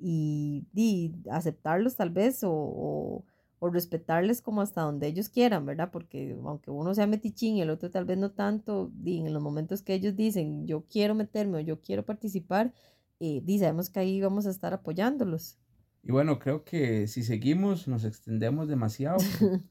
y, 0.00 0.66
y 0.74 1.12
aceptarlos 1.30 1.96
tal 1.96 2.10
vez 2.10 2.42
o, 2.44 3.24
o, 3.60 3.70
respetarles 3.70 4.40
como 4.40 4.62
hasta 4.62 4.80
donde 4.80 5.06
ellos 5.06 5.28
quieran, 5.28 5.66
¿verdad? 5.66 5.90
Porque 5.92 6.34
aunque 6.44 6.70
uno 6.70 6.94
sea 6.94 7.06
metichín 7.06 7.56
y 7.56 7.62
el 7.62 7.68
otro 7.70 7.90
tal 7.90 8.06
vez 8.06 8.16
no 8.18 8.30
tanto, 8.30 8.90
y 9.04 9.18
en 9.18 9.32
los 9.34 9.42
momentos 9.42 9.82
que 9.82 9.94
ellos 9.94 10.16
dicen 10.16 10.66
yo 10.66 10.84
quiero 10.90 11.14
meterme 11.14 11.58
o 11.58 11.60
yo 11.60 11.80
quiero 11.80 12.04
participar, 12.04 12.72
eh, 13.20 13.42
y 13.46 13.58
sabemos 13.58 13.90
que 13.90 14.00
ahí 14.00 14.20
vamos 14.20 14.46
a 14.46 14.50
estar 14.50 14.72
apoyándolos. 14.72 15.58
Y 16.02 16.12
bueno, 16.12 16.38
creo 16.38 16.64
que 16.64 17.06
si 17.06 17.22
seguimos 17.22 17.88
nos 17.88 18.04
extendemos 18.04 18.68
demasiado, 18.68 19.18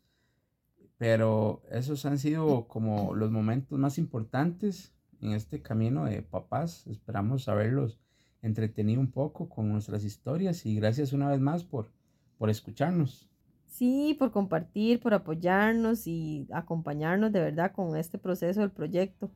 pero 0.98 1.64
esos 1.72 2.06
han 2.06 2.20
sido 2.20 2.68
como 2.68 3.16
los 3.16 3.32
momentos 3.32 3.80
más 3.80 3.98
importantes 3.98 4.94
en 5.22 5.32
este 5.32 5.62
camino 5.62 6.06
de 6.06 6.22
papás. 6.22 6.86
Esperamos 6.88 7.44
saberlos 7.46 8.00
entretenido 8.42 9.02
un 9.02 9.12
poco 9.12 9.50
con 9.50 9.72
nuestras 9.72 10.04
historias 10.04 10.66
y 10.66 10.76
gracias 10.76 11.14
una 11.14 11.30
vez 11.30 11.40
más 11.40 11.64
por, 11.64 11.92
por 12.38 12.50
escucharnos. 12.50 13.30
Sí, 13.68 14.16
por 14.18 14.32
compartir, 14.32 15.00
por 15.00 15.14
apoyarnos 15.14 16.08
y 16.08 16.48
acompañarnos 16.52 17.32
de 17.32 17.40
verdad 17.40 17.72
con 17.72 17.96
este 17.96 18.18
proceso 18.18 18.62
del 18.62 18.72
proyecto. 18.72 19.32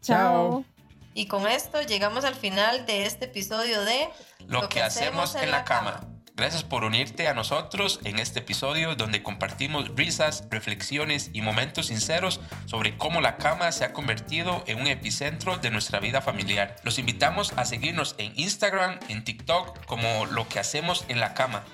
Chao. 0.00 0.64
Y 1.14 1.26
con 1.26 1.46
esto 1.46 1.80
llegamos 1.82 2.24
al 2.24 2.34
final 2.34 2.86
de 2.86 3.06
este 3.06 3.26
episodio 3.26 3.82
de 3.82 4.08
Lo, 4.46 4.68
que, 4.68 4.82
hacemos 4.82 5.34
en 5.34 5.50
la 5.50 5.64
cama. 5.64 6.00
Gracias 6.34 6.64
por 6.64 6.84
unirte 6.84 7.28
a 7.28 7.34
nosotros 7.34 8.00
en 8.04 8.18
este 8.18 8.38
episodio 8.38 8.94
donde 8.94 9.22
compartimos 9.22 9.94
risas, 9.94 10.48
reflexiones 10.50 11.30
y 11.34 11.42
momentos 11.42 11.86
sinceros 11.86 12.40
sobre 12.64 12.96
cómo 12.96 13.20
la 13.20 13.36
cama 13.36 13.70
se 13.70 13.84
ha 13.84 13.92
convertido 13.92 14.64
en 14.66 14.80
un 14.80 14.86
epicentro 14.86 15.58
de 15.58 15.70
nuestra 15.70 16.00
vida 16.00 16.22
familiar. 16.22 16.76
Los 16.84 16.98
invitamos 16.98 17.52
a 17.56 17.66
seguirnos 17.66 18.14
en 18.16 18.32
Instagram, 18.36 18.98
en 19.08 19.24
TikTok 19.24 19.84
como 19.84 20.24
lo 20.24 20.48
que 20.48 20.58
hacemos 20.58 21.04
en 21.08 21.20
la 21.20 21.34
cama 21.34 21.64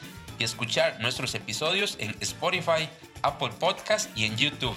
y 0.41 0.45
escuchar 0.45 1.01
nuestros 1.01 1.37
episodios 1.37 1.97
en 2.01 2.17
Spotify, 2.21 2.89
Apple 3.23 3.51
Podcast 3.61 4.11
y 4.17 4.25
en 4.25 4.37
YouTube. 4.37 4.77